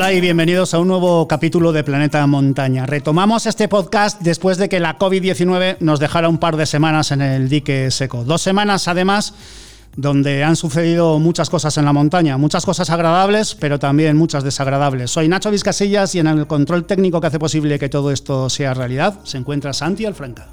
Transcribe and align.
Hola 0.00 0.14
y 0.14 0.22
bienvenidos 0.22 0.72
a 0.72 0.78
un 0.78 0.88
nuevo 0.88 1.28
capítulo 1.28 1.72
de 1.72 1.84
Planeta 1.84 2.26
Montaña. 2.26 2.86
Retomamos 2.86 3.44
este 3.44 3.68
podcast 3.68 4.18
después 4.22 4.56
de 4.56 4.70
que 4.70 4.80
la 4.80 4.98
COVID-19 4.98 5.76
nos 5.80 6.00
dejara 6.00 6.30
un 6.30 6.38
par 6.38 6.56
de 6.56 6.64
semanas 6.64 7.10
en 7.10 7.20
el 7.20 7.50
dique 7.50 7.90
seco. 7.90 8.24
Dos 8.24 8.40
semanas 8.40 8.88
además 8.88 9.34
donde 9.98 10.42
han 10.42 10.56
sucedido 10.56 11.18
muchas 11.18 11.50
cosas 11.50 11.76
en 11.76 11.84
la 11.84 11.92
montaña, 11.92 12.38
muchas 12.38 12.64
cosas 12.64 12.88
agradables, 12.88 13.54
pero 13.54 13.78
también 13.78 14.16
muchas 14.16 14.42
desagradables. 14.42 15.10
Soy 15.10 15.28
Nacho 15.28 15.50
Vizcasillas 15.50 16.14
y 16.14 16.20
en 16.20 16.28
el 16.28 16.46
control 16.46 16.86
técnico 16.86 17.20
que 17.20 17.26
hace 17.26 17.38
posible 17.38 17.78
que 17.78 17.90
todo 17.90 18.10
esto 18.10 18.48
sea 18.48 18.72
realidad 18.72 19.20
se 19.24 19.36
encuentra 19.36 19.74
Santi 19.74 20.06
Alfranca. 20.06 20.48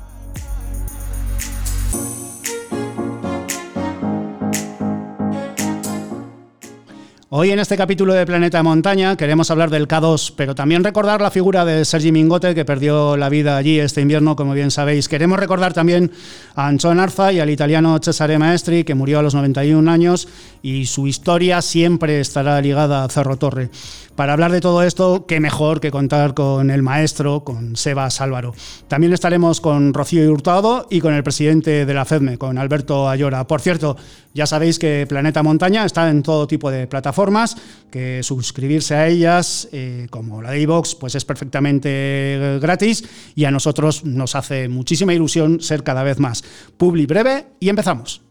Hoy 7.29 7.51
en 7.51 7.59
este 7.59 7.75
capítulo 7.75 8.13
de 8.13 8.25
Planeta 8.25 8.63
Montaña 8.63 9.17
queremos 9.17 9.51
hablar 9.51 9.69
del 9.69 9.85
K2, 9.85 10.31
pero 10.37 10.55
también 10.55 10.81
recordar 10.81 11.19
la 11.19 11.29
figura 11.29 11.65
de 11.65 11.83
Sergi 11.83 12.13
Mingote, 12.13 12.55
que 12.55 12.63
perdió 12.63 13.17
la 13.17 13.27
vida 13.27 13.57
allí 13.57 13.81
este 13.81 13.99
invierno, 13.99 14.37
como 14.37 14.53
bien 14.53 14.71
sabéis. 14.71 15.09
Queremos 15.09 15.37
recordar 15.37 15.73
también 15.73 16.09
a 16.55 16.67
Anchón 16.67 17.01
Arza 17.01 17.33
y 17.33 17.41
al 17.41 17.49
italiano 17.49 17.99
Cesare 18.01 18.39
Maestri, 18.39 18.85
que 18.85 18.95
murió 18.95 19.19
a 19.19 19.23
los 19.23 19.35
91 19.35 19.91
años, 19.91 20.29
y 20.61 20.85
su 20.85 21.05
historia 21.05 21.61
siempre 21.61 22.21
estará 22.21 22.61
ligada 22.61 23.03
a 23.03 23.09
Cerro 23.09 23.35
Torre. 23.35 23.71
Para 24.17 24.33
hablar 24.33 24.51
de 24.51 24.61
todo 24.61 24.81
esto, 24.81 25.27
qué 25.27 25.39
mejor 25.39 25.79
que 25.79 25.91
contar 25.91 26.33
con 26.33 26.71
el 26.71 26.81
maestro, 26.81 27.43
con 27.43 27.75
Sebas 27.75 28.19
Álvaro. 28.19 28.55
También 28.87 29.13
estaremos 29.13 29.61
con 29.61 29.93
Rocío 29.93 30.31
Hurtado 30.31 30.87
y 30.89 31.01
con 31.01 31.13
el 31.13 31.21
presidente 31.21 31.85
de 31.85 31.93
la 31.93 32.03
FEDME, 32.03 32.39
con 32.39 32.57
Alberto 32.57 33.07
Ayora. 33.07 33.45
Por 33.45 33.61
cierto, 33.61 33.95
ya 34.33 34.47
sabéis 34.47 34.79
que 34.79 35.05
Planeta 35.07 35.43
Montaña 35.43 35.85
está 35.85 36.09
en 36.09 36.23
todo 36.23 36.47
tipo 36.47 36.71
de 36.71 36.87
plataformas, 36.87 37.57
que 37.91 38.23
suscribirse 38.23 38.95
a 38.95 39.07
ellas, 39.07 39.69
eh, 39.71 40.07
como 40.09 40.41
la 40.41 40.49
de 40.49 40.61
iVox, 40.61 40.95
pues 40.95 41.13
es 41.13 41.23
perfectamente 41.23 42.57
gratis 42.59 43.07
y 43.35 43.45
a 43.45 43.51
nosotros 43.51 44.03
nos 44.03 44.33
hace 44.33 44.67
muchísima 44.67 45.13
ilusión 45.13 45.61
ser 45.61 45.83
cada 45.83 46.01
vez 46.01 46.17
más. 46.17 46.43
Publi 46.75 47.05
breve 47.05 47.49
y 47.59 47.69
empezamos. 47.69 48.23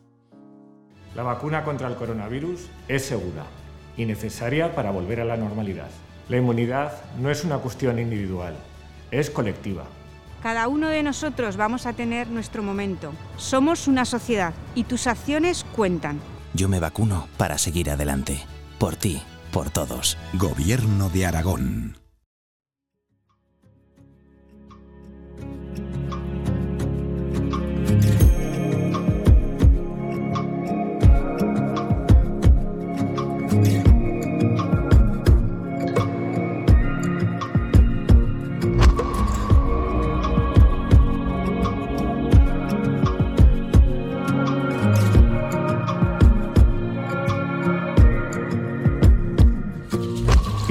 La 1.14 1.22
vacuna 1.22 1.62
contra 1.62 1.86
el 1.86 1.94
coronavirus 1.94 2.62
es 2.88 3.04
segura 3.04 3.44
y 3.96 4.04
necesaria 4.04 4.74
para 4.74 4.90
volver 4.90 5.20
a 5.20 5.24
la 5.24 5.36
normalidad. 5.36 5.88
La 6.28 6.36
inmunidad 6.36 6.92
no 7.20 7.30
es 7.30 7.44
una 7.44 7.58
cuestión 7.58 7.98
individual, 7.98 8.56
es 9.10 9.30
colectiva. 9.30 9.84
Cada 10.42 10.68
uno 10.68 10.88
de 10.88 11.02
nosotros 11.02 11.56
vamos 11.56 11.86
a 11.86 11.92
tener 11.92 12.28
nuestro 12.28 12.62
momento. 12.62 13.12
Somos 13.36 13.88
una 13.88 14.04
sociedad 14.04 14.54
y 14.74 14.84
tus 14.84 15.06
acciones 15.06 15.64
cuentan. 15.74 16.20
Yo 16.54 16.68
me 16.68 16.80
vacuno 16.80 17.28
para 17.36 17.58
seguir 17.58 17.90
adelante. 17.90 18.40
Por 18.78 18.96
ti, 18.96 19.22
por 19.52 19.70
todos. 19.70 20.16
Gobierno 20.34 21.08
de 21.08 21.26
Aragón. 21.26 22.05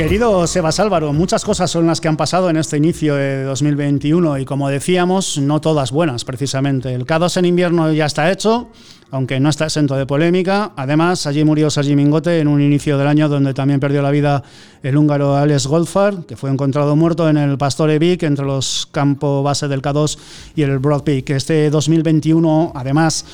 Querido 0.05 0.45
Sebas 0.45 0.79
Álvaro, 0.79 1.13
muchas 1.13 1.43
cosas 1.43 1.71
son 1.71 1.87
las 1.87 1.99
que 1.99 2.07
han 2.07 2.15
pasado 2.15 2.51
en 2.51 2.57
este 2.57 2.77
inicio 2.77 3.15
de 3.15 3.41
2021 3.41 4.37
y 4.37 4.45
como 4.45 4.69
decíamos, 4.69 5.39
no 5.39 5.59
todas 5.61 5.91
buenas 5.91 6.25
precisamente. 6.25 6.93
El 6.93 7.07
K2 7.07 7.37
en 7.37 7.45
invierno 7.45 7.91
ya 7.91 8.05
está 8.05 8.31
hecho, 8.31 8.69
aunque 9.09 9.39
no 9.39 9.49
está 9.49 9.65
exento 9.65 9.95
de 9.95 10.05
polémica. 10.05 10.73
Además, 10.75 11.25
allí 11.25 11.43
murió 11.43 11.71
Sergi 11.71 11.95
Mingote 11.95 12.39
en 12.39 12.47
un 12.47 12.61
inicio 12.61 12.99
del 12.99 13.07
año 13.07 13.27
donde 13.27 13.55
también 13.55 13.79
perdió 13.79 14.03
la 14.03 14.11
vida 14.11 14.43
el 14.83 14.95
húngaro 14.95 15.35
Alex 15.35 15.65
Goldfar, 15.65 16.27
que 16.27 16.35
fue 16.35 16.51
encontrado 16.51 16.95
muerto 16.95 17.27
en 17.27 17.37
el 17.37 17.57
Pastore 17.57 17.97
Vic 17.97 18.21
entre 18.21 18.45
los 18.45 18.87
campos 18.91 19.43
base 19.43 19.67
del 19.67 19.81
K2 19.81 20.19
y 20.55 20.61
el 20.61 20.77
Broad 20.77 21.01
Peak. 21.01 21.31
Este 21.31 21.71
2021, 21.71 22.73
además, 22.75 23.25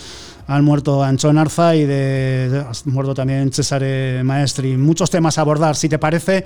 han 0.47 0.63
muerto 0.63 1.03
Anchón 1.03 1.37
Arza 1.37 1.75
y 1.75 1.85
de, 1.85 2.63
muerto 2.85 3.13
también 3.13 3.51
Cesare 3.51 4.23
Maestri. 4.23 4.77
Muchos 4.77 5.09
temas 5.09 5.37
a 5.37 5.41
abordar. 5.41 5.75
Si 5.75 5.89
te 5.89 5.99
parece, 5.99 6.43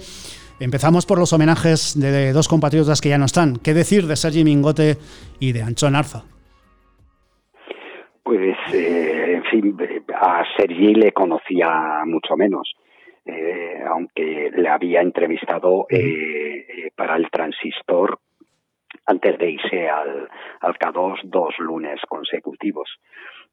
empezamos 0.60 1.06
por 1.06 1.20
los 1.20 1.34
homenajes 1.34 2.00
de 2.00 2.34
dos 2.34 2.48
compatriotas 2.48 3.02
que 3.02 3.10
ya 3.10 3.18
no 3.18 3.26
están. 3.26 3.58
¿Qué 3.58 3.74
decir 3.74 4.06
de 4.08 4.16
Sergi 4.16 4.44
Mingote 4.44 4.98
y 5.40 5.52
de 5.52 5.62
Anchón 5.62 5.96
Arza? 5.96 6.24
Pues, 8.24 8.58
eh, 8.74 9.36
en 9.36 9.44
fin, 9.44 9.78
a 10.14 10.44
Sergi 10.58 10.96
le 10.96 11.12
conocía 11.12 12.04
mucho 12.06 12.36
menos. 12.36 12.74
Eh, 13.28 13.80
aunque 13.90 14.52
le 14.56 14.70
había 14.70 15.02
entrevistado 15.02 15.88
eh, 15.90 16.92
para 16.96 17.16
el 17.16 17.28
transistor 17.32 18.20
antes 19.08 19.38
de 19.40 19.50
irse 19.50 19.90
al, 19.90 20.30
al 20.62 20.74
K2 20.78 21.22
dos 21.24 21.56
lunes 21.58 22.00
consecutivos 22.08 22.88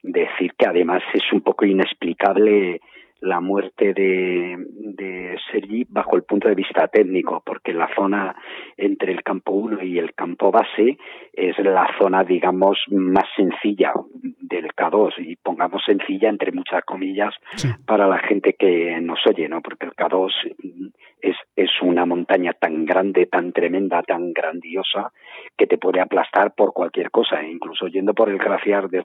decir 0.02 0.52
que 0.58 0.66
además 0.66 1.02
es 1.14 1.32
un 1.32 1.40
poco 1.40 1.64
inexplicable 1.64 2.80
la 3.22 3.40
muerte 3.40 3.94
de, 3.94 4.56
de 4.58 5.38
Sergi 5.50 5.86
bajo 5.88 6.16
el 6.16 6.24
punto 6.24 6.48
de 6.48 6.56
vista 6.56 6.88
técnico, 6.88 7.40
porque 7.46 7.72
la 7.72 7.88
zona 7.94 8.34
entre 8.76 9.12
el 9.12 9.22
campo 9.22 9.52
1 9.52 9.82
y 9.84 9.98
el 9.98 10.12
campo 10.12 10.50
base 10.50 10.98
es 11.32 11.56
la 11.60 11.88
zona, 11.98 12.24
digamos, 12.24 12.78
más 12.90 13.26
sencilla 13.36 13.92
del 14.40 14.74
K2, 14.74 15.12
y 15.18 15.36
pongamos 15.36 15.82
sencilla 15.86 16.28
entre 16.28 16.50
muchas 16.50 16.84
comillas 16.84 17.32
para 17.86 18.08
la 18.08 18.18
gente 18.18 18.54
que 18.58 18.98
nos 19.00 19.20
oye, 19.28 19.48
¿no? 19.48 19.60
Porque 19.62 19.86
el 19.86 19.92
K2 19.92 20.30
es, 21.22 21.36
es 21.54 21.70
una 21.80 22.04
montaña 22.04 22.52
tan 22.52 22.84
grande, 22.84 23.26
tan 23.26 23.52
tremenda, 23.52 24.02
tan 24.02 24.32
grandiosa, 24.32 25.12
que 25.56 25.66
te 25.66 25.78
puede 25.78 26.00
aplastar 26.00 26.54
por 26.54 26.72
cualquier 26.72 27.10
cosa, 27.10 27.40
e 27.40 27.50
incluso 27.50 27.86
yendo 27.86 28.12
por 28.12 28.28
el 28.28 28.38
glaciar 28.38 28.90
del, 28.90 29.04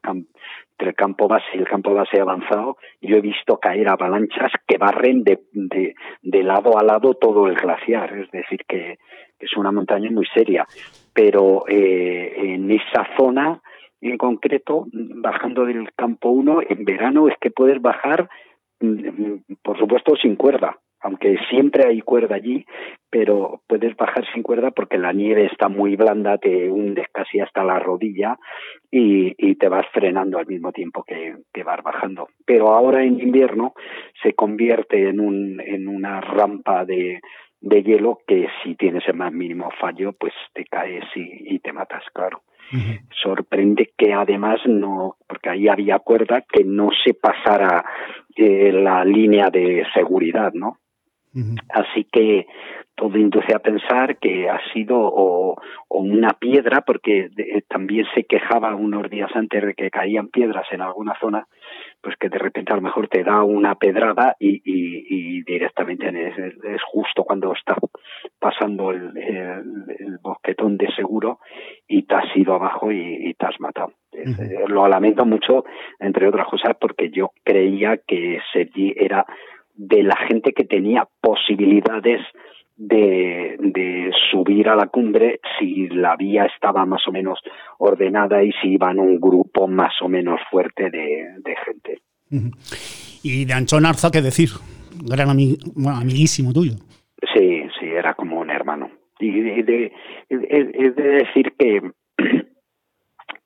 campo 0.96 1.28
base 1.28 1.46
y 1.54 1.60
el 1.60 1.68
campo 1.68 1.94
base 1.94 2.20
avanzado, 2.20 2.78
yo 3.02 3.18
he 3.18 3.22
visto 3.22 3.60
caer 3.60 3.88
avalanchas 3.88 4.52
que 4.68 4.78
barren 4.78 5.24
de, 5.24 5.40
de, 5.52 6.44
lado 6.44 6.78
a 6.78 6.84
lado 6.84 7.14
todo 7.14 7.48
el 7.48 7.56
glaciar, 7.56 8.18
es 8.18 8.32
decir, 8.32 8.62
que, 8.68 8.98
es 9.40 9.56
una 9.56 9.72
montaña 9.72 10.10
muy 10.10 10.26
seria, 10.34 10.66
pero 11.14 11.66
eh, 11.70 12.34
en 12.38 12.72
esa 12.72 13.08
zona 13.16 13.62
en 14.02 14.18
concreto, 14.18 14.88
bajando 14.92 15.66
del 15.66 15.92
campo 15.96 16.30
1, 16.30 16.62
en 16.70 16.86
verano 16.86 17.28
es 17.28 17.36
que 17.40 17.52
puedes 17.52 17.82
bajar, 17.82 18.30
mm, 18.80 19.56
por 19.62 19.78
supuesto, 19.78 20.16
sin 20.16 20.36
cuerda, 20.36 20.78
aunque 21.02 21.38
siempre 21.50 21.88
hay 21.88 22.02
cuerda 22.02 22.36
allí, 22.36 22.66
pero 23.10 23.62
puedes 23.68 23.96
bajar 23.96 24.26
sin 24.34 24.44
cuerda 24.44 24.72
porque 24.72 24.98
la 24.98 25.14
nieve 25.14 25.46
está 25.46 25.70
muy 25.70 25.96
blanda, 25.96 26.38
te 26.38 26.70
hundes 26.70 27.08
casi 27.12 27.40
hasta 27.40 27.64
la 27.64 27.80
rodilla 27.80 28.38
y, 28.92 29.34
y 29.38 29.56
te 29.56 29.70
vas 29.70 29.86
frenando 29.94 30.38
al 30.38 30.48
mismo 30.48 30.72
tiempo 30.72 31.04
que, 31.04 31.36
que, 31.54 31.64
vas 31.64 31.82
bajando. 31.84 32.30
Pero 32.46 32.70
ahora 32.70 33.04
en 33.04 33.20
invierno 33.20 33.74
se 34.22 34.34
convierte 34.34 35.10
en, 35.10 35.20
un, 35.20 35.62
en 35.62 35.88
una 35.88 36.20
rampa 36.22 36.84
de, 36.86 37.22
de 37.62 37.84
hielo 37.84 38.20
que 38.28 38.48
si 38.64 38.76
tienes 38.76 39.08
el 39.08 39.16
más 39.16 39.34
mínimo 39.34 39.70
fallo, 39.80 40.14
pues 40.14 40.34
te 40.54 40.66
caes 40.66 41.06
y, 41.16 41.56
y 41.56 41.60
te 41.60 41.74
matas, 41.74 42.04
claro. 42.14 42.42
Sorprende 43.24 43.94
que 43.98 44.14
además 44.14 44.60
no, 44.66 45.16
porque 45.26 45.50
ahí 45.50 45.70
había 45.70 46.00
cuerda, 46.00 46.42
que 46.42 46.66
no 46.66 46.90
se 47.06 47.14
pasara 47.14 47.86
eh, 48.36 48.72
la 48.74 49.06
línea 49.06 49.50
de 49.50 49.86
seguridad, 49.94 50.52
¿no? 50.54 50.78
Así 51.70 52.06
que 52.12 52.48
todo 52.96 53.16
induce 53.18 53.54
a 53.54 53.60
pensar 53.60 54.18
que 54.18 54.50
ha 54.50 54.60
sido 54.74 54.98
o, 54.98 55.56
o 55.88 56.00
una 56.00 56.34
piedra, 56.34 56.82
porque 56.82 57.30
también 57.68 58.06
se 58.16 58.24
quejaba 58.24 58.74
unos 58.76 59.08
días 59.10 59.30
antes 59.36 59.64
de 59.64 59.74
que 59.76 59.92
caían 59.92 60.30
piedras 60.30 60.66
en 60.72 60.82
alguna 60.82 61.14
zona, 61.20 61.46
pues 62.02 62.16
que 62.18 62.30
de 62.30 62.40
repente 62.40 62.74
a 62.74 62.76
lo 62.76 62.82
mejor 62.82 63.08
te 63.08 63.24
da 63.24 63.44
una 63.44 63.76
pedrada 63.76 64.36
y, 64.40 64.62
y, 64.66 65.06
y 65.10 65.44
directamente 65.44 66.08
es, 66.08 66.38
es, 66.38 66.82
justo 66.92 67.24
cuando 67.24 67.54
está 67.54 67.76
pasando 68.40 68.90
el, 68.92 69.16
el, 69.16 69.86
el, 70.00 70.18
bosquetón 70.22 70.78
de 70.78 70.92
seguro 70.96 71.40
y 71.88 72.04
te 72.04 72.16
has 72.16 72.36
ido 72.36 72.56
abajo 72.56 72.92
y, 72.92 73.30
y 73.30 73.34
te 73.36 73.46
has 73.46 73.60
matado. 73.60 73.92
Uh 74.12 74.18
-huh. 74.18 74.68
Lo 74.70 74.88
lamento 74.88 75.24
mucho, 75.26 75.66
entre 76.00 76.28
otras 76.28 76.48
cosas, 76.48 76.76
porque 76.82 77.12
yo 77.12 77.30
creía 77.44 77.98
que 78.08 78.40
Sergi 78.52 78.94
era 78.98 79.26
de 79.78 80.04
la 80.04 80.18
gente 80.28 80.52
que 80.54 80.66
tenía 80.66 81.08
posibilidades 81.22 82.22
de, 82.76 83.56
de, 83.60 84.12
subir 84.32 84.70
a 84.70 84.76
la 84.76 84.88
cumbre 84.88 85.40
si 85.58 85.88
la 85.88 86.16
vía 86.16 86.46
estaba 86.46 86.86
más 86.86 87.02
o 87.08 87.12
menos 87.12 87.40
ordenada 87.80 88.44
y 88.44 88.52
si 88.62 88.74
iban 88.74 89.00
un 89.00 89.20
grupo 89.20 89.68
más 89.68 89.94
o 90.02 90.10
menos 90.10 90.40
fuerte 90.52 90.92
de, 90.92 91.26
de 91.40 91.56
gente. 91.66 92.02
Y 93.24 93.46
de 93.46 93.54
Anchón 93.54 93.86
Arza, 93.86 94.12
¿qué 94.12 94.22
decir? 94.22 94.50
Gran 95.04 95.30
ami 95.30 95.58
bueno, 95.76 95.98
amiguísimo 95.98 96.54
tuyo. 96.54 96.74
Sí, 97.34 97.64
sí, 97.80 97.86
era 97.86 98.14
como 98.14 98.40
un 98.40 98.50
hermano. 98.50 98.90
Y 99.20 99.32
de, 99.64 99.92
decir 100.30 101.54
que, 101.58 101.82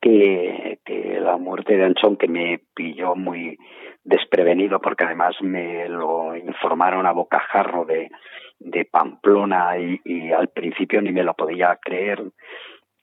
que, 0.01 0.79
la 1.21 1.37
muerte 1.37 1.77
de 1.77 1.85
Anchón, 1.85 2.17
que 2.17 2.27
me 2.27 2.59
pilló 2.73 3.15
muy 3.15 3.57
desprevenido, 4.03 4.79
porque 4.81 5.05
además 5.05 5.35
me 5.41 5.87
lo 5.87 6.35
informaron 6.35 7.05
a 7.05 7.11
bocajarro 7.11 7.85
de, 7.85 8.09
de 8.59 8.85
Pamplona 8.85 9.77
y, 9.77 10.31
al 10.31 10.49
principio 10.49 11.01
ni 11.01 11.11
me 11.11 11.23
lo 11.23 11.35
podía 11.35 11.77
creer. 11.81 12.23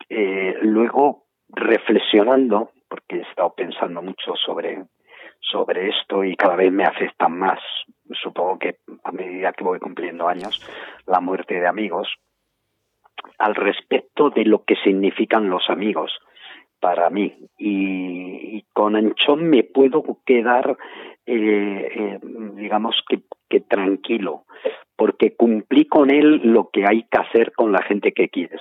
Eh, 0.09 0.57
luego, 0.63 1.27
reflexionando, 1.49 2.73
porque 2.89 3.17
he 3.17 3.23
estado 3.23 3.55
pensando 3.55 4.03
mucho 4.03 4.35
sobre, 4.35 4.85
sobre 5.41 5.91
esto 5.91 6.25
y 6.25 6.35
cada 6.35 6.57
vez 6.57 6.73
me 6.73 6.85
afecta 6.85 7.29
más, 7.29 7.61
supongo 8.21 8.59
que 8.59 8.79
a 9.05 9.13
medida 9.13 9.53
que 9.53 9.65
voy 9.65 9.79
cumpliendo 9.79 10.27
años, 10.27 10.61
la 11.07 11.21
muerte 11.21 11.61
de 11.61 11.69
amigos, 11.69 12.09
al 13.39 13.55
respecto 13.55 14.31
de 14.31 14.45
lo 14.45 14.65
que 14.65 14.75
significan 14.77 15.49
los 15.49 15.69
amigos 15.71 16.19
para 16.81 17.11
mí. 17.11 17.35
Y, 17.59 18.63
con 18.73 18.95
Anchón 18.95 19.49
me 19.51 19.65
puedo 19.65 20.05
quedar, 20.25 20.77
eh, 21.27 21.89
eh, 21.95 22.19
digamos 22.55 22.95
que, 23.09 23.61
tranquilo, 23.61 24.45
porque 24.97 25.35
cumplí 25.35 25.87
con 25.87 26.11
él 26.11 26.41
lo 26.45 26.71
que 26.71 26.85
hay 26.87 27.05
que 27.11 27.19
hacer 27.19 27.53
con 27.53 27.73
la 27.73 27.83
gente 27.83 28.13
que 28.13 28.29
quieres 28.29 28.61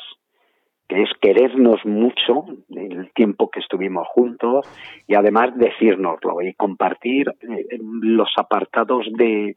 que 0.88 1.02
es 1.02 1.10
querernos 1.20 1.86
mucho 1.86 2.46
el 2.70 3.12
tiempo 3.14 3.50
que 3.50 3.60
estuvimos 3.60 4.08
juntos 4.08 4.66
y 5.06 5.16
además 5.16 5.50
decírnoslo 5.58 6.42
y 6.42 6.54
compartir 6.54 7.28
eh, 7.28 7.78
los 7.80 8.30
apartados 8.38 9.06
de, 9.18 9.54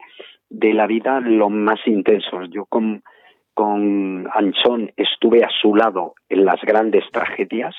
de 0.48 0.74
la 0.74 0.88
vida 0.88 1.20
los 1.20 1.50
más 1.50 1.78
intensos. 1.86 2.50
Yo 2.50 2.64
con, 2.66 3.04
con 3.54 4.28
Anchón 4.34 4.90
estuve 4.96 5.44
a 5.44 5.50
su 5.62 5.74
lado 5.76 6.14
en 6.28 6.44
las 6.44 6.60
grandes 6.62 7.04
tragedias 7.12 7.74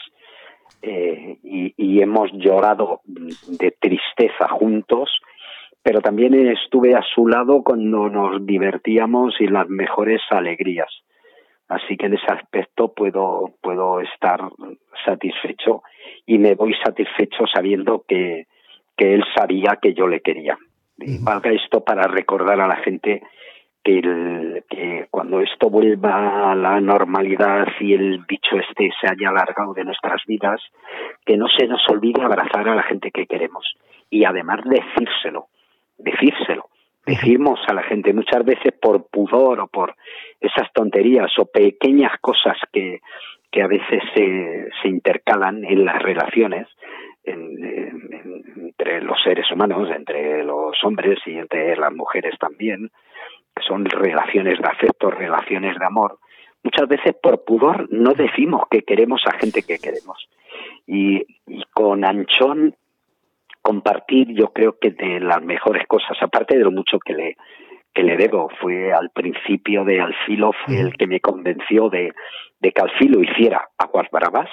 eh, 0.81 1.37
y, 1.43 1.73
y 1.77 2.01
hemos 2.01 2.31
llorado 2.33 3.01
de 3.05 3.71
tristeza 3.79 4.47
juntos 4.49 5.09
pero 5.83 6.01
también 6.01 6.33
estuve 6.47 6.95
a 6.95 7.01
su 7.15 7.27
lado 7.27 7.63
cuando 7.63 8.09
nos 8.09 8.45
divertíamos 8.45 9.33
y 9.39 9.47
las 9.47 9.67
mejores 9.67 10.21
alegrías. 10.29 10.89
Así 11.67 11.97
que 11.97 12.07
en 12.07 12.13
ese 12.15 12.27
aspecto 12.27 12.93
puedo, 12.93 13.53
puedo 13.61 14.01
estar 14.01 14.41
satisfecho 15.05 15.81
y 16.25 16.37
me 16.37 16.55
voy 16.55 16.75
satisfecho 16.83 17.45
sabiendo 17.51 18.03
que, 18.07 18.47
que 18.95 19.13
él 19.13 19.23
sabía 19.35 19.79
que 19.81 19.93
yo 19.93 20.07
le 20.07 20.19
quería. 20.19 20.57
Y 20.97 21.23
valga 21.23 21.51
esto 21.51 21.83
para 21.83 22.03
recordar 22.03 22.59
a 22.59 22.67
la 22.67 22.75
gente 22.75 23.23
que, 23.83 23.99
el, 23.99 24.63
que 24.69 25.07
cuando 25.09 25.41
esto 25.41 25.69
vuelva 25.69 26.51
a 26.51 26.55
la 26.55 26.79
normalidad 26.79 27.67
y 27.79 27.93
el 27.93 28.19
bicho 28.27 28.57
este 28.57 28.91
se 28.99 29.07
haya 29.07 29.29
alargado 29.29 29.73
de 29.73 29.83
nuestras 29.83 30.21
vidas, 30.27 30.61
que 31.25 31.37
no 31.37 31.47
se 31.47 31.67
nos 31.67 31.81
olvide 31.89 32.21
abrazar 32.21 32.67
a 32.69 32.75
la 32.75 32.83
gente 32.83 33.11
que 33.11 33.25
queremos 33.25 33.65
y 34.09 34.25
además 34.25 34.59
decírselo 34.65 35.47
decírselo. 36.03 36.65
Decimos 37.05 37.59
a 37.67 37.73
la 37.73 37.83
gente 37.83 38.13
muchas 38.13 38.45
veces 38.45 38.73
por 38.79 39.07
pudor 39.07 39.59
o 39.59 39.67
por 39.67 39.95
esas 40.39 40.71
tonterías 40.73 41.31
o 41.39 41.45
pequeñas 41.45 42.11
cosas 42.21 42.57
que, 42.71 42.99
que 43.51 43.61
a 43.63 43.67
veces 43.67 44.03
se, 44.13 44.69
se 44.81 44.87
intercalan 44.87 45.63
en 45.65 45.83
las 45.85 46.01
relaciones 46.01 46.67
entre 47.23 49.01
los 49.01 49.21
seres 49.23 49.49
humanos, 49.51 49.89
entre 49.95 50.43
los 50.43 50.75
hombres 50.83 51.19
y 51.25 51.37
entre 51.37 51.75
las 51.75 51.93
mujeres 51.93 52.35
también, 52.39 52.89
que 53.55 53.63
son 53.63 53.85
relaciones 53.85 54.59
de 54.59 54.67
afecto, 54.67 55.11
relaciones 55.11 55.77
de 55.77 55.85
amor. 55.85 56.19
Muchas 56.63 56.87
veces 56.87 57.15
por 57.21 57.43
pudor 57.43 57.87
no 57.91 58.13
decimos 58.13 58.63
que 58.69 58.83
queremos 58.83 59.21
a 59.25 59.37
gente 59.37 59.63
que 59.63 59.79
queremos. 59.79 60.29
Y, 60.85 61.25
y 61.47 61.63
con 61.73 62.05
Anchón 62.05 62.75
compartir 63.61 64.33
yo 64.33 64.47
creo 64.53 64.77
que 64.79 64.91
de 64.91 65.19
las 65.19 65.41
mejores 65.43 65.87
cosas, 65.87 66.17
aparte 66.21 66.57
de 66.57 66.63
lo 66.63 66.71
mucho 66.71 66.99
que 66.99 67.13
le, 67.13 67.37
que 67.93 68.03
le 68.03 68.17
debo, 68.17 68.49
fue 68.59 68.91
al 68.93 69.09
principio 69.11 69.83
de 69.85 70.01
Alfilo, 70.01 70.51
fue 70.65 70.79
el 70.79 70.97
que 70.97 71.07
me 71.07 71.19
convenció 71.19 71.89
de, 71.89 72.13
de 72.59 72.71
que 72.71 72.81
Alfilo 72.81 73.21
hiciera 73.21 73.69
Aguas 73.77 74.07
Bravas 74.11 74.49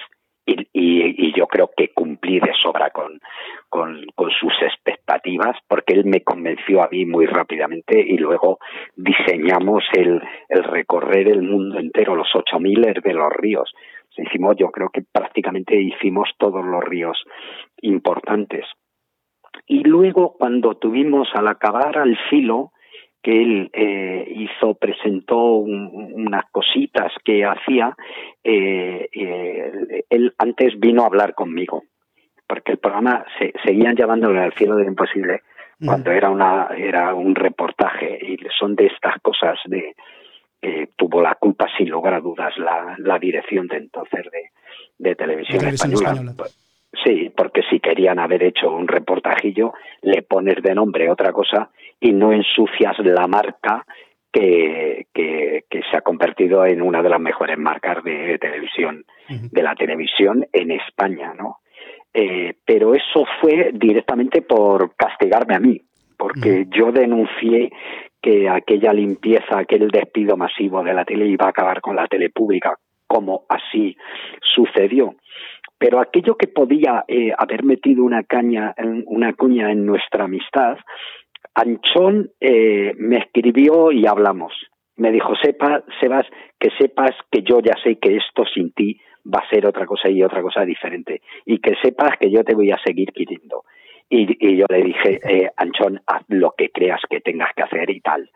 y, 0.48 1.26
y, 1.26 1.32
yo 1.36 1.46
creo 1.46 1.70
que 1.76 1.88
cumplí 1.92 2.40
de 2.40 2.52
sobra 2.62 2.90
con, 2.90 3.20
con, 3.68 4.06
sus 4.40 4.52
expectativas 4.62 5.56
porque 5.68 5.94
él 5.94 6.04
me 6.04 6.22
convenció 6.22 6.82
a 6.82 6.88
mí 6.88 7.04
muy 7.04 7.26
rápidamente 7.26 8.00
y 8.00 8.16
luego 8.16 8.58
diseñamos 8.96 9.84
el, 9.92 10.22
el 10.48 10.64
recorrer 10.64 11.28
el 11.28 11.42
mundo 11.42 11.78
entero, 11.78 12.16
los 12.16 12.28
ocho 12.34 12.58
miles 12.58 12.94
de 13.02 13.12
los 13.12 13.32
ríos. 13.32 13.72
Hicimos, 14.16 14.56
yo 14.56 14.70
creo 14.72 14.88
que 14.88 15.02
prácticamente 15.12 15.80
hicimos 15.80 16.28
todos 16.38 16.64
los 16.64 16.82
ríos 16.82 17.22
importantes 17.82 18.64
y 19.68 19.84
luego 19.84 20.34
cuando 20.38 20.76
tuvimos 20.76 21.28
al 21.34 21.46
acabar 21.46 21.98
al 21.98 22.16
filo, 22.30 22.72
que 23.22 23.42
él 23.42 23.70
eh, 23.72 24.26
hizo, 24.36 24.74
presentó 24.74 25.36
unas 25.56 26.44
cositas 26.50 27.12
que 27.24 27.44
hacía, 27.44 27.96
eh, 28.44 29.08
eh, 29.12 30.04
él 30.08 30.34
antes 30.38 30.78
vino 30.78 31.02
a 31.02 31.06
hablar 31.06 31.34
conmigo, 31.34 31.82
porque 32.46 32.72
el 32.72 32.78
programa 32.78 33.24
se, 33.38 33.52
seguían 33.64 33.96
llamándolo 33.96 34.40
al 34.40 34.52
filo 34.52 34.76
de 34.76 34.84
lo 34.84 34.90
imposible 34.90 35.42
cuando 35.84 36.10
era 36.10 36.28
una 36.28 36.70
era 36.76 37.14
un 37.14 37.36
reportaje 37.36 38.18
y 38.20 38.36
son 38.58 38.74
de 38.74 38.86
estas 38.86 39.14
cosas 39.22 39.60
de 39.66 39.94
tuvo 40.96 41.22
la 41.22 41.36
culpa 41.36 41.68
sin 41.76 41.88
lugar 41.88 42.14
a 42.14 42.20
dudas 42.20 42.52
la, 42.58 42.96
la 42.98 43.16
dirección 43.20 43.68
de 43.68 43.76
entonces 43.76 44.24
de, 44.32 44.50
de 44.98 45.14
televisión, 45.14 45.68
española. 45.68 46.34
Sí, 47.04 47.30
porque 47.36 47.62
si 47.70 47.80
querían 47.80 48.18
haber 48.18 48.42
hecho 48.42 48.72
un 48.72 48.88
reportajillo, 48.88 49.72
le 50.02 50.22
pones 50.22 50.62
de 50.62 50.74
nombre 50.74 51.10
otra 51.10 51.32
cosa 51.32 51.70
y 52.00 52.12
no 52.12 52.32
ensucias 52.32 52.98
la 53.00 53.26
marca 53.26 53.84
que, 54.32 55.06
que, 55.12 55.64
se 55.90 55.96
ha 55.96 56.00
convertido 56.02 56.64
en 56.66 56.82
una 56.82 57.02
de 57.02 57.08
las 57.08 57.20
mejores 57.20 57.58
marcas 57.58 58.02
de 58.04 58.38
televisión, 58.38 59.04
de 59.28 59.62
la 59.62 59.74
televisión 59.74 60.46
en 60.52 60.70
España, 60.70 61.32
¿no? 61.34 61.58
Eh, 62.12 62.54
pero 62.64 62.94
eso 62.94 63.24
fue 63.40 63.70
directamente 63.74 64.42
por 64.42 64.94
castigarme 64.96 65.54
a 65.54 65.60
mí, 65.60 65.80
porque 66.16 66.66
yo 66.70 66.90
denuncié 66.90 67.70
que 68.20 68.48
aquella 68.48 68.92
limpieza, 68.92 69.58
aquel 69.58 69.88
despido 69.88 70.36
masivo 70.36 70.82
de 70.82 70.94
la 70.94 71.04
tele 71.04 71.26
iba 71.26 71.46
a 71.46 71.50
acabar 71.50 71.80
con 71.80 71.96
la 71.96 72.06
tele 72.06 72.30
pública, 72.30 72.74
como 73.06 73.44
así 73.48 73.96
sucedió. 74.54 75.14
Pero 75.78 76.00
aquello 76.00 76.36
que 76.36 76.48
podía 76.48 77.04
eh, 77.06 77.32
haber 77.36 77.62
metido 77.62 78.02
una 78.02 78.24
caña, 78.24 78.74
una 79.06 79.32
cuña 79.34 79.70
en 79.70 79.86
nuestra 79.86 80.24
amistad, 80.24 80.76
Anchón 81.58 82.30
eh, 82.40 82.92
me 82.96 83.18
escribió 83.18 83.90
y 83.90 84.06
hablamos. 84.06 84.52
Me 84.96 85.10
dijo, 85.10 85.34
sepa, 85.42 85.82
Sebas, 86.00 86.26
que 86.58 86.70
sepas 86.78 87.10
que 87.30 87.42
yo 87.42 87.60
ya 87.60 87.74
sé 87.82 87.98
que 87.98 88.16
esto 88.16 88.44
sin 88.54 88.72
ti 88.72 89.00
va 89.26 89.40
a 89.40 89.48
ser 89.48 89.66
otra 89.66 89.84
cosa 89.84 90.08
y 90.08 90.22
otra 90.22 90.40
cosa 90.40 90.64
diferente. 90.64 91.20
Y 91.44 91.58
que 91.58 91.74
sepas 91.82 92.16
que 92.18 92.30
yo 92.30 92.44
te 92.44 92.54
voy 92.54 92.70
a 92.70 92.78
seguir 92.84 93.12
queriendo. 93.12 93.64
Y, 94.08 94.56
yo 94.56 94.66
le 94.68 94.82
dije, 94.82 95.20
eh, 95.22 95.50
Anchón, 95.56 96.00
haz 96.06 96.22
lo 96.28 96.54
que 96.56 96.70
creas 96.70 97.00
que 97.10 97.20
tengas 97.20 97.50
que 97.54 97.62
hacer 97.64 97.90
y 97.90 98.00
tal. 98.00 98.30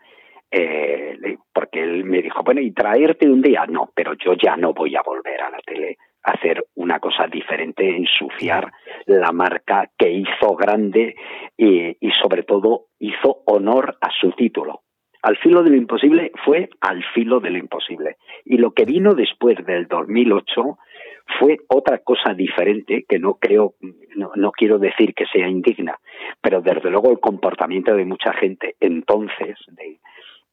Eh, 0.51 1.17
porque 1.53 1.81
él 1.81 2.03
me 2.03 2.21
dijo, 2.21 2.43
bueno, 2.43 2.59
¿y 2.59 2.71
traerte 2.71 3.29
un 3.29 3.41
día? 3.41 3.65
No, 3.67 3.89
pero 3.95 4.13
yo 4.13 4.33
ya 4.33 4.57
no 4.57 4.73
voy 4.73 4.95
a 4.95 5.01
volver 5.01 5.41
a 5.41 5.49
la 5.49 5.59
tele 5.59 5.97
hacer 6.23 6.65
una 6.75 6.99
cosa 6.99 7.27
diferente, 7.27 7.95
ensuciar 7.95 8.71
la 9.05 9.31
marca 9.31 9.89
que 9.97 10.09
hizo 10.09 10.55
grande 10.55 11.15
y, 11.57 11.97
y 11.99 12.11
sobre 12.21 12.43
todo 12.43 12.87
hizo 12.99 13.43
honor 13.45 13.97
a 14.01 14.09
su 14.19 14.31
título. 14.31 14.81
Al 15.21 15.37
filo 15.37 15.63
de 15.63 15.69
lo 15.69 15.77
imposible 15.77 16.31
fue 16.43 16.69
al 16.81 17.03
filo 17.13 17.39
de 17.39 17.49
lo 17.49 17.57
imposible. 17.57 18.17
Y 18.43 18.57
lo 18.57 18.71
que 18.71 18.83
vino 18.83 19.13
después 19.13 19.57
del 19.65 19.87
2008 19.87 20.77
fue 21.39 21.57
otra 21.67 21.99
cosa 21.99 22.33
diferente 22.33 23.05
que 23.07 23.19
no 23.19 23.35
creo, 23.35 23.75
no, 24.15 24.31
no, 24.35 24.51
quiero 24.51 24.79
decir 24.79 25.13
que 25.13 25.25
sea 25.25 25.47
indigna, 25.47 25.97
pero 26.41 26.61
desde 26.61 26.89
luego 26.89 27.11
el 27.11 27.19
comportamiento 27.19 27.95
de 27.95 28.05
mucha 28.05 28.33
gente 28.33 28.75
entonces, 28.79 29.57
de, 29.67 29.99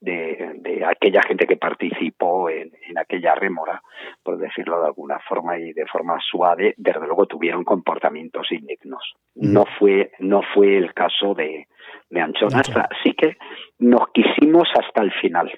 de, 0.01 0.85
aquella 0.87 1.23
gente 1.23 1.47
que 1.47 1.57
participó 1.57 2.49
en, 2.49 2.71
aquella 2.97 3.35
rémora, 3.35 3.83
por 4.23 4.39
decirlo 4.39 4.81
de 4.81 4.87
alguna 4.87 5.19
forma 5.29 5.59
y 5.59 5.73
de 5.73 5.87
forma 5.87 6.19
suave, 6.21 6.75
desde 6.77 7.07
luego 7.07 7.27
tuvieron 7.27 7.65
comportamientos 7.65 8.51
indignos. 8.51 9.03
No 9.35 9.65
fue, 9.79 10.13
no 10.19 10.41
fue 10.55 10.77
el 10.77 10.95
caso 10.95 11.35
de, 11.35 11.67
de 12.09 12.21
Anchonastra, 12.21 12.89
así 12.91 13.13
que 13.15 13.37
nos 13.79 14.09
quisimos 14.13 14.69
hasta 14.75 15.03
el 15.03 15.13
final. 15.13 15.51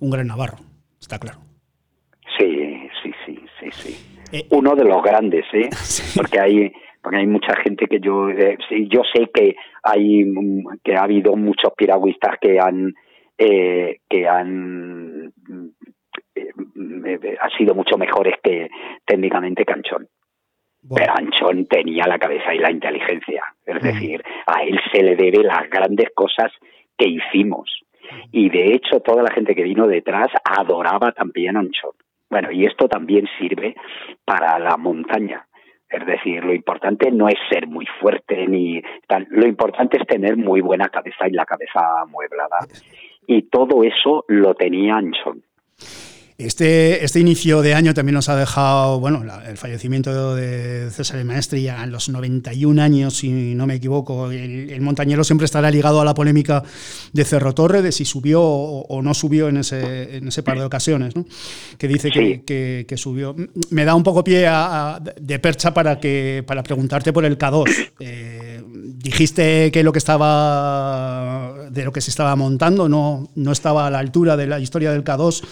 Un 0.00 0.10
gran 0.10 0.26
Navarro, 0.26 0.58
está 1.00 1.18
claro. 1.18 1.38
Sí, 2.38 2.88
sí, 3.02 3.12
sí, 3.24 3.44
sí, 3.60 3.70
sí. 3.70 4.16
Eh, 4.32 4.46
Uno 4.50 4.74
de 4.74 4.84
los 4.84 5.02
grandes, 5.02 5.44
¿eh? 5.52 5.70
Porque 6.16 6.40
hay 6.40 6.72
porque 7.02 7.18
hay 7.18 7.26
mucha 7.28 7.54
gente 7.62 7.86
que 7.86 8.00
yo 8.00 8.28
eh, 8.30 8.58
yo 8.90 9.02
sé 9.14 9.30
que 9.32 9.54
hay 9.84 10.24
que 10.82 10.96
ha 10.96 11.04
habido 11.04 11.36
muchos 11.36 11.72
piragüistas 11.76 12.34
que 12.40 12.58
han 12.58 12.96
eh, 13.38 13.98
que 14.08 14.28
han 14.28 15.32
ha 17.40 17.50
sido 17.56 17.74
mucho 17.74 17.96
mejores 17.96 18.34
que 18.42 18.68
técnicamente 19.04 19.64
Canchón. 19.64 20.08
Pero 20.94 21.14
Anchón 21.16 21.66
tenía 21.66 22.06
la 22.06 22.18
cabeza 22.18 22.54
y 22.54 22.58
la 22.58 22.70
inteligencia. 22.70 23.42
Es 23.64 23.82
decir, 23.82 24.22
a 24.46 24.62
él 24.62 24.78
se 24.92 25.02
le 25.02 25.16
debe 25.16 25.42
las 25.42 25.68
grandes 25.68 26.10
cosas 26.14 26.52
que 26.96 27.08
hicimos. 27.08 27.82
Y 28.30 28.50
de 28.50 28.72
hecho, 28.72 29.00
toda 29.00 29.22
la 29.22 29.32
gente 29.32 29.54
que 29.54 29.64
vino 29.64 29.88
detrás 29.88 30.28
adoraba 30.44 31.10
también 31.12 31.56
a 31.56 31.60
Anchón. 31.60 31.92
Bueno, 32.30 32.52
y 32.52 32.66
esto 32.66 32.88
también 32.88 33.26
sirve 33.38 33.74
para 34.24 34.58
la 34.60 34.76
montaña. 34.76 35.46
Es 35.88 36.04
decir, 36.04 36.44
lo 36.44 36.52
importante 36.52 37.10
no 37.10 37.28
es 37.28 37.36
ser 37.48 37.66
muy 37.68 37.86
fuerte 38.00 38.46
ni 38.48 38.82
tal, 39.06 39.26
lo 39.30 39.46
importante 39.46 39.98
es 39.98 40.06
tener 40.06 40.36
muy 40.36 40.60
buena 40.60 40.88
cabeza 40.88 41.28
y 41.28 41.32
la 41.32 41.44
cabeza 41.44 41.80
amueblada. 42.02 42.58
Y 43.26 43.42
todo 43.42 43.82
eso 43.82 44.24
lo 44.28 44.54
tenía 44.54 44.96
Anchón. 44.96 45.42
Este, 46.38 47.02
este 47.02 47.18
inicio 47.18 47.62
de 47.62 47.72
año 47.72 47.94
también 47.94 48.14
nos 48.14 48.28
ha 48.28 48.36
dejado, 48.36 49.00
bueno, 49.00 49.24
el 49.48 49.56
fallecimiento 49.56 50.34
de 50.34 50.90
César 50.90 51.24
Maestri 51.24 51.62
ya 51.62 51.82
en 51.82 51.90
los 51.90 52.10
91 52.10 52.82
años, 52.82 53.16
si 53.16 53.54
no 53.54 53.66
me 53.66 53.76
equivoco. 53.76 54.30
El, 54.30 54.80
montañero 54.82 55.24
siempre 55.24 55.46
estará 55.46 55.70
ligado 55.70 55.98
a 55.98 56.04
la 56.04 56.12
polémica 56.12 56.62
de 57.14 57.24
Cerro 57.24 57.54
Torre, 57.54 57.80
de 57.80 57.90
si 57.90 58.04
subió 58.04 58.42
o, 58.42 59.00
no 59.00 59.14
subió 59.14 59.48
en 59.48 59.56
ese, 59.56 60.18
en 60.18 60.28
ese 60.28 60.42
par 60.42 60.58
de 60.58 60.64
ocasiones, 60.66 61.16
¿no? 61.16 61.24
que 61.78 61.88
dice 61.88 62.10
que, 62.10 62.84
que, 62.86 62.96
subió. 62.98 63.34
Me 63.70 63.86
da 63.86 63.94
un 63.94 64.02
poco 64.02 64.22
pie 64.22 64.46
de 65.18 65.38
percha 65.38 65.72
para, 65.72 65.98
que, 65.98 66.44
para 66.46 66.62
preguntarte 66.62 67.14
por 67.14 67.24
el 67.24 67.38
K2. 67.38 67.92
Eh, 67.98 68.62
dijiste 68.66 69.72
que 69.72 69.82
lo 69.82 69.90
que 69.90 69.98
estaba, 69.98 71.54
de 71.70 71.82
lo 71.82 71.92
que 71.92 72.02
se 72.02 72.10
estaba 72.10 72.36
montando 72.36 72.90
no, 72.90 73.30
no 73.34 73.52
estaba 73.52 73.86
a 73.86 73.90
la 73.90 74.00
altura 74.00 74.36
de 74.36 74.46
la 74.46 74.60
historia 74.60 74.92
del 74.92 75.02
K2 75.02 75.42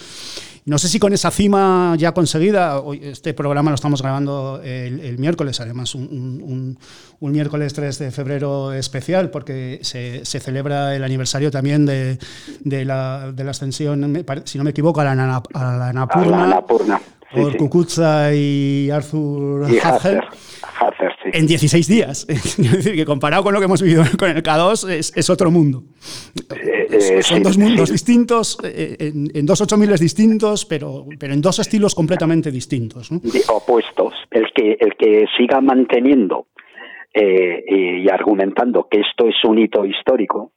no 0.66 0.78
sé 0.78 0.88
si 0.88 0.98
con 0.98 1.12
esa 1.12 1.30
cima 1.30 1.94
ya 1.98 2.12
conseguida, 2.12 2.80
este 3.02 3.34
programa 3.34 3.70
lo 3.70 3.74
estamos 3.74 4.00
grabando 4.00 4.60
el, 4.64 5.18
miércoles, 5.18 5.60
además 5.60 5.94
un, 5.94 6.78
miércoles 7.20 7.74
3 7.74 7.98
de 7.98 8.10
febrero 8.10 8.72
especial, 8.72 9.30
porque 9.30 9.80
se, 9.82 10.24
celebra 10.24 10.96
el 10.96 11.04
aniversario 11.04 11.50
también 11.50 11.84
de, 11.84 12.18
la, 12.84 13.34
ascensión, 13.48 14.24
si 14.44 14.58
no 14.58 14.64
me 14.64 14.70
equivoco, 14.70 15.00
a 15.02 15.04
la, 15.04 15.42
a 15.52 15.92
Napurna. 15.92 17.00
por 17.34 17.56
Cucuzza 17.56 18.32
y 18.32 18.90
Arthur 18.90 19.66
en 21.32 21.46
16 21.46 21.88
días. 21.88 22.26
es 22.28 22.56
decir, 22.56 22.94
que 22.94 23.04
comparado 23.04 23.42
con 23.42 23.54
lo 23.54 23.60
que 23.60 23.66
hemos 23.66 23.82
vivido 23.82 24.02
con 24.18 24.30
el 24.30 24.42
K2, 24.42 24.88
es, 24.90 25.30
otro 25.30 25.50
mundo. 25.50 25.82
Eh, 26.54 26.86
eh, 26.90 27.22
son 27.22 27.42
dos 27.42 27.58
mundos 27.58 27.90
distintos, 27.90 28.58
eh, 28.64 29.12
en, 29.34 29.46
dos 29.46 29.60
ocho 29.60 29.76
miles 29.76 30.00
distintos, 30.00 30.64
pero, 30.64 31.06
pero 31.18 31.32
en 31.32 31.40
dos 31.40 31.58
estilos 31.58 31.94
completamente 31.94 32.50
distintos. 32.50 33.10
Opuestos. 33.48 34.14
El 34.30 34.52
que, 34.54 34.76
el 34.78 34.94
que 34.96 35.26
siga 35.36 35.60
manteniendo 35.60 36.46
y 37.16 38.08
argumentando 38.08 38.88
que 38.90 39.00
esto 39.00 39.28
es 39.28 39.36
un 39.44 39.60
hito 39.60 39.84
histórico, 39.86 40.50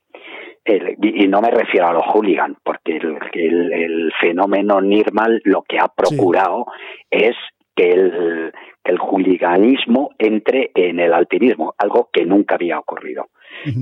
y 0.66 1.28
no 1.28 1.40
me 1.40 1.52
refiero 1.52 1.88
a 1.88 1.94
los 1.94 2.04
hooligans, 2.08 2.58
porque 2.64 2.98
el, 2.98 3.72
el, 3.72 4.12
fenómeno 4.20 4.82
Nirmal 4.82 5.40
lo 5.46 5.62
que 5.62 5.78
ha 5.78 5.88
procurado 5.88 6.66
es 7.12 7.36
que 7.76 7.92
el, 7.92 8.52
el 8.88 8.98
hooliganismo 8.98 10.12
entre 10.18 10.72
en 10.74 11.00
el 11.00 11.14
alpinismo, 11.14 11.76
algo 11.78 12.10
que 12.12 12.26
nunca 12.26 12.56
había 12.56 12.80
ocurrido. 12.80 13.28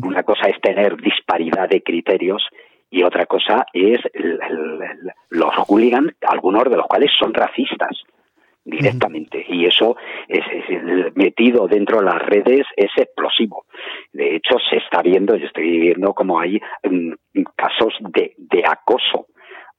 Una 0.04 0.24
cosa 0.24 0.48
es 0.48 0.60
tener 0.62 0.98
disparidad 0.98 1.70
de 1.70 1.84
criterios 1.84 2.44
y 2.90 3.04
otra 3.04 3.26
cosa 3.26 3.66
es 3.74 4.00
los 5.30 5.54
hooligans, 5.68 6.14
algunos 6.22 6.64
de 6.64 6.78
los 6.78 6.88
cuales 6.88 7.12
son 7.18 7.34
racistas 7.34 8.04
directamente. 8.64 9.46
Y 9.48 9.66
eso 9.66 9.96
es, 10.28 10.44
metido 11.16 11.68
dentro 11.68 12.00
de 12.00 12.06
las 12.06 12.22
redes 12.22 12.66
es 12.76 12.92
explosivo. 12.98 13.66
De 14.12 14.36
hecho 14.36 14.58
se 14.70 14.78
está 14.78 15.02
viendo 15.02 15.36
yo 15.36 15.46
estoy 15.46 15.80
viendo 15.80 16.14
como 16.14 16.40
hay 16.40 16.60
mm, 16.84 17.14
casos 17.56 17.94
de, 18.00 18.34
de 18.38 18.64
acoso 18.66 19.28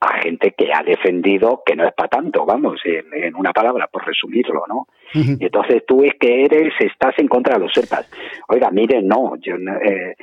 a 0.00 0.18
gente 0.20 0.54
que 0.56 0.72
ha 0.72 0.82
defendido 0.82 1.62
que 1.64 1.74
no 1.74 1.86
es 1.86 1.94
para 1.94 2.08
tanto, 2.08 2.44
vamos, 2.44 2.80
en, 2.84 3.34
una 3.34 3.52
palabra, 3.52 3.88
por 3.88 4.06
resumirlo, 4.06 4.64
¿no? 4.68 4.86
Y 5.14 5.44
entonces 5.44 5.84
tú 5.86 6.04
es 6.04 6.14
que 6.20 6.44
eres, 6.44 6.74
estás 6.80 7.18
en 7.18 7.28
contra 7.28 7.54
de 7.54 7.60
los 7.60 7.72
serpas. 7.72 8.10
Oiga, 8.48 8.70
mire, 8.70 9.00
no, 9.02 9.36
yo, 9.36 9.54
eh, 9.56 10.14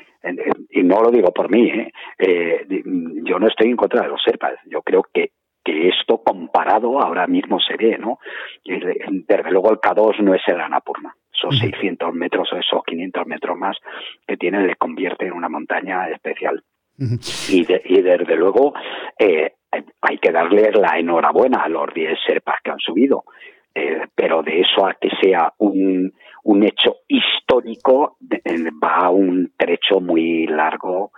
y 0.70 0.84
no 0.84 1.02
lo 1.02 1.10
digo 1.10 1.32
por 1.32 1.50
mí, 1.50 1.70
¿eh? 1.70 1.92
¿eh? 2.20 2.66
yo 3.24 3.40
no 3.40 3.48
estoy 3.48 3.70
en 3.70 3.78
contra 3.78 4.04
de 4.04 4.10
los 4.10 4.22
serpas. 4.24 4.54
Yo 4.66 4.82
creo 4.82 5.06
que 5.12 5.32
que 5.64 5.88
esto 5.88 6.22
comparado 6.22 7.00
ahora 7.00 7.26
mismo 7.26 7.60
se 7.60 7.78
ve, 7.78 7.98
¿no? 7.98 8.20
Desde 8.66 9.52
luego 9.52 9.72
el 9.72 9.80
K2 9.80 10.20
no 10.20 10.34
es 10.36 10.42
el 10.48 10.60
Anapurna. 10.60 11.16
Esos 11.34 11.58
600 11.58 12.14
metros 12.14 12.52
o 12.52 12.58
esos 12.58 12.84
500 12.86 13.26
metros 13.28 13.58
más 13.58 13.78
que 14.28 14.38
tiene 14.38 14.66
le 14.66 14.76
convierte 14.76 15.26
en 15.26 15.34
una 15.34 15.50
montaña 15.50 16.10
especial. 16.10 16.64
y, 16.98 17.66
y, 17.86 18.02
desde 18.02 18.36
luego 18.36 18.74
eh, 19.18 19.54
hay 20.02 20.18
que 20.18 20.32
darle 20.32 20.72
la 20.72 20.98
enhorabuena 20.98 21.64
a 21.64 21.70
los 21.70 21.94
10 21.94 22.18
serpas 22.26 22.58
que 22.64 22.72
han 22.72 22.80
subido, 22.80 23.24
eh, 23.74 24.08
pero 24.16 24.44
de 24.44 24.62
eso 24.62 24.86
a 24.86 24.94
que 24.94 25.10
sea 25.22 25.54
un, 25.58 26.14
un 26.44 26.64
hecho 26.64 26.98
histórico 27.08 28.18
va 28.84 29.10
un 29.10 29.52
trecho 29.58 30.00
muy 30.00 30.46
largo 30.48 31.12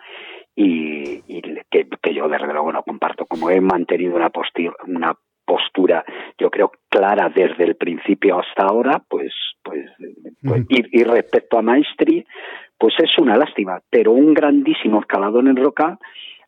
y, 0.55 1.21
que, 1.69 2.13
yo 2.13 2.29
desde 2.29 2.53
luego 2.53 2.71
no 2.71 2.83
comparto. 2.83 3.25
Como 3.25 3.49
he 3.49 3.59
mantenido 3.59 4.15
una 4.15 4.29
postura, 4.29 4.73
una 4.87 5.13
postura 5.45 6.03
yo 6.37 6.49
creo 6.49 6.71
clara 6.89 7.29
desde 7.29 7.65
el 7.65 7.75
principio 7.75 8.39
hasta 8.39 8.63
ahora, 8.63 9.03
pues, 9.09 9.33
pues, 9.63 9.85
pues 10.41 10.65
y, 10.69 10.99
y, 10.99 11.03
respecto 11.03 11.57
a 11.57 11.61
Maestri, 11.61 12.25
pues 12.77 12.93
es 12.99 13.17
una 13.17 13.37
lástima, 13.37 13.81
pero 13.89 14.11
un 14.11 14.33
grandísimo 14.33 15.01
escalador 15.01 15.45
en 15.47 15.57
roca 15.57 15.97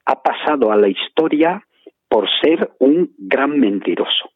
ha 0.05 0.21
pasado 0.21 0.71
a 0.71 0.77
la 0.77 0.87
historia 0.87 1.66
por 2.07 2.27
ser 2.41 2.71
un 2.79 3.13
gran 3.17 3.59
mentiroso. 3.59 4.31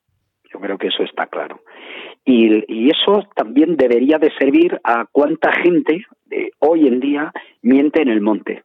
Yo 0.52 0.60
creo 0.60 0.78
que 0.78 0.88
eso 0.88 1.04
está 1.04 1.28
claro. 1.28 1.62
Y, 2.26 2.90
eso 2.90 3.24
también 3.36 3.78
debería 3.78 4.18
de 4.18 4.32
servir 4.38 4.80
a 4.84 5.06
cuánta 5.12 5.52
gente 5.52 6.06
hoy 6.60 6.88
en 6.88 7.00
día 7.00 7.32
miente 7.62 8.02
en 8.02 8.10
el 8.10 8.22
monte. 8.22 8.64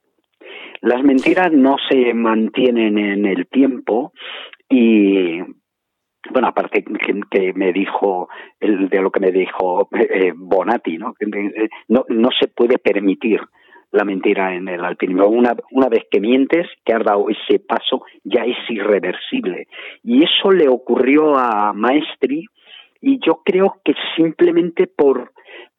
Las 0.80 1.02
mentiras 1.02 1.52
no 1.52 1.76
se 1.88 2.12
mantienen 2.12 2.98
en 2.98 3.24
el 3.24 3.46
tiempo 3.46 4.12
y 4.68 5.40
bueno, 6.30 6.48
aparte 6.48 6.84
que, 7.30 7.52
me 7.54 7.72
dijo 7.72 8.28
de 8.60 9.00
lo 9.00 9.10
que 9.10 9.20
me 9.20 9.30
dijo 9.30 9.88
eh, 9.92 10.32
Bonatti, 10.34 10.98
¿no? 10.98 11.14
¿no? 11.88 12.04
No 12.08 12.28
se 12.38 12.48
puede 12.48 12.78
permitir 12.78 13.40
la 13.92 14.04
mentira 14.04 14.54
en 14.54 14.68
el 14.68 14.84
alpinismo. 14.84 15.26
Una, 15.26 15.54
una 15.70 15.88
vez 15.88 16.04
que 16.10 16.20
mientes, 16.20 16.66
que 16.84 16.92
has 16.92 17.04
dado 17.04 17.26
ese 17.28 17.58
paso, 17.60 18.04
ya 18.24 18.42
es 18.44 18.56
irreversible. 18.68 19.68
Y 20.02 20.24
eso 20.24 20.50
le 20.50 20.68
ocurrió 20.68 21.36
a 21.36 21.72
Maestri 21.72 22.46
y 23.00 23.18
yo 23.24 23.42
creo 23.44 23.76
que 23.84 23.94
simplemente 24.16 24.86
por 24.86 25.32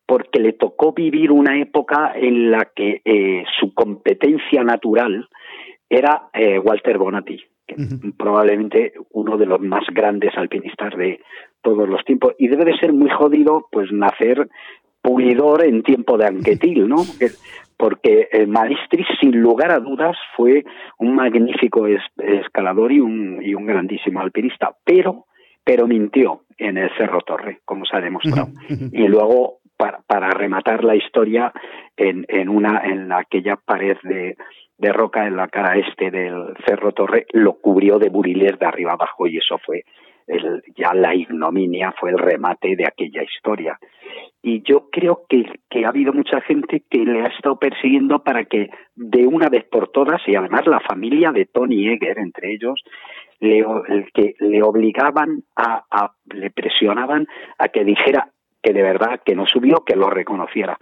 porque 0.08 0.40
le 0.40 0.54
tocó 0.54 0.94
vivir 0.94 1.34
una 1.34 1.60
época 1.60 2.14
en 2.16 2.50
la 2.50 2.70
que 2.74 3.02
eh, 3.04 3.44
su 3.60 3.74
competencia 3.74 4.64
natural 4.64 5.28
era 5.90 6.30
eh, 6.34 6.60
Walter 6.60 6.98
Bonatti, 6.98 7.44
probablemente 8.18 8.94
uno 9.12 9.38
de 9.38 9.46
los 9.46 9.60
más 9.60 9.84
grandes 9.92 10.32
alpinistas 10.38 10.96
de 10.96 11.20
todos 11.62 11.90
los 11.90 12.06
tiempos. 12.06 12.36
Y 12.40 12.48
debe 12.48 12.64
de 12.64 12.78
ser 12.78 12.94
muy 12.94 13.10
jodido 13.10 13.68
pues 13.70 13.92
nacer 13.92 14.48
pulidor 15.08 15.64
en 15.64 15.84
tiempo 15.84 16.18
de 16.18 16.26
Anquetil, 16.26 16.86
¿no? 16.86 16.98
porque 17.78 18.28
el 18.32 18.48
Maestri, 18.48 19.06
sin 19.22 19.40
lugar 19.40 19.72
a 19.72 19.80
dudas, 19.80 20.18
fue 20.36 20.66
un 20.98 21.16
magnífico 21.16 21.88
escalador 22.18 22.92
y 22.92 23.00
un, 23.00 23.40
y 23.42 23.54
un 23.54 23.66
grandísimo 23.66 24.20
alpinista, 24.20 24.76
pero, 24.84 25.28
pero 25.64 25.88
mintió 25.88 26.42
en 26.58 26.78
el 26.78 26.90
Cerro 26.98 27.22
Torre, 27.22 27.60
como 27.64 27.86
se 27.86 27.96
ha 27.96 28.02
demostrado. 28.02 28.50
y 28.92 29.08
luego, 29.08 29.60
para, 29.78 30.02
para 30.06 30.30
rematar 30.32 30.84
la 30.84 30.96
historia, 30.96 31.54
en, 31.96 32.26
en, 32.28 32.50
una, 32.50 32.82
en 32.84 33.10
aquella 33.14 33.56
pared 33.56 33.96
de, 34.04 34.36
de 34.78 34.92
roca 34.92 35.26
en 35.26 35.38
la 35.38 35.48
cara 35.48 35.78
este 35.78 36.12
del 36.12 36.54
Cerro 36.66 36.92
Torre, 36.92 37.28
lo 37.32 37.54
cubrió 37.54 37.98
de 37.98 38.10
buriles 38.10 38.60
de 38.60 38.66
arriba 38.66 38.94
abajo 38.94 39.26
y 39.26 39.38
eso 39.38 39.58
fue 39.66 39.86
el, 40.28 40.62
ya 40.76 40.94
la 40.94 41.16
ignominia, 41.16 41.94
fue 42.00 42.12
el 42.12 42.18
remate 42.18 42.76
de 42.76 42.86
aquella 42.86 43.24
historia 43.24 43.80
y 44.48 44.62
yo 44.64 44.90
creo 44.90 45.26
que, 45.28 45.44
ha 45.84 45.90
habido 45.90 46.14
mucha 46.14 46.40
gente 46.40 46.84
que 46.90 47.00
le 47.00 47.22
ha 47.22 47.28
estado 47.28 47.58
persiguiendo 47.60 48.24
para 48.24 48.46
que 48.46 48.70
de 48.96 49.28
una 49.28 49.50
vez 49.50 49.66
por 49.66 49.90
todas, 49.90 50.22
y 50.26 50.36
además 50.36 50.66
la 50.68 50.80
familia 50.80 51.34
de 51.34 51.46
Tony 51.46 51.90
Egger, 51.90 52.18
entre 52.18 52.54
ellos, 52.54 52.82
le, 53.42 53.66
que 54.14 54.36
le 54.40 54.64
obligaban 54.64 55.44
a, 55.56 55.84
a, 55.92 56.14
le 56.34 56.50
presionaban 56.52 57.28
a 57.58 57.68
que 57.68 57.84
dijera 57.84 58.32
que 58.64 58.72
de 58.72 58.84
verdad 58.84 59.22
que 59.26 59.36
no 59.36 59.46
subió, 59.46 59.84
que 59.86 59.98
lo 59.98 60.10
reconociera. 60.10 60.78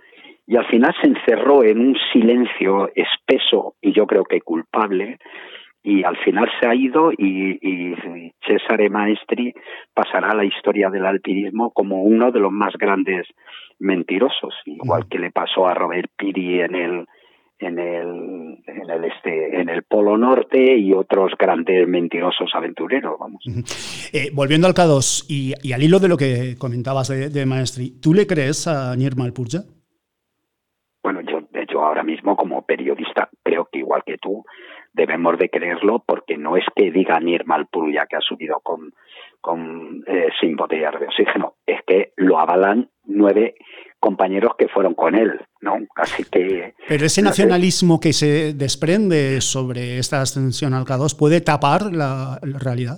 Y 0.46 0.58
al 0.58 0.68
final 0.68 0.94
se 1.02 1.08
encerró 1.08 1.64
en 1.64 1.80
un 1.80 1.98
silencio 2.14 2.92
espeso 2.94 3.76
y 3.82 3.94
yo 3.94 4.06
creo 4.06 4.26
que 4.26 4.42
culpable, 4.42 5.18
y 5.86 6.04
al 6.04 6.18
final 6.18 6.50
se 6.60 6.68
ha 6.68 6.74
ido 6.74 7.12
y, 7.12 7.60
y 7.62 7.96
Cesare 8.46 8.90
Maestri 8.90 9.54
pasará 9.94 10.32
a 10.32 10.36
la 10.36 10.44
historia 10.44 10.90
del 10.90 11.06
alpinismo 11.06 11.72
como 11.72 12.02
uno 12.02 12.32
de 12.32 12.40
los 12.40 12.52
más 12.52 12.74
grandes 12.74 13.28
mentirosos, 13.78 14.56
igual 14.66 15.08
que 15.08 15.20
le 15.20 15.32
pasó 15.32 15.68
a 15.68 15.76
Robert 15.76 16.10
Piri 16.18 16.62
en 16.62 16.76
el 16.76 17.06
en 17.58 17.80
el, 17.80 18.58
en 18.68 18.90
el 18.90 19.06
este 19.06 19.62
en 19.62 19.70
el 19.70 19.84
Polo 19.84 20.18
Norte 20.18 20.78
y 20.78 20.92
otros 20.92 21.34
grandes 21.40 21.88
mentirosos 21.88 22.50
aventureros 22.54 23.18
vamos. 23.20 23.44
Eh, 24.12 24.30
volviendo 24.34 24.68
al 24.68 24.74
K2 24.74 25.26
y, 25.30 25.72
al 25.72 25.84
hilo 25.84 26.00
de 26.00 26.08
lo 26.08 26.18
que 26.18 26.56
comentabas 26.58 27.10
de, 27.10 27.46
Maestri 27.46 27.92
¿tú 28.02 28.14
le 28.14 28.28
crees 28.28 28.68
a 28.68 28.96
Nirmal 28.96 29.34
Purja? 29.34 29.64
Bueno 31.06 31.22
yo 31.22 31.42
yo 31.72 31.84
ahora 31.84 32.02
mismo 32.02 32.36
como 32.36 32.64
periodista 32.64 33.30
creo 33.44 33.70
que 33.72 33.78
igual 33.78 34.02
que 34.04 34.18
tú 34.18 34.44
debemos 34.92 35.38
de 35.38 35.50
creerlo 35.50 36.04
porque 36.04 36.36
no 36.36 36.58
es 36.58 36.66
que 36.76 36.90
diga 36.90 37.20
Nirmal 37.20 37.68
Purja 37.68 38.08
que 38.10 38.16
ha 38.16 38.22
subido 38.22 38.60
con 38.64 38.92
con 39.40 40.04
eh, 40.08 40.30
sin 40.42 40.56
botellas 40.56 41.00
de 41.00 41.06
oxígeno 41.06 41.54
es 41.68 41.82
que 41.86 42.14
lo 42.16 42.40
avalan 42.40 42.90
nueve 43.04 43.54
compañeros 44.00 44.54
que 44.58 44.68
fueron 44.68 44.96
con 44.96 45.14
él, 45.14 45.40
¿no? 45.62 45.78
Así 45.96 46.24
que... 46.24 46.74
Pero 46.88 47.06
ese 47.06 47.22
nacionalismo 47.22 48.00
que 48.00 48.14
se 48.14 48.54
desprende 48.54 49.42
sobre 49.42 50.00
esta 50.00 50.22
ascensión 50.22 50.74
al 50.74 50.86
K2 50.86 51.16
puede 51.18 51.40
tapar 51.42 51.92
la, 51.92 52.40
realidad. 52.42 52.98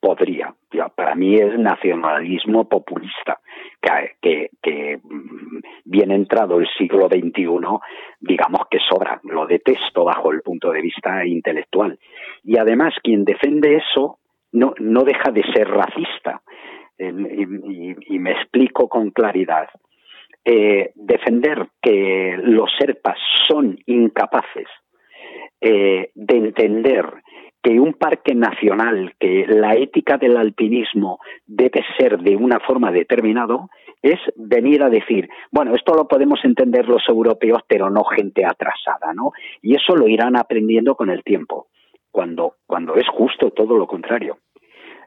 Podría. 0.00 0.39
Para 1.10 1.18
mí 1.18 1.34
es 1.34 1.58
nacionalismo 1.58 2.68
populista, 2.68 3.40
que, 4.22 4.50
que, 4.62 5.00
mm, 5.02 5.58
bien 5.84 6.12
entrado 6.12 6.60
el 6.60 6.68
siglo 6.78 7.08
XXI, 7.08 7.48
digamos 8.20 8.60
que 8.70 8.78
sobra. 8.88 9.20
Lo 9.24 9.44
detesto 9.44 10.04
bajo 10.04 10.30
el 10.30 10.42
punto 10.42 10.70
de 10.70 10.80
vista 10.80 11.26
intelectual. 11.26 11.98
Y 12.44 12.58
además 12.58 12.94
quien 13.02 13.24
defiende 13.24 13.74
eso 13.74 14.18
no, 14.52 14.72
no 14.78 15.02
deja 15.02 15.32
de 15.32 15.42
ser 15.52 15.68
racista 15.68 16.42
y, 16.96 18.18
me 18.20 18.30
explico 18.30 18.88
con 18.88 19.10
claridad. 19.10 19.68
Eh, 20.44 20.92
defender 20.94 21.70
que 21.82 22.38
los 22.40 22.70
serpas 22.78 23.18
son 23.48 23.76
incapaces 23.86 24.68
eh, 25.60 26.12
de 26.14 26.36
entender 26.36 27.04
que 27.62 27.78
un 27.78 27.94
parque 27.94 28.34
nacional, 28.34 29.14
que 29.18 29.46
la 29.46 29.74
ética 29.74 30.16
del 30.16 30.36
alpinismo 30.36 31.18
debe 31.46 31.84
ser 31.98 32.18
de 32.18 32.36
una 32.36 32.58
forma 32.60 32.90
determinada, 32.90 33.66
es 34.02 34.18
venir 34.36 34.82
a 34.82 34.88
decir, 34.88 35.28
bueno, 35.50 35.74
esto 35.74 35.94
lo 35.94 36.08
podemos 36.08 36.40
entender 36.44 36.88
los 36.88 37.02
europeos, 37.08 37.62
pero 37.68 37.90
no 37.90 38.02
gente 38.04 38.46
atrasada, 38.46 39.12
¿no? 39.14 39.32
Y 39.60 39.74
eso 39.74 39.94
lo 39.94 40.08
irán 40.08 40.36
aprendiendo 40.36 40.94
con 40.94 41.10
el 41.10 41.22
tiempo, 41.22 41.68
cuando, 42.10 42.54
cuando 42.66 42.94
es 42.94 43.06
justo 43.08 43.50
todo 43.50 43.76
lo 43.76 43.86
contrario 43.86 44.38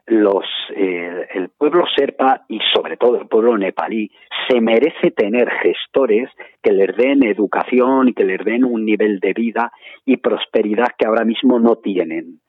los 0.06 0.44
eh, 0.76 1.26
el 1.34 1.48
pueblo 1.48 1.84
serpa 1.96 2.44
y 2.48 2.58
sobre 2.74 2.96
todo 2.96 3.18
el 3.18 3.26
pueblo 3.26 3.56
nepalí 3.56 4.10
se 4.48 4.60
merece 4.60 5.10
tener 5.10 5.48
gestores 5.62 6.28
que 6.62 6.72
les 6.72 6.94
den 6.96 7.24
educación 7.24 8.08
y 8.08 8.12
que 8.12 8.24
les 8.24 8.44
den 8.44 8.64
un 8.64 8.84
nivel 8.84 9.18
de 9.20 9.32
vida 9.32 9.72
y 10.04 10.18
prosperidad 10.18 10.88
que 10.98 11.06
ahora 11.06 11.24
mismo 11.24 11.58
no 11.58 11.76
tienen. 11.76 12.40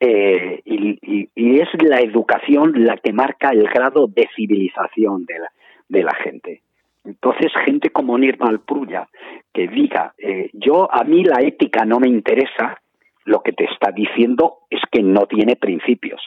Eh, 0.00 0.60
y, 0.64 1.28
es 1.60 1.68
la 1.82 1.98
educación 2.00 2.84
la 2.84 2.96
que 2.98 3.12
marca 3.12 3.50
el 3.50 3.64
grado 3.64 4.06
de 4.06 4.28
civilización 4.36 5.24
de 5.26 5.38
la, 5.40 5.50
de 5.88 6.02
la 6.04 6.14
gente. 6.14 6.62
Entonces, 7.04 7.50
gente 7.64 7.90
como 7.90 8.16
Nirmal 8.16 8.60
Prulla, 8.60 9.08
que 9.52 9.66
diga, 9.66 10.14
eh, 10.18 10.50
yo 10.52 10.92
a 10.92 11.02
mí 11.04 11.24
la 11.24 11.40
ética 11.42 11.84
no 11.84 11.98
me 11.98 12.08
interesa, 12.08 12.80
lo 13.24 13.42
que 13.42 13.52
te 13.52 13.64
está 13.64 13.90
diciendo 13.90 14.58
es 14.70 14.80
que 14.90 15.02
no 15.02 15.26
tiene 15.26 15.56
principios. 15.56 16.20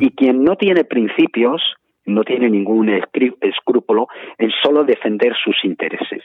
Y 0.00 0.10
quien 0.10 0.42
no 0.42 0.56
tiene 0.56 0.84
principios 0.84 1.62
no 2.06 2.22
tiene 2.22 2.50
ningún 2.50 2.88
escrúpulo 2.88 4.08
en 4.38 4.50
solo 4.62 4.84
defender 4.84 5.34
sus 5.42 5.56
intereses. 5.64 6.22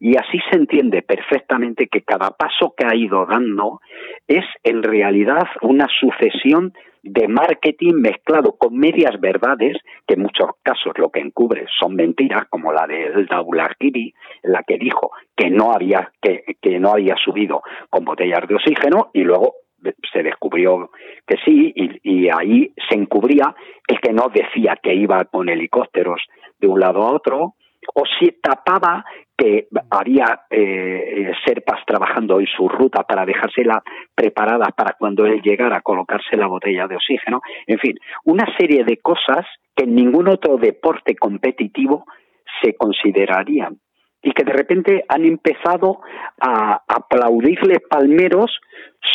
Y 0.00 0.16
así 0.16 0.38
se 0.50 0.56
entiende 0.56 1.02
perfectamente 1.02 1.86
que 1.86 2.02
cada 2.02 2.30
paso 2.30 2.74
que 2.76 2.86
ha 2.86 2.94
ido 2.94 3.26
dando 3.26 3.80
es 4.26 4.44
en 4.62 4.82
realidad 4.82 5.46
una 5.62 5.86
sucesión 6.00 6.72
de 7.02 7.28
marketing 7.28 7.94
mezclado 7.96 8.56
con 8.56 8.76
medias 8.76 9.20
verdades, 9.20 9.76
que 10.06 10.14
en 10.14 10.22
muchos 10.22 10.50
casos 10.62 10.94
lo 10.96 11.10
que 11.10 11.20
encubre 11.20 11.66
son 11.78 11.94
mentiras, 11.94 12.46
como 12.48 12.72
la 12.72 12.86
del 12.86 13.26
Daulagiri, 13.26 14.14
la 14.42 14.62
que 14.62 14.78
dijo 14.78 15.10
que 15.36 15.50
no 15.50 15.72
había, 15.72 16.10
que, 16.22 16.44
que 16.62 16.80
no 16.80 16.92
había 16.92 17.14
subido 17.16 17.62
con 17.90 18.06
botellas 18.06 18.48
de 18.48 18.54
oxígeno, 18.54 19.10
y 19.12 19.22
luego 19.22 19.54
se 20.12 20.22
descubrió 20.22 20.90
que 21.26 21.36
sí 21.44 21.72
y, 21.74 22.28
ahí 22.28 22.72
se 22.88 22.96
encubría 22.96 23.54
el 23.86 24.00
que 24.00 24.12
no 24.12 24.28
decía 24.28 24.78
que 24.82 24.94
iba 24.94 25.24
con 25.26 25.48
helicópteros 25.48 26.22
de 26.58 26.66
un 26.66 26.80
lado 26.80 27.02
a 27.02 27.12
otro 27.12 27.54
o 27.94 28.04
si 28.18 28.32
tapaba 28.42 29.04
que 29.36 29.66
había 29.90 30.42
eh, 30.50 31.32
serpas 31.44 31.84
trabajando 31.86 32.40
en 32.40 32.46
su 32.46 32.68
ruta 32.68 33.02
para 33.02 33.26
dejársela 33.26 33.82
preparada 34.14 34.66
para 34.68 34.94
cuando 34.98 35.26
él 35.26 35.40
llegara 35.42 35.78
a 35.78 35.82
colocarse 35.82 36.36
la 36.36 36.46
botella 36.46 36.86
de 36.86 36.96
oxígeno. 36.96 37.42
En 37.66 37.78
fin, 37.78 37.98
una 38.24 38.46
serie 38.56 38.84
de 38.84 38.98
cosas 38.98 39.44
que 39.74 39.84
en 39.84 39.94
ningún 39.94 40.28
otro 40.28 40.56
deporte 40.56 41.16
competitivo 41.16 42.06
se 42.62 42.74
considerarían 42.74 43.78
y 44.22 44.32
que 44.32 44.44
de 44.44 44.52
repente 44.52 45.04
han 45.08 45.24
empezado 45.24 46.00
a 46.40 46.82
aplaudirle 46.88 47.80
palmeros 47.80 48.58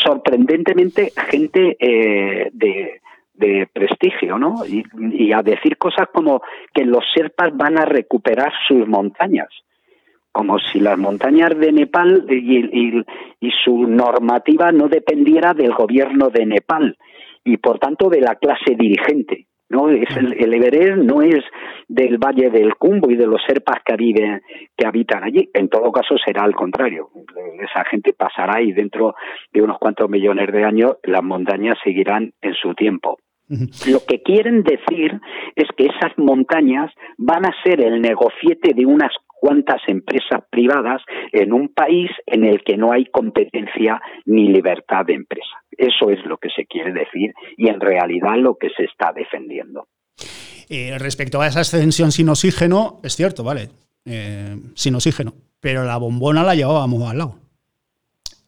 sorprendentemente 0.04 1.12
gente 1.30 1.76
eh, 1.80 2.50
de, 2.54 3.02
prestigio, 3.72 4.38
¿no? 4.38 4.56
Y, 4.66 5.32
a 5.32 5.42
decir 5.42 5.78
cosas 5.78 6.08
como 6.14 6.42
que 6.74 6.86
los 6.86 7.04
serpas 7.14 7.56
van 7.56 7.78
a 7.78 7.86
recuperar 7.86 8.52
sus 8.68 8.88
montañas, 8.88 9.48
como 10.32 10.60
si 10.60 10.80
las 10.80 10.98
montañas 10.98 11.58
de 11.58 11.72
Nepal 11.72 12.26
y, 12.30 13.04
su 13.64 13.88
normativa 13.88 14.72
no 14.72 14.88
dependiera 14.88 15.54
del 15.54 15.74
gobierno 15.74 16.30
de 16.30 16.46
Nepal 16.46 16.98
y 17.44 17.58
por 17.58 17.80
tanto 17.80 18.10
de 18.10 18.22
la 18.22 18.36
clase 18.36 18.76
dirigente. 18.78 19.46
No 19.70 19.88
es 19.90 20.10
el, 20.18 20.34
el, 20.34 20.54
Everest 20.56 20.98
no 20.98 21.22
es 21.22 21.44
del 21.88 22.18
Valle 22.18 22.50
del 22.50 22.76
Cumbo 22.76 23.12
y 23.12 23.16
de 23.16 23.28
los 23.28 23.40
serpas 23.48 23.84
que 23.86 23.96
que 24.76 24.88
habitan 24.88 25.24
allí. 25.24 25.48
En 25.54 25.70
todo 25.70 25.92
caso 25.92 26.16
será 26.18 26.44
al 26.44 26.56
contrario. 26.56 27.10
Esa 27.62 27.86
gente 27.86 28.14
pasará 28.14 28.62
y 28.64 28.72
dentro 28.72 29.14
de 29.54 29.62
unos 29.62 29.78
cuantos 29.78 30.10
millones 30.10 30.52
de 30.52 30.64
años 30.64 30.94
las 31.04 31.24
montañas 31.24 31.78
seguirán 31.84 32.34
en 32.42 32.54
su 32.56 32.74
tiempo. 32.74 33.20
Lo 33.88 34.06
que 34.06 34.22
quieren 34.22 34.64
decir 34.64 35.20
es 35.56 35.68
que 35.76 35.86
esas 35.86 36.16
montañas 36.18 36.92
van 37.18 37.46
a 37.46 37.54
ser 37.64 37.82
el 37.82 38.00
negociete 38.02 38.74
de 38.76 38.86
unas 38.86 39.12
cuantas 39.40 39.82
empresas 39.88 40.44
privadas 40.52 41.02
en 41.32 41.54
un 41.54 41.70
país 41.70 42.12
en 42.26 42.44
el 42.44 42.64
que 42.64 42.78
no 42.78 42.92
hay 42.92 43.06
competencia 43.06 44.02
ni 44.26 44.50
libertad 44.50 45.06
de 45.06 45.14
empresa. 45.14 45.64
Eso 45.72 46.10
es 46.10 46.24
lo 46.26 46.38
que 46.38 46.50
se 46.56 46.66
quiere 46.66 46.92
decir 46.92 47.34
y 47.58 47.70
en 47.70 47.80
realidad 47.80 48.36
lo 48.38 48.56
que 48.56 48.70
se 48.76 48.84
está 48.84 49.14
defendiendo. 49.14 49.88
Eh, 50.70 50.96
respecto 51.00 51.42
a 51.42 51.48
esa 51.48 51.62
ascensión 51.62 52.12
sin 52.12 52.30
oxígeno, 52.30 53.00
es 53.04 53.16
cierto, 53.16 53.44
vale, 53.44 53.70
eh, 54.06 54.56
sin 54.76 54.94
oxígeno, 54.94 55.34
pero 55.60 55.84
la 55.84 55.98
bombona 55.98 56.44
la 56.44 56.54
llevábamos 56.54 57.10
al 57.10 57.18
lado. 57.18 57.36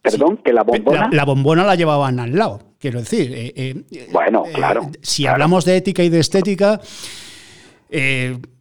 Perdón, 0.02 0.36
que 0.38 0.52
la 0.52 0.62
bombona. 0.62 1.08
La, 1.12 1.24
bombona 1.24 1.64
la 1.64 1.74
llevaban 1.74 2.20
al 2.20 2.36
lado, 2.36 2.60
quiero 2.82 2.98
decir. 2.98 3.32
Eh, 3.32 3.84
bueno, 4.10 4.42
claro. 4.52 4.90
si 5.00 5.26
hablamos 5.26 5.64
de 5.64 5.76
ética 5.76 6.02
y 6.02 6.08
de 6.08 6.18
estética, 6.18 6.80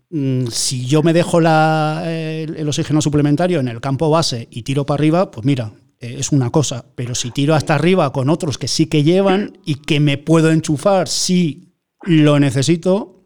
mm, 0.10 0.46
si 0.48 0.86
yo 0.86 1.02
me 1.02 1.12
dejo 1.12 1.40
el, 1.40 2.68
oxígeno 2.68 3.02
suplementario 3.02 3.60
en 3.60 3.68
el 3.68 3.82
campo 3.82 4.10
base 4.12 4.48
y 4.52 4.62
tiro 4.62 4.86
para 4.86 5.00
arriba, 5.00 5.32
pues 5.32 5.44
mira, 5.44 5.72
es 6.00 6.32
una 6.32 6.52
cosa. 6.52 6.86
Pero 6.96 7.16
si 7.16 7.32
tiro 7.32 7.56
hasta 7.56 7.74
arriba 7.76 8.14
con 8.14 8.30
otros 8.30 8.58
que 8.60 8.68
sí 8.68 8.86
que 8.86 9.04
llevan 9.04 9.58
y 9.66 9.82
que 9.82 10.00
me 10.00 10.18
puedo 10.18 10.52
enchufar 10.52 11.08
si 11.08 11.74
lo 12.04 12.40
necesito, 12.40 13.22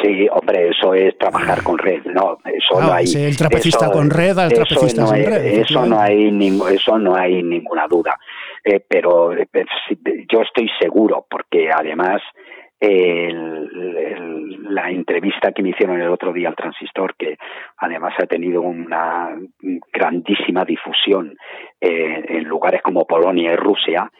Sí, 0.00 0.26
hombre, 0.32 0.70
eso 0.70 0.94
es 0.94 1.16
trabajar 1.18 1.62
con 1.62 1.76
red, 1.76 2.02
no, 2.06 2.38
eso 2.46 2.80
no 2.80 2.92
hay. 2.92 3.04
El 3.14 3.36
trapecista 3.36 3.90
con 3.90 4.08
red 4.08 4.36
al 4.38 4.52
trapecista 4.52 5.06
sin 5.06 5.24
red. 5.24 5.60
Eso 5.60 5.84
no 5.84 6.00
hay 6.00 6.28
eso 6.72 6.98
no 6.98 7.14
hay 7.14 7.42
ninguna 7.42 7.86
duda. 7.86 8.18
Eh, 8.64 8.80
pero 8.88 9.32
eh, 9.32 9.46
yo 10.30 10.42
estoy 10.42 10.70
seguro, 10.80 11.26
porque 11.28 11.70
además 11.72 12.22
la 12.84 14.90
entrevista 14.90 15.52
que 15.52 15.62
me 15.62 15.68
hicieron 15.68 16.00
el 16.00 16.08
otro 16.08 16.32
día 16.32 16.48
al 16.48 16.56
transistor, 16.56 17.14
que 17.16 17.36
además 17.76 18.12
ha 18.18 18.26
tenido 18.26 18.60
una 18.60 19.36
grandísima 19.92 20.64
difusión 20.64 21.36
eh, 21.80 22.24
en 22.28 22.44
lugares 22.44 22.82
como 22.82 23.06
Polonia 23.06 23.52
y 23.52 23.56
Rusia, 23.56 24.10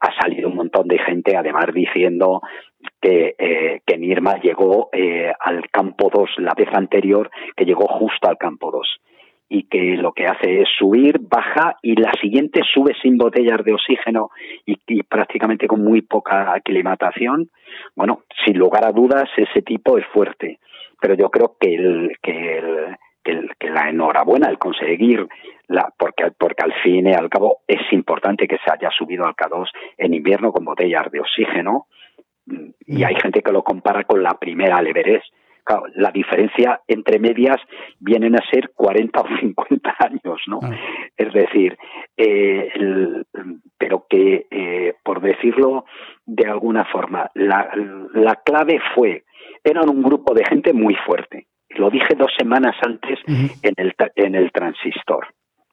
ha 0.00 0.20
salido 0.20 0.48
un 0.48 0.56
montón 0.56 0.86
de 0.86 0.98
gente 0.98 1.36
además 1.36 1.66
diciendo 1.74 2.40
que, 3.00 3.34
eh, 3.38 3.80
que 3.84 3.98
Nirma 3.98 4.40
llegó 4.40 4.88
eh, 4.92 5.32
al 5.40 5.68
campo 5.70 6.10
2 6.12 6.30
la 6.38 6.54
vez 6.54 6.68
anterior, 6.72 7.30
que 7.56 7.64
llegó 7.64 7.86
justo 7.86 8.28
al 8.28 8.38
campo 8.38 8.70
2. 8.70 9.00
Y 9.54 9.64
que 9.64 9.98
lo 9.98 10.12
que 10.12 10.26
hace 10.26 10.62
es 10.62 10.68
subir, 10.78 11.18
baja 11.20 11.76
y 11.82 11.94
la 11.94 12.10
siguiente 12.22 12.62
sube 12.72 12.94
sin 13.02 13.18
botellas 13.18 13.62
de 13.62 13.74
oxígeno 13.74 14.30
y, 14.64 15.02
prácticamente 15.02 15.66
con 15.66 15.84
muy 15.84 16.00
poca 16.00 16.54
aclimatación, 16.54 17.50
bueno, 17.94 18.22
sin 18.46 18.56
lugar 18.56 18.86
a 18.86 18.92
dudas 18.92 19.28
ese 19.36 19.60
tipo 19.60 19.98
es 19.98 20.06
fuerte. 20.06 20.58
Pero 20.98 21.14
yo 21.16 21.28
creo 21.28 21.56
que 21.60 21.74
el, 21.74 22.12
que 22.22 22.58
el, 23.24 23.50
que, 23.58 23.68
la 23.68 23.90
enhorabuena 23.90 24.48
al 24.48 24.56
conseguir 24.58 25.28
la, 25.68 25.92
porque, 25.98 26.30
porque 26.38 26.64
al 26.64 26.72
fin 26.82 27.08
y 27.08 27.12
al 27.12 27.28
cabo 27.28 27.58
es 27.68 27.92
importante 27.92 28.48
que 28.48 28.56
se 28.64 28.72
haya 28.72 28.88
subido 28.96 29.26
al 29.26 29.34
K2 29.34 29.68
en 29.98 30.14
invierno 30.14 30.50
con 30.50 30.64
botellas 30.64 31.12
de 31.12 31.20
oxígeno. 31.20 31.88
Y 32.86 33.04
hay 33.04 33.16
gente 33.20 33.42
que 33.42 33.52
lo 33.52 33.62
compara 33.62 34.04
con 34.04 34.22
la 34.22 34.32
primera 34.38 34.78
al 34.78 34.86
Everest 34.86 35.26
la 35.94 36.10
diferencia 36.10 36.80
entre 36.86 37.18
medias 37.18 37.56
vienen 37.98 38.34
a 38.34 38.50
ser 38.50 38.70
40 38.74 39.20
o 39.20 39.26
50 39.40 39.96
años, 39.98 40.40
¿no? 40.46 40.60
Ah. 40.62 40.70
Es 41.16 41.32
decir, 41.32 41.76
eh, 42.16 42.72
pero 43.78 44.06
que, 44.08 44.46
eh, 44.50 44.94
por 45.04 45.20
decirlo 45.20 45.84
de 46.26 46.48
alguna 46.48 46.84
forma, 46.86 47.30
la, 47.34 47.70
la 48.14 48.36
clave 48.44 48.80
fue, 48.94 49.24
eran 49.64 49.88
un 49.88 50.02
grupo 50.02 50.34
de 50.34 50.44
gente 50.44 50.72
muy 50.72 50.94
fuerte. 51.06 51.46
Lo 51.76 51.90
dije 51.90 52.14
dos 52.16 52.32
semanas 52.38 52.76
antes 52.82 53.18
en, 53.26 53.74
el, 53.76 53.94
en 54.16 54.34
el 54.34 54.52
transistor. 54.52 55.26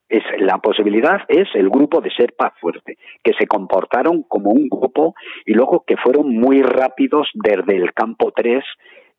Es, 0.08 0.23
la 0.39 0.58
posibilidad 0.58 1.21
es 1.28 1.47
el 1.54 1.69
grupo 1.69 2.02
de 2.02 2.10
Serpa 2.10 2.54
fuerte, 2.60 2.97
que 3.23 3.34
se 3.34 3.45
comportaron 3.45 4.23
como 4.23 4.49
un 4.49 4.67
grupo 4.67 5.13
y 5.45 5.54
luego 5.54 5.84
que 5.86 5.97
fueron 5.97 6.36
muy 6.36 6.63
rápidos 6.63 7.30
desde 7.36 7.75
el 7.75 7.93
campo 7.93 8.32
3 8.32 8.63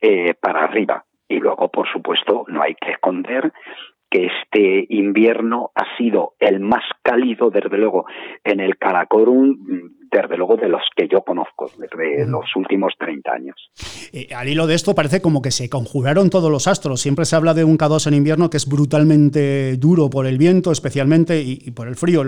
eh, 0.00 0.34
para 0.34 0.64
arriba. 0.64 1.04
Y 1.28 1.38
luego, 1.38 1.68
por 1.70 1.86
supuesto, 1.92 2.44
no 2.48 2.62
hay 2.62 2.74
que 2.74 2.92
esconder 2.92 3.52
que 4.10 4.26
este 4.26 4.86
invierno 4.88 5.70
ha 5.74 5.96
sido 5.96 6.34
el 6.40 6.58
más 6.58 6.82
cálido, 7.02 7.50
desde 7.50 7.78
luego, 7.78 8.06
en 8.42 8.58
el 8.58 8.76
Karakorum, 8.76 9.56
desde 10.10 10.36
luego 10.36 10.56
de 10.56 10.68
los 10.68 10.82
que 10.96 11.06
yo 11.06 11.20
conozco, 11.22 11.70
desde 11.78 12.26
los 12.26 12.44
últimos 12.56 12.92
30 12.98 13.32
años. 13.32 13.70
Eh, 14.12 14.26
al 14.34 14.48
hilo 14.48 14.66
de 14.66 14.74
esto 14.74 14.96
parece 14.96 15.22
como 15.22 15.40
que 15.40 15.52
se 15.52 15.70
conjuraron 15.70 16.28
todos 16.28 16.50
los 16.50 16.66
astros. 16.66 17.00
Siempre 17.00 17.24
se 17.24 17.36
habla 17.36 17.54
de 17.54 17.62
un 17.62 17.78
K2 17.78 18.08
en 18.08 18.14
invierno 18.14 18.50
que 18.50 18.56
es 18.56 18.68
brutalmente 18.68 19.76
duro 19.76 20.10
por 20.10 20.26
el 20.26 20.38
viento, 20.38 20.72
especialmente, 20.72 21.40
y, 21.40 21.70
por 21.70 21.86
el 21.86 21.94
frío. 21.94 22.24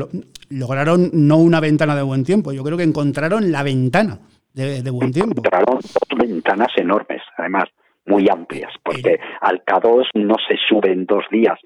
lograron 0.50 1.10
no 1.12 1.38
una 1.38 1.58
ventana 1.58 1.96
de 1.96 2.02
buen 2.02 2.22
tiempo, 2.22 2.52
yo 2.52 2.62
creo 2.62 2.78
que 2.78 2.84
encontraron 2.84 3.50
la 3.50 3.64
ventana 3.64 4.20
de, 4.54 4.90
buen 4.90 5.12
tiempo. 5.12 5.32
Encontraron 5.38 5.78
dos 5.80 6.18
ventanas 6.18 6.72
enormes, 6.76 7.22
además, 7.36 7.64
muy 8.06 8.26
amplias, 8.30 8.72
porque 8.82 9.18
al 9.40 9.64
K2 9.64 10.08
no 10.14 10.34
se 10.48 10.56
sube 10.68 10.92
en 10.92 11.06
dos 11.06 11.24
días, 11.30 11.58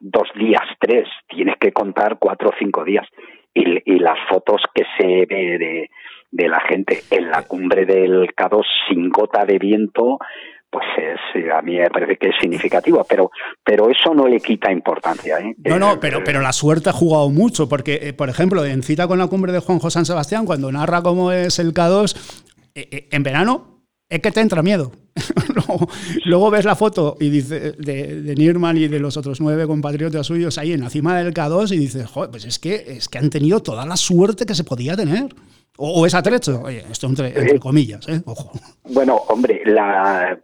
dos 0.00 0.28
días, 0.34 0.62
tres, 0.80 1.08
tienes 1.28 1.56
que 1.60 1.72
contar 1.72 2.18
cuatro 2.18 2.50
o 2.50 2.54
cinco 2.58 2.84
días. 2.84 3.06
Y, 3.54 3.62
y 3.84 3.98
las 4.00 4.18
fotos 4.28 4.62
que 4.74 4.82
se 4.98 5.26
ve 5.26 5.58
de, 5.58 5.90
de 6.32 6.48
la 6.48 6.60
gente 6.68 6.98
en 7.10 7.30
la 7.30 7.42
cumbre 7.42 7.86
del 7.86 8.34
K2 8.34 8.64
sin 8.88 9.08
gota 9.10 9.44
de 9.44 9.58
viento, 9.58 10.18
pues 10.74 10.86
es, 10.98 11.52
a 11.52 11.62
mí 11.62 11.76
me 11.76 11.88
parece 11.88 12.16
que 12.16 12.30
es 12.30 12.34
significativo, 12.40 13.06
pero, 13.08 13.30
pero 13.64 13.88
eso 13.88 14.12
no 14.12 14.26
le 14.26 14.40
quita 14.40 14.72
importancia. 14.72 15.38
¿eh? 15.38 15.54
No, 15.64 15.78
no, 15.78 16.00
pero, 16.00 16.24
pero 16.24 16.40
la 16.40 16.52
suerte 16.52 16.90
ha 16.90 16.92
jugado 16.92 17.30
mucho, 17.30 17.68
porque, 17.68 18.00
eh, 18.02 18.12
por 18.12 18.28
ejemplo, 18.28 18.64
en 18.64 18.82
cita 18.82 19.06
con 19.06 19.20
la 19.20 19.28
cumbre 19.28 19.52
de 19.52 19.60
Juanjo 19.60 19.88
San 19.88 20.04
Sebastián, 20.04 20.46
cuando 20.46 20.72
narra 20.72 21.00
cómo 21.00 21.30
es 21.30 21.60
el 21.60 21.72
K2, 21.72 22.16
eh, 22.74 23.08
en 23.12 23.22
verano 23.22 23.84
es 24.08 24.20
que 24.20 24.32
te 24.32 24.40
entra 24.40 24.64
miedo. 24.64 24.90
luego, 26.24 26.50
ves 26.50 26.64
la 26.64 26.74
foto 26.74 27.16
y 27.20 27.30
dice, 27.30 27.72
de, 27.78 28.20
de, 28.22 28.34
Nirman 28.34 28.76
y 28.76 28.88
de 28.88 28.98
los 28.98 29.16
otros 29.16 29.40
nueve 29.40 29.68
compatriotas 29.68 30.26
suyos 30.26 30.58
ahí 30.58 30.72
en 30.72 30.80
la 30.80 30.90
cima 30.90 31.16
del 31.16 31.32
K2 31.32 31.70
y 31.70 31.78
dices, 31.78 32.10
joder, 32.10 32.32
pues 32.32 32.44
es 32.46 32.58
que, 32.58 32.84
es 32.88 33.08
que 33.08 33.18
han 33.18 33.30
tenido 33.30 33.60
toda 33.60 33.86
la 33.86 33.96
suerte 33.96 34.44
que 34.44 34.56
se 34.56 34.64
podía 34.64 34.96
tener. 34.96 35.32
O, 35.76 36.06
es 36.06 36.14
atrecho, 36.14 36.62
oye, 36.64 36.78
esto 36.88 37.08
entre, 37.08 37.28
entre 37.28 37.58
comillas, 37.58 38.08
¿eh? 38.08 38.22
Ojo. 38.26 38.52
Bueno, 38.84 39.16
hombre, 39.28 39.62
la, 39.64 40.38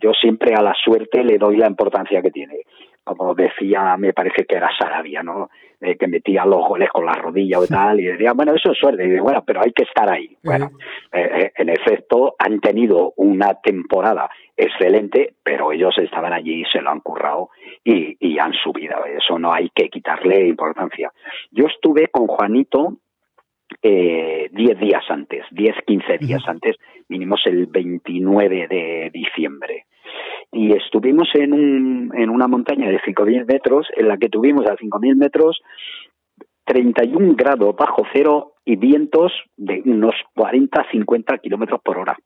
yo, 0.00 0.12
siempre 0.18 0.54
a 0.54 0.62
la 0.62 0.74
suerte 0.82 1.22
le 1.22 1.36
doy 1.36 1.58
la 1.58 1.66
importancia 1.66 2.22
que 2.22 2.30
tiene. 2.30 2.60
Como 3.04 3.34
decía, 3.34 3.96
me 3.98 4.14
parece 4.14 4.46
que 4.46 4.56
era 4.56 4.70
Sarabia, 4.76 5.22
¿no? 5.22 5.50
Eh, 5.80 5.96
que 5.98 6.08
metía 6.08 6.46
los 6.46 6.66
goles 6.66 6.88
con 6.88 7.04
la 7.04 7.12
rodilla 7.12 7.58
o 7.58 7.66
tal, 7.66 8.00
y 8.00 8.04
decía, 8.04 8.32
bueno, 8.32 8.54
eso 8.54 8.72
es 8.72 8.78
suerte. 8.78 9.06
Y 9.06 9.18
bueno, 9.20 9.44
pero 9.46 9.60
hay 9.62 9.72
que 9.72 9.84
estar 9.84 10.10
ahí. 10.10 10.34
Bueno, 10.42 10.70
eh, 11.12 11.52
en 11.54 11.68
efecto, 11.68 12.34
han 12.38 12.58
tenido 12.60 13.12
una 13.16 13.60
temporada 13.60 14.30
excelente, 14.56 15.34
pero 15.42 15.72
ellos 15.72 15.94
estaban 15.98 16.32
allí, 16.32 16.64
se 16.72 16.80
lo 16.80 16.88
han 16.90 17.00
currado 17.00 17.50
y, 17.84 18.16
y 18.18 18.38
han 18.38 18.54
subido. 18.54 19.04
Eso 19.04 19.38
no 19.38 19.52
hay 19.52 19.70
que 19.74 19.90
quitarle 19.90 20.48
importancia. 20.48 21.12
Yo 21.50 21.66
estuve 21.66 22.08
con 22.08 22.26
Juanito 22.26 22.96
eh, 23.82 24.48
10 24.52 24.78
días 24.78 25.04
antes, 25.08 25.44
10, 25.50 25.74
15 25.86 26.18
días 26.18 26.42
antes, 26.46 26.76
vinimos 27.08 27.40
el 27.46 27.66
29 27.66 28.66
de 28.68 29.10
diciembre. 29.12 29.86
Y 30.52 30.72
estuvimos 30.72 31.28
en, 31.34 31.52
un, 31.52 32.12
en 32.16 32.30
una 32.30 32.46
montaña 32.46 32.88
de 32.88 33.00
5.000 33.00 33.46
metros, 33.46 33.86
en 33.96 34.08
la 34.08 34.16
que 34.16 34.28
tuvimos 34.28 34.66
a 34.66 34.76
5.000 34.76 35.16
metros 35.16 35.60
31 36.66 37.34
grados 37.36 37.74
bajo 37.76 38.02
cero 38.12 38.54
y 38.64 38.76
vientos 38.76 39.32
de 39.56 39.82
unos 39.84 40.14
40, 40.34 40.86
50 40.90 41.38
kilómetros 41.38 41.80
por 41.82 41.98
hora. 41.98 42.16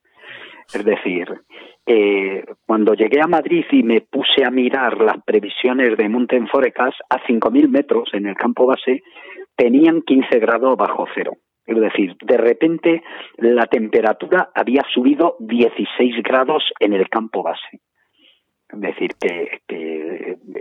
Es 0.72 0.85
decir, 0.85 1.29
eh, 1.85 2.44
cuando 2.64 2.94
llegué 2.94 3.20
a 3.20 3.26
Madrid 3.26 3.64
y 3.72 3.83
me 3.83 4.00
puse 4.00 4.44
a 4.44 4.50
mirar 4.50 4.98
las 4.98 5.22
previsiones 5.24 5.96
de 5.96 6.09
Mountain 6.09 6.46
Forecast 6.48 6.98
a 7.11 7.18
5.000 7.26 7.68
metros 7.68 8.09
en 8.12 8.26
el 8.26 8.37
campo 8.37 8.66
base, 8.66 9.03
tenían 9.61 10.01
15 10.01 10.38
grados 10.38 10.75
bajo 10.77 11.05
cero. 11.14 11.33
Es 11.66 11.79
decir, 11.79 12.16
de 12.23 12.38
repente 12.38 13.03
la 13.37 13.66
temperatura 13.66 14.51
había 14.55 14.83
subido 14.92 15.37
16 15.38 16.23
grados 16.23 16.62
en 16.81 16.94
el 16.94 17.09
campo 17.11 17.42
base. 17.42 17.81
Es 18.73 18.81
decir, 18.81 19.11
que, 19.20 19.61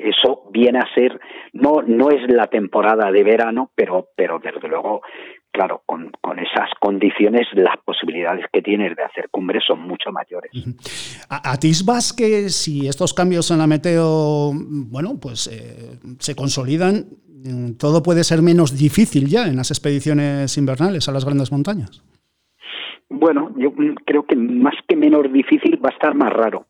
eso 0.04 0.50
viene 0.52 0.80
a 0.80 0.94
ser, 0.94 1.20
no, 1.54 1.82
no 1.86 2.10
es 2.10 2.30
la 2.30 2.48
temporada 2.48 3.12
de 3.12 3.24
verano, 3.24 3.72
pero, 3.76 4.08
pero 4.18 4.40
desde 4.40 4.68
luego, 4.68 5.02
claro, 5.52 5.84
con, 5.86 6.12
con 6.20 6.40
esas 6.40 6.70
condiciones, 6.82 7.48
las 7.54 7.78
posibilidades 7.86 8.46
que 8.52 8.62
tienes 8.62 8.96
de 8.98 9.04
hacer 9.04 9.30
cumbres 9.30 9.64
son 9.66 9.82
mucho 9.82 10.12
mayores. 10.12 10.52
¿Atisbas 11.30 12.12
que 12.12 12.50
si 12.50 12.88
estos 12.88 13.14
cambios 13.14 13.52
en 13.52 13.60
la 13.60 13.68
meteo, 13.68 14.52
bueno, 14.54 15.20
pues 15.22 15.48
eh, 15.48 16.00
se 16.18 16.36
consolidan, 16.36 17.06
todo 17.78 18.04
puede 18.04 18.23
ser 18.23 18.41
menos 18.41 18.78
difícil 18.78 19.28
ya 19.28 19.47
en 19.47 19.56
las 19.56 19.71
expediciones 19.71 20.58
invernales 20.58 21.08
a 21.08 21.12
las 21.12 21.25
grandes 21.25 21.52
montañas? 21.52 22.04
Bueno, 23.10 23.52
yo 23.58 23.73
creo 24.06 24.25
que 24.25 24.36
más 24.36 24.75
que 24.88 24.95
menos 24.95 25.32
difícil 25.32 25.80
va 25.84 25.89
a 25.89 25.93
estar 25.93 26.15
más 26.15 26.32
raro 26.32 26.65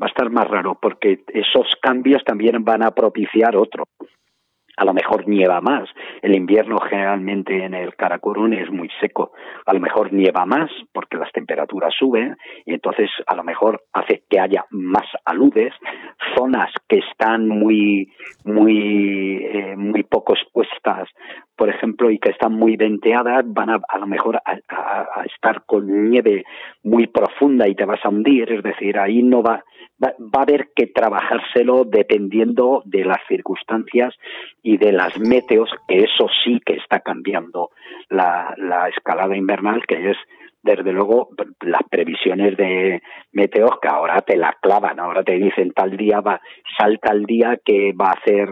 va 0.00 0.06
a 0.06 0.08
estar 0.08 0.30
más 0.30 0.48
raro 0.48 0.78
porque 0.80 1.24
esos 1.28 1.66
cambios 1.80 2.22
también 2.24 2.64
van 2.64 2.82
a 2.82 2.90
propiciar 2.90 3.56
otro. 3.56 3.84
A 4.76 4.84
lo 4.84 4.92
mejor 4.92 5.26
nieva 5.26 5.60
más. 5.60 5.88
El 6.22 6.34
invierno 6.34 6.78
generalmente 6.78 7.64
en 7.64 7.74
el 7.74 7.94
Karakorum 7.96 8.52
es 8.52 8.70
muy 8.70 8.88
seco. 9.00 9.32
A 9.64 9.72
lo 9.72 9.80
mejor 9.80 10.12
nieva 10.12 10.44
más 10.44 10.70
porque 10.92 11.16
las 11.16 11.32
temperaturas 11.32 11.94
suben 11.98 12.36
y 12.64 12.74
entonces 12.74 13.10
a 13.26 13.34
lo 13.34 13.42
mejor 13.42 13.82
hace 13.92 14.22
que 14.28 14.38
haya 14.38 14.64
más 14.70 15.06
aludes. 15.24 15.72
Zonas 16.36 16.70
que 16.88 16.98
están 16.98 17.48
muy, 17.48 18.12
muy, 18.44 19.44
eh, 19.44 19.76
muy 19.76 20.02
poco 20.02 20.34
expuestas, 20.34 21.08
por 21.56 21.68
ejemplo, 21.68 22.10
y 22.10 22.18
que 22.18 22.30
están 22.30 22.52
muy 22.52 22.76
venteadas, 22.76 23.44
van 23.46 23.70
a, 23.70 23.80
a 23.88 23.98
lo 23.98 24.06
mejor 24.06 24.36
a, 24.36 24.52
a 24.68 25.24
estar 25.24 25.64
con 25.64 26.10
nieve 26.10 26.44
muy 26.82 27.06
profunda 27.06 27.66
y 27.68 27.74
te 27.74 27.84
vas 27.84 28.04
a 28.04 28.08
hundir. 28.08 28.52
Es 28.52 28.62
decir, 28.62 28.98
ahí 28.98 29.22
no 29.22 29.42
va, 29.42 29.64
va, 30.02 30.12
a 30.34 30.42
haber 30.42 30.68
que 30.74 30.86
trabajárselo 30.86 31.84
dependiendo 31.84 32.82
de 32.84 33.04
las 33.04 33.18
circunstancias 33.28 34.14
y 34.62 34.76
de 34.76 34.92
las 34.92 35.18
meteos, 35.18 35.70
que 35.88 35.98
eso 35.98 36.28
sí 36.44 36.60
que 36.64 36.74
está 36.74 37.00
cambiando 37.00 37.70
la, 38.08 38.54
la 38.58 38.88
escalada 38.88 39.36
invernal, 39.36 39.82
que 39.86 40.10
es 40.10 40.16
desde 40.62 40.92
luego 40.92 41.28
las 41.60 41.82
previsiones 41.88 42.56
de 42.56 43.00
meteos 43.32 43.78
que 43.80 43.88
ahora 43.88 44.20
te 44.22 44.36
la 44.36 44.56
clavan, 44.60 44.98
ahora 44.98 45.22
te 45.22 45.38
dicen 45.38 45.70
tal 45.72 45.96
día 45.96 46.20
va, 46.20 46.40
salta 46.76 47.12
el 47.12 47.24
día 47.24 47.58
que 47.64 47.92
va 47.92 48.08
a 48.08 48.18
hacer 48.20 48.48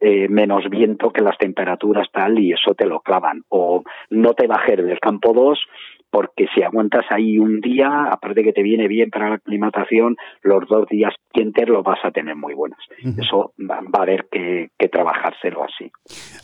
eh, 0.00 0.28
menos 0.28 0.68
viento 0.68 1.10
que 1.10 1.22
las 1.22 1.38
temperaturas 1.38 2.08
tal 2.12 2.38
y 2.38 2.52
eso 2.52 2.74
te 2.74 2.86
lo 2.86 3.00
clavan 3.00 3.42
o 3.48 3.82
no 4.10 4.34
te 4.34 4.46
bajes 4.46 4.76
del 4.76 5.00
campo 5.00 5.32
2 5.32 5.58
porque 6.10 6.46
si 6.54 6.62
aguantas 6.62 7.04
ahí 7.10 7.38
un 7.38 7.60
día, 7.60 8.04
aparte 8.10 8.42
que 8.42 8.52
te 8.52 8.62
viene 8.62 8.88
bien 8.88 9.10
para 9.10 9.28
la 9.28 9.34
aclimatación, 9.34 10.16
los 10.42 10.66
dos 10.68 10.88
días 10.88 11.12
siguientes 11.30 11.68
los 11.68 11.84
vas 11.84 11.98
a 12.04 12.10
tener 12.10 12.34
muy 12.34 12.54
buenos. 12.54 12.78
Eso 13.18 13.52
va, 13.58 13.80
a 13.92 14.02
haber 14.02 14.26
que, 14.30 14.70
trabajárselo 14.90 15.64
así. 15.64 15.90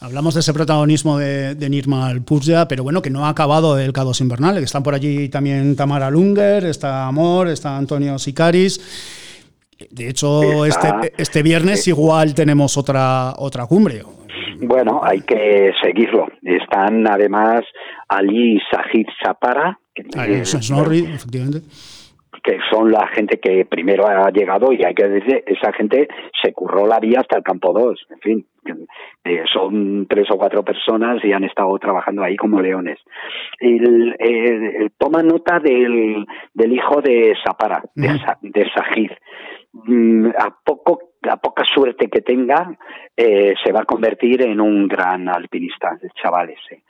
Hablamos 0.01 0.35
de 0.35 0.41
ese 0.41 0.53
protagonismo 0.53 1.17
de, 1.17 1.55
de 1.55 1.71
Nirma 1.71 2.09
Alpurja, 2.09 2.69
pero 2.69 2.83
bueno, 2.83 3.01
que 3.01 3.09
no 3.09 3.25
ha 3.25 3.31
acabado 3.31 3.79
el 3.79 3.95
K2 3.95 4.21
invernal, 4.21 4.59
que 4.59 4.65
están 4.65 4.83
por 4.83 4.95
allí 4.95 5.31
también 5.31 5.75
Tamara 5.75 6.11
Lunger, 6.11 6.67
está 6.67 7.07
Amor, 7.07 7.49
está 7.49 7.79
Antonio 7.79 8.19
Sicaris. 8.19 9.32
De 9.91 10.09
hecho, 10.09 10.65
este, 10.65 10.89
este 11.17 11.43
viernes 11.43 11.87
igual 11.89 12.35
tenemos 12.35 12.77
otra, 12.77 13.33
otra 13.37 13.67
cumbre. 13.67 14.03
Bueno, 14.59 15.01
hay 15.03 15.21
que 15.23 15.73
seguirlo. 15.83 16.29
Están 16.43 17.07
además 17.09 17.63
Ali 18.09 18.61
Sajid 18.71 19.07
Sapara. 19.23 19.79
Que, 19.95 20.03
efectivamente 20.43 21.61
que 22.43 22.59
son 22.71 22.91
la 22.91 23.07
gente 23.09 23.39
que 23.39 23.65
primero 23.65 24.07
ha 24.07 24.31
llegado 24.31 24.73
y 24.73 24.85
hay 24.85 24.95
que 24.95 25.09
decir, 25.09 25.45
esa 25.47 25.73
gente 25.73 26.09
se 26.43 26.53
curró 26.53 26.87
la 26.87 26.99
vía 26.99 27.21
hasta 27.21 27.39
el 27.39 27.45
campo 27.45 27.73
2, 27.73 28.07
en 28.11 28.19
fin, 28.19 28.47
eh, 29.25 29.45
son 29.53 30.07
tres 30.09 30.29
o 30.31 30.37
cuatro 30.37 30.65
personas 30.65 31.25
y 31.25 31.33
han 31.33 31.45
estado 31.45 31.79
trabajando 31.79 32.23
ahí 32.23 32.37
como 32.37 32.61
leones. 32.61 32.99
El, 33.61 34.17
toma 34.99 35.23
nota 35.23 35.61
del, 35.61 36.27
del 36.53 36.73
hijo 36.73 37.01
de 37.01 37.35
Sapara, 37.45 37.83
de, 37.95 38.09
de 38.43 38.71
Sajid. 38.75 39.11
Mm, 39.73 40.29
a 40.39 40.55
poco 40.65 41.13
a 41.23 41.37
poca 41.39 41.65
suerte 41.65 42.09
que 42.09 42.21
tenga 42.21 42.77
eh, 43.17 43.55
se 43.65 43.73
va 43.73 43.81
a 43.81 43.85
convertir 43.87 44.43
en 44.43 44.61
un 44.61 44.87
gran 44.87 45.29
alpinista 45.31 45.99
el 46.03 46.11
chaval 46.11 46.51
ese 46.51 46.83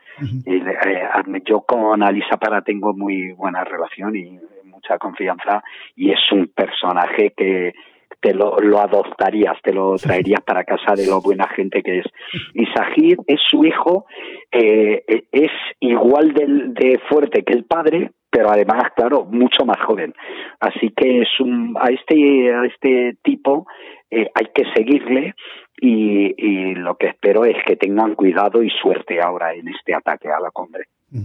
eh, 0.46 1.42
yo 1.44 1.60
con 1.60 2.02
Ali 2.02 2.22
Sapara 2.28 2.62
tengo 2.62 2.92
muy 2.92 3.32
buena 3.32 3.62
relación 3.62 4.16
y 4.16 4.36
mucha 4.64 4.98
confianza 4.98 5.62
y 5.94 6.10
es 6.10 6.20
un 6.32 6.48
personaje 6.48 7.32
que 7.36 7.72
te 8.20 8.34
lo, 8.34 8.56
lo 8.58 8.80
adoptarías, 8.80 9.56
te 9.62 9.72
lo 9.72 9.96
traerías 9.96 10.42
para 10.42 10.64
casa 10.64 10.94
de 10.94 11.06
lo 11.06 11.20
buena 11.20 11.48
gente 11.48 11.82
que 11.82 11.98
es. 12.00 12.06
Y 12.54 12.66
Sajid 12.66 13.18
es 13.26 13.40
su 13.48 13.64
hijo, 13.64 14.06
eh, 14.52 15.02
es 15.32 15.50
igual 15.80 16.32
de, 16.32 16.46
de 16.46 17.00
fuerte 17.08 17.42
que 17.42 17.52
el 17.52 17.64
padre, 17.64 18.12
pero 18.32 18.50
además, 18.50 18.92
claro, 18.96 19.24
mucho 19.24 19.64
más 19.64 19.78
joven. 19.86 20.14
Así 20.58 20.90
que 20.96 21.20
es 21.20 21.28
un, 21.38 21.76
a 21.78 21.90
este, 21.90 22.52
a 22.52 22.64
este 22.64 23.18
tipo 23.22 23.66
eh, 24.10 24.28
hay 24.34 24.46
que 24.54 24.64
seguirle 24.74 25.34
y, 25.80 26.34
y, 26.36 26.74
lo 26.74 26.96
que 26.96 27.08
espero 27.08 27.44
es 27.44 27.56
que 27.66 27.76
tengan 27.76 28.14
cuidado 28.14 28.62
y 28.62 28.70
suerte 28.70 29.20
ahora 29.20 29.54
en 29.54 29.68
este 29.68 29.94
ataque 29.94 30.28
a 30.28 30.40
la 30.40 30.50
cumbre. 30.50 30.84
Mm. 31.10 31.24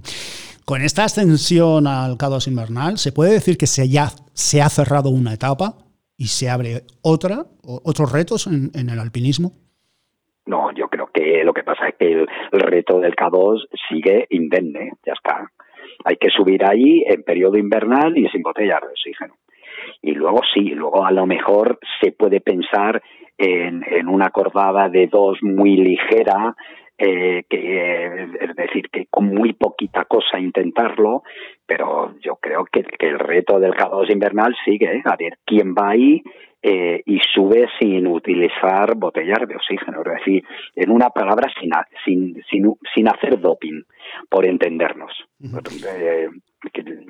Con 0.68 0.82
esta 0.82 1.06
ascensión 1.06 1.88
al 1.88 2.18
K2 2.18 2.50
invernal, 2.50 2.98
¿se 2.98 3.14
puede 3.14 3.32
decir 3.32 3.58
que 3.58 3.68
se, 3.68 3.88
ya, 3.88 4.08
se 4.34 4.62
ha 4.62 4.68
cerrado 4.68 5.10
una 5.10 5.34
etapa 5.34 5.76
y 6.18 6.26
se 6.26 6.50
abre 6.50 6.82
otra, 7.02 7.46
otros 7.64 8.12
retos 8.12 8.48
en, 8.48 8.90
el 8.90 9.00
alpinismo? 9.00 9.54
No, 10.46 10.74
yo 10.74 10.90
creo 10.90 11.08
que 11.14 11.46
lo 11.46 11.54
que 11.54 11.64
pasa 11.64 11.88
es 11.88 11.96
que 11.96 12.12
el, 12.12 12.28
reto 12.52 13.00
del 13.00 13.16
K2 13.16 13.66
sigue 13.88 14.28
indemne, 14.30 14.92
ya 15.06 15.14
está. 15.14 15.50
Hay 16.06 16.18
que 16.18 16.30
subir 16.30 16.64
ahí 16.66 17.04
en 17.08 17.24
periodo 17.24 17.58
invernal 17.58 18.18
y 18.18 18.28
sin 18.30 18.42
botellas 18.42 18.82
de 18.82 18.88
oxígeno. 18.88 19.36
Y 20.02 20.12
luego 20.12 20.42
sí, 20.54 20.70
luego 20.72 21.06
a 21.06 21.12
lo 21.12 21.26
mejor 21.26 21.80
se 22.02 22.12
puede 22.12 22.42
pensar 22.42 23.02
en, 23.38 23.84
en 23.90 24.08
una 24.08 24.30
cordada 24.30 24.90
de 24.90 25.08
dos 25.08 25.38
muy 25.42 25.78
ligera, 25.78 26.56
eh, 27.00 27.44
que, 27.48 28.24
es 28.42 28.56
decir, 28.56 28.90
que 28.90 29.06
con 29.06 29.28
muy 29.28 29.54
poquita 29.54 30.06
cosa 30.06 30.40
intentarlo, 30.40 31.22
pero 31.66 32.16
yo 32.22 32.38
creo 32.38 32.66
que, 32.66 32.84
el 33.00 33.20
reto 33.20 33.60
del 33.60 33.74
K2 33.74 34.12
invernal 34.12 34.56
sigue, 34.66 34.98
¿eh? 34.98 35.04
a 35.06 35.16
ver 35.16 35.38
quién 35.46 35.76
va 35.76 35.90
ahí 35.90 36.24
eh, 36.64 37.04
y 37.06 37.20
sube 37.36 37.68
sin 37.80 38.08
utilizar 38.08 38.96
botellas 38.96 39.48
de 39.48 39.56
oxígeno, 39.56 40.02
es 40.02 40.12
decir, 40.12 40.44
en 40.76 40.90
una 40.90 41.12
palabra, 41.12 41.52
sin, 42.04 42.42
sin, 42.50 42.74
sin 42.96 43.08
hacer 43.08 43.40
doping, 43.40 43.84
por 44.30 44.46
entendernos. 44.46 45.12
Eh, 45.42 46.28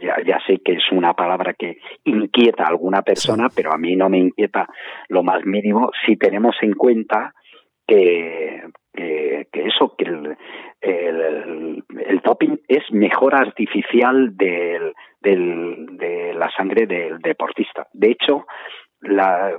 ya, 0.02 0.18
ya 0.26 0.40
sé 0.46 0.60
que 0.64 0.74
es 0.74 0.92
una 0.92 1.14
palabra 1.14 1.54
que 1.54 1.78
inquieta 2.04 2.64
a 2.64 2.70
alguna 2.70 3.02
persona, 3.02 3.48
pero 3.54 3.72
a 3.74 3.78
mí 3.78 3.96
no 3.96 4.10
me 4.10 4.20
inquieta 4.20 4.68
lo 5.10 5.24
más 5.24 5.46
mínimo 5.46 5.92
si 6.06 6.18
tenemos 6.18 6.56
en 6.62 6.74
cuenta 6.74 7.34
que, 7.88 8.64
que, 8.94 9.48
eso, 9.54 9.96
que 9.98 10.06
el, 10.06 10.38
el, 10.82 11.84
el, 12.06 12.20
doping 12.20 12.58
es 12.68 12.84
mejora 12.92 13.40
artificial 13.40 14.36
del, 14.36 14.94
del, 15.22 15.98
de 15.98 16.34
la 16.34 16.52
sangre 16.52 16.86
del 16.86 17.20
deportista. 17.20 17.88
De 17.94 18.12
hecho, 18.12 18.46
la, 19.02 19.58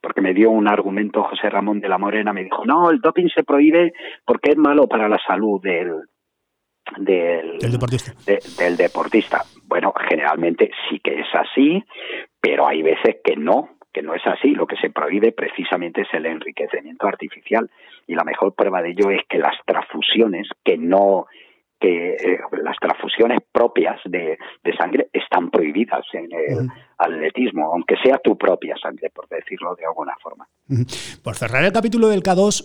porque 0.00 0.20
me 0.20 0.34
dio 0.34 0.50
un 0.50 0.68
argumento 0.68 1.22
José 1.24 1.50
Ramón 1.50 1.80
de 1.80 1.88
la 1.88 1.98
Morena, 1.98 2.32
me 2.32 2.44
dijo, 2.44 2.64
no, 2.64 2.90
el 2.90 3.00
doping 3.00 3.28
se 3.34 3.44
prohíbe 3.44 3.92
porque 4.24 4.50
es 4.50 4.56
malo 4.56 4.86
para 4.86 5.08
la 5.08 5.18
salud 5.26 5.60
del, 5.62 6.02
del, 6.98 7.58
deportista. 7.58 8.12
del 8.58 8.76
deportista. 8.76 9.44
Bueno, 9.64 9.92
generalmente 10.08 10.70
sí 10.88 11.00
que 11.00 11.20
es 11.20 11.26
así, 11.34 11.82
pero 12.40 12.66
hay 12.66 12.82
veces 12.82 13.16
que 13.22 13.36
no, 13.36 13.76
que 13.92 14.02
no 14.02 14.14
es 14.14 14.26
así. 14.26 14.50
Lo 14.50 14.66
que 14.66 14.76
se 14.76 14.90
prohíbe 14.90 15.32
precisamente 15.32 16.02
es 16.02 16.08
el 16.12 16.26
enriquecimiento 16.26 17.06
artificial. 17.06 17.70
Y 18.06 18.14
la 18.14 18.24
mejor 18.24 18.54
prueba 18.54 18.82
de 18.82 18.90
ello 18.90 19.10
es 19.10 19.22
que 19.28 19.38
las 19.38 19.54
transfusiones 19.64 20.48
que 20.64 20.76
no 20.78 21.26
que 21.80 22.12
eh, 22.12 22.38
las 22.62 22.76
transfusiones 22.78 23.38
propias 23.50 23.98
de, 24.04 24.38
sangre 24.78 25.08
están 25.12 25.50
prohibidas 25.50 26.04
en 26.12 26.28
el 26.32 26.68
atletismo, 26.98 27.72
aunque 27.72 27.96
sea 28.02 28.18
tu 28.18 28.36
propia 28.36 28.76
sangre, 28.76 29.10
por 29.10 29.26
decirlo 29.28 29.74
de 29.74 29.86
alguna 29.86 30.14
forma. 30.22 30.46
Por 31.24 31.34
cerrar 31.34 31.64
el 31.64 31.72
capítulo 31.72 32.08
del 32.08 32.22
K2, 32.22 32.64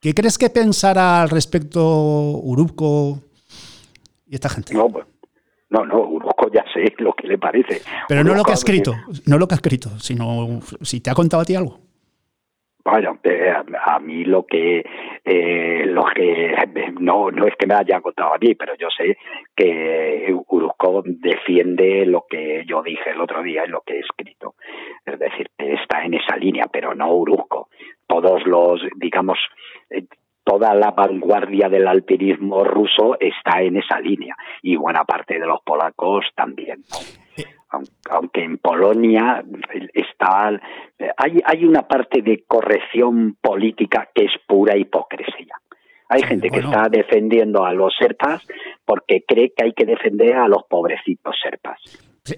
¿qué 0.00 0.14
crees 0.14 0.38
que 0.38 0.50
pensará 0.50 1.22
al 1.22 1.30
respecto 1.30 1.80
Urubco 1.80 3.18
y 4.26 4.34
esta 4.34 4.48
gente? 4.50 4.74
No, 4.74 4.88
pues, 4.88 5.06
no, 5.70 5.84
no, 5.86 6.00
Uruzco 6.00 6.50
ya 6.52 6.64
sé 6.72 6.94
lo 6.98 7.14
que 7.14 7.26
le 7.26 7.38
parece. 7.38 7.80
Pero 8.06 8.22
no 8.22 8.34
lo 8.34 8.44
que 8.44 8.52
ha 8.52 8.54
escrito, 8.54 8.94
no 9.26 9.38
lo 9.38 9.48
que 9.48 9.54
ha 9.54 9.56
escrito, 9.56 9.98
sino 9.98 10.60
si 10.82 11.00
te 11.00 11.10
ha 11.10 11.14
contado 11.14 11.42
a 11.42 11.46
ti 11.46 11.54
algo. 11.54 11.80
Bueno, 12.84 13.18
eh, 13.22 13.52
a 13.84 13.98
mí 14.00 14.24
lo 14.24 14.44
que 14.44 14.84
eh, 15.24 15.84
lo 15.86 16.04
que 16.04 16.54
no 16.98 17.30
no 17.30 17.46
es 17.46 17.54
que 17.56 17.66
me 17.66 17.74
haya 17.74 18.00
contado 18.00 18.34
a 18.34 18.38
mí, 18.38 18.54
pero 18.54 18.74
yo 18.76 18.88
sé 18.96 19.16
que 19.54 20.34
Uruzco 20.48 21.02
defiende 21.04 22.04
lo 22.06 22.24
que 22.28 22.64
yo 22.66 22.82
dije 22.82 23.10
el 23.10 23.20
otro 23.20 23.42
día 23.42 23.64
y 23.64 23.68
lo 23.68 23.82
que 23.82 23.94
he 23.94 24.00
escrito. 24.00 24.54
Es 25.04 25.18
decir, 25.18 25.50
está 25.56 26.04
en 26.04 26.14
esa 26.14 26.36
línea, 26.36 26.66
pero 26.72 26.94
no 26.94 27.14
Uruzco. 27.14 27.68
Todos 28.06 28.44
los, 28.46 28.80
digamos, 28.96 29.38
eh, 29.90 30.04
toda 30.44 30.74
la 30.74 30.90
vanguardia 30.90 31.68
del 31.68 31.86
alpinismo 31.86 32.64
ruso 32.64 33.16
está 33.20 33.62
en 33.62 33.76
esa 33.76 34.00
línea 34.00 34.34
y 34.62 34.76
buena 34.76 35.04
parte 35.04 35.38
de 35.38 35.46
los 35.46 35.62
polacos 35.62 36.26
también. 36.34 36.82
Aunque 38.10 38.44
en 38.44 38.58
Polonia 38.58 39.42
está 39.94 40.48
hay, 41.16 41.40
hay 41.44 41.64
una 41.64 41.86
parte 41.88 42.22
de 42.22 42.44
corrección 42.46 43.36
política 43.40 44.08
que 44.14 44.26
es 44.26 44.32
pura 44.46 44.76
hipocresía. 44.76 45.54
Hay 46.08 46.22
gente 46.22 46.50
que 46.50 46.58
está 46.58 46.88
defendiendo 46.90 47.64
a 47.64 47.72
los 47.72 47.94
serpas 47.98 48.46
porque 48.84 49.24
cree 49.26 49.52
que 49.56 49.64
hay 49.64 49.72
que 49.72 49.86
defender 49.86 50.36
a 50.36 50.46
los 50.46 50.64
pobrecitos 50.68 51.34
serpas 51.42 51.80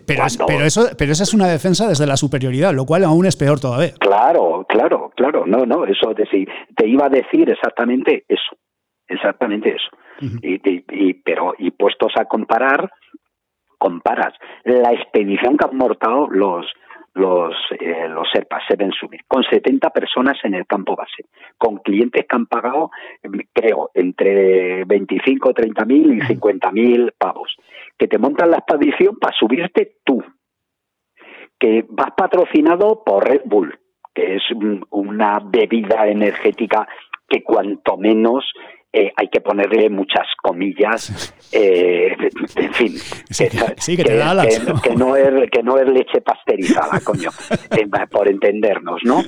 pero, 0.07 0.25
pero, 0.47 0.65
eso, 0.65 0.89
pero 0.97 1.13
esa 1.13 1.25
es 1.25 1.35
una 1.35 1.47
defensa 1.47 1.87
desde 1.87 2.07
la 2.07 2.17
superioridad, 2.17 2.73
lo 2.73 2.87
cual 2.87 3.05
aún 3.05 3.27
es 3.27 3.37
peor 3.37 3.61
todavía. 3.61 3.93
Claro, 4.01 4.65
claro, 4.69 5.13
claro. 5.15 5.45
No, 5.47 5.67
no, 5.67 5.85
eso 5.85 6.15
de, 6.15 6.27
te 6.75 6.87
iba 6.87 7.07
a 7.07 7.11
decir 7.11 7.51
exactamente 7.51 8.25
eso, 8.29 8.57
exactamente 9.07 9.77
eso. 9.77 9.89
y, 10.43 10.61
y, 10.65 11.15
pero 11.15 11.55
y 11.59 11.71
puestos 11.73 12.13
a 12.17 12.25
comparar, 12.25 12.91
comparas. 13.85 14.33
La 14.65 14.93
expedición 14.93 15.59
que 15.59 15.67
han 15.67 15.77
mortado 15.77 16.27
los 16.31 16.67
los, 17.17 17.55
eh, 17.79 18.09
los 18.09 18.29
SERPAs 18.33 18.65
se 18.67 18.75
ven 18.75 18.91
subir, 18.91 19.21
con 19.29 19.45
70 19.45 19.91
personas 19.91 20.37
en 20.43 20.55
el 20.55 20.67
campo 20.67 20.97
base, 20.97 21.27
con 21.57 21.77
clientes 21.77 22.27
que 22.29 22.37
han 22.37 22.47
pagado, 22.47 22.91
creo, 23.53 23.91
entre 23.95 24.85
25, 24.85 25.55
30 25.55 25.85
mil 25.85 26.13
y 26.13 26.21
50 26.23 26.73
mil 26.73 27.13
pavos, 27.17 27.55
que 27.97 28.09
te 28.09 28.19
montan 28.19 28.51
la 28.51 28.57
expedición 28.57 29.17
para 29.21 29.37
subirte 29.37 29.99
tú, 30.03 30.25
que 31.57 31.87
vas 31.89 32.11
patrocinado 32.17 33.05
por 33.07 33.29
Red 33.29 33.43
Bull, 33.45 33.79
que 34.13 34.35
es 34.35 34.43
una 34.91 35.39
bebida 35.39 36.09
energética 36.09 36.89
que 37.29 37.45
cuanto 37.45 37.97
menos 37.97 38.45
eh, 38.97 39.13
hay 39.17 39.27
que 39.27 39.41
ponerle 39.41 39.91
muchas 39.91 40.25
comillas, 40.41 41.35
eh, 41.51 42.15
en 42.55 42.75
fin, 42.75 42.95
que, 44.81 44.95
¿no? 44.95 45.17
es, 45.17 45.51
que 45.51 45.65
no 45.65 45.79
es 45.79 45.89
leche 45.89 46.21
pasteurizada, 46.21 47.01
coño, 47.01 47.31
eh, 47.77 47.89
por 48.09 48.29
entendernos, 48.29 49.01
¿no? 49.03 49.21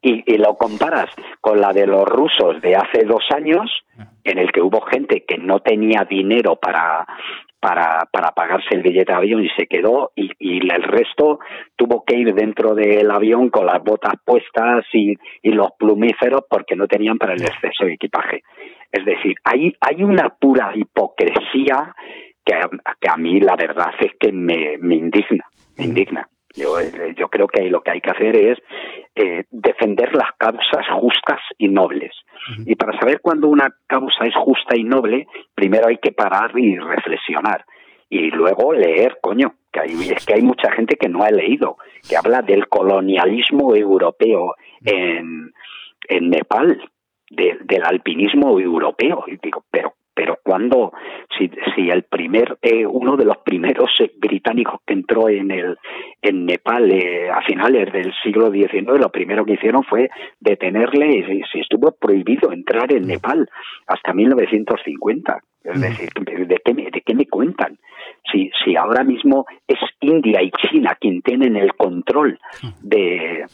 y, 0.00 0.38
lo 0.38 0.56
comparas 0.56 1.10
con 1.42 1.60
la 1.60 1.74
de 1.74 1.86
los 1.86 2.06
rusos 2.06 2.62
de 2.62 2.74
hace 2.74 3.04
dos 3.04 3.24
años, 3.36 3.70
en 4.24 4.38
el 4.38 4.50
que 4.50 4.62
hubo 4.62 4.80
gente 4.80 5.24
que 5.28 5.36
no 5.36 5.60
tenía 5.60 6.06
dinero 6.08 6.56
para, 6.56 7.06
para, 7.64 8.06
para 8.12 8.32
pagarse 8.32 8.74
el 8.74 8.82
billete 8.82 9.10
de 9.10 9.16
avión 9.16 9.42
y 9.42 9.48
se 9.56 9.66
quedó 9.66 10.12
y, 10.14 10.30
y, 10.38 10.58
el 10.70 10.82
resto 10.82 11.38
tuvo 11.76 12.04
que 12.04 12.14
ir 12.14 12.34
dentro 12.34 12.74
del 12.74 13.10
avión 13.10 13.48
con 13.48 13.64
las 13.64 13.82
botas 13.82 14.16
puestas 14.22 14.84
y, 14.92 15.14
y 15.40 15.50
los 15.50 15.68
plumíferos 15.78 16.42
porque 16.46 16.76
no 16.76 16.86
tenían 16.86 17.16
para 17.16 17.32
el 17.32 17.40
exceso 17.40 17.86
de 17.86 17.94
equipaje. 17.94 18.42
Es 18.92 19.06
decir, 19.06 19.36
hay, 19.44 19.74
hay 19.80 20.02
una 20.02 20.28
pura 20.28 20.72
hipocresía 20.74 21.94
que 22.44 22.54
a, 22.54 22.68
que 23.00 23.08
a 23.08 23.16
mí 23.16 23.40
la 23.40 23.56
verdad 23.56 23.94
es 23.98 24.12
que 24.20 24.30
me, 24.30 24.76
me 24.78 24.96
indigna, 24.96 25.46
me 25.78 25.84
indigna. 25.84 26.28
Yo, 26.54 26.76
yo 27.16 27.28
creo 27.28 27.48
que 27.48 27.62
lo 27.68 27.82
que 27.82 27.90
hay 27.90 28.00
que 28.00 28.10
hacer 28.10 28.36
es 28.36 28.58
eh, 29.16 29.44
defender 29.50 30.14
las 30.14 30.30
causas 30.38 30.86
justas 31.00 31.40
y 31.58 31.68
nobles. 31.68 32.12
Y 32.66 32.74
para 32.74 32.98
saber 32.98 33.20
cuándo 33.20 33.48
una 33.48 33.74
causa 33.86 34.26
es 34.26 34.34
justa 34.36 34.76
y 34.76 34.84
noble, 34.84 35.26
primero 35.54 35.88
hay 35.88 35.98
que 35.98 36.12
parar 36.12 36.52
y 36.58 36.78
reflexionar. 36.78 37.64
Y 38.10 38.30
luego 38.30 38.74
leer, 38.74 39.18
coño, 39.20 39.54
que 39.72 39.80
hay, 39.80 39.90
es 40.14 40.24
que 40.26 40.34
hay 40.34 40.42
mucha 40.42 40.70
gente 40.72 40.96
que 40.96 41.08
no 41.08 41.22
ha 41.22 41.30
leído, 41.30 41.78
que 42.08 42.16
habla 42.16 42.42
del 42.42 42.68
colonialismo 42.68 43.74
europeo 43.74 44.54
en, 44.84 45.52
en 46.08 46.30
Nepal, 46.30 46.80
del 47.30 47.84
alpinismo 47.84 48.60
europeo. 48.60 49.24
Y 49.26 49.38
digo, 49.42 49.64
pero 49.70 49.94
pero 50.14 50.38
cuando 50.42 50.92
si, 51.36 51.50
si 51.74 51.90
el 51.90 52.04
primer 52.04 52.58
eh, 52.62 52.86
uno 52.86 53.16
de 53.16 53.24
los 53.24 53.38
primeros 53.38 53.90
eh, 53.98 54.10
británicos 54.16 54.80
que 54.86 54.94
entró 54.94 55.28
en 55.28 55.50
el 55.50 55.76
en 56.22 56.46
Nepal 56.46 56.90
eh, 56.90 57.30
a 57.30 57.42
finales 57.42 57.92
del 57.92 58.12
siglo 58.22 58.50
XIX 58.50 58.98
lo 58.98 59.10
primero 59.10 59.44
que 59.44 59.54
hicieron 59.54 59.82
fue 59.84 60.08
detenerle 60.40 61.42
y 61.52 61.58
estuvo 61.58 61.92
prohibido 61.92 62.52
entrar 62.52 62.92
en 62.92 63.06
Nepal 63.06 63.48
hasta 63.86 64.12
1950 64.12 65.40
es 65.64 65.80
decir 65.80 66.10
de 66.46 66.60
qué 66.64 66.74
me, 66.74 66.90
de 66.90 67.00
qué 67.00 67.14
me 67.14 67.26
cuentan 67.26 67.78
si 68.30 68.50
si 68.64 68.76
ahora 68.76 69.02
mismo 69.02 69.46
es 69.66 69.78
India 70.00 70.42
y 70.42 70.50
China 70.50 70.96
quien 71.00 71.22
tienen 71.22 71.56
el 71.56 71.74
control 71.74 72.38
de 72.82 73.46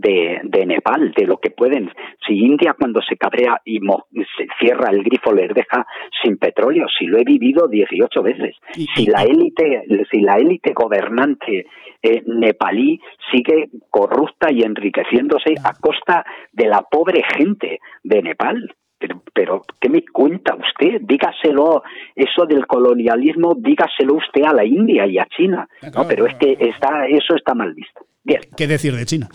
de, 0.00 0.40
de, 0.44 0.66
Nepal, 0.66 1.12
de 1.16 1.26
lo 1.26 1.38
que 1.38 1.50
pueden. 1.50 1.90
Si 2.26 2.34
India 2.34 2.74
cuando 2.78 3.00
se 3.02 3.16
cabrea 3.16 3.60
y 3.64 3.78
se 3.78 4.46
cierra 4.58 4.90
el 4.90 5.02
grifo 5.02 5.32
les 5.32 5.52
deja 5.54 5.86
sin 6.22 6.38
petróleo, 6.38 6.86
si 6.98 7.06
lo 7.06 7.18
he 7.18 7.24
vivido 7.24 7.68
18 7.68 8.22
veces. 8.22 8.56
Si 8.72 9.06
la 9.06 9.22
élite, 9.22 9.84
si 10.10 10.20
la 10.20 10.34
élite 10.34 10.72
gobernante 10.72 11.66
eh, 12.02 12.22
nepalí 12.26 13.00
sigue 13.30 13.68
corrupta 13.90 14.52
y 14.52 14.62
enriqueciéndose 14.62 15.54
a 15.64 15.72
costa 15.74 16.24
de 16.52 16.66
la 16.66 16.82
pobre 16.82 17.22
gente 17.36 17.80
de 18.02 18.22
Nepal. 18.22 18.74
Pero, 19.04 19.22
pero, 19.34 19.62
¿qué 19.78 19.90
me 19.90 20.02
cuenta 20.02 20.54
usted? 20.54 21.02
Dígaselo, 21.02 21.82
eso 22.16 22.46
del 22.46 22.66
colonialismo, 22.66 23.54
dígaselo 23.54 24.14
usted 24.14 24.44
a 24.44 24.54
la 24.54 24.64
India 24.64 25.06
y 25.06 25.18
a 25.18 25.26
China. 25.26 25.68
No, 25.94 26.08
pero 26.08 26.26
es 26.26 26.34
que 26.36 26.56
está, 26.58 27.06
eso 27.06 27.34
está 27.36 27.52
mal 27.54 27.74
visto. 27.74 28.00
Bien. 28.22 28.40
¿Qué 28.56 28.66
decir 28.66 28.96
de 28.96 29.04
China? 29.04 29.28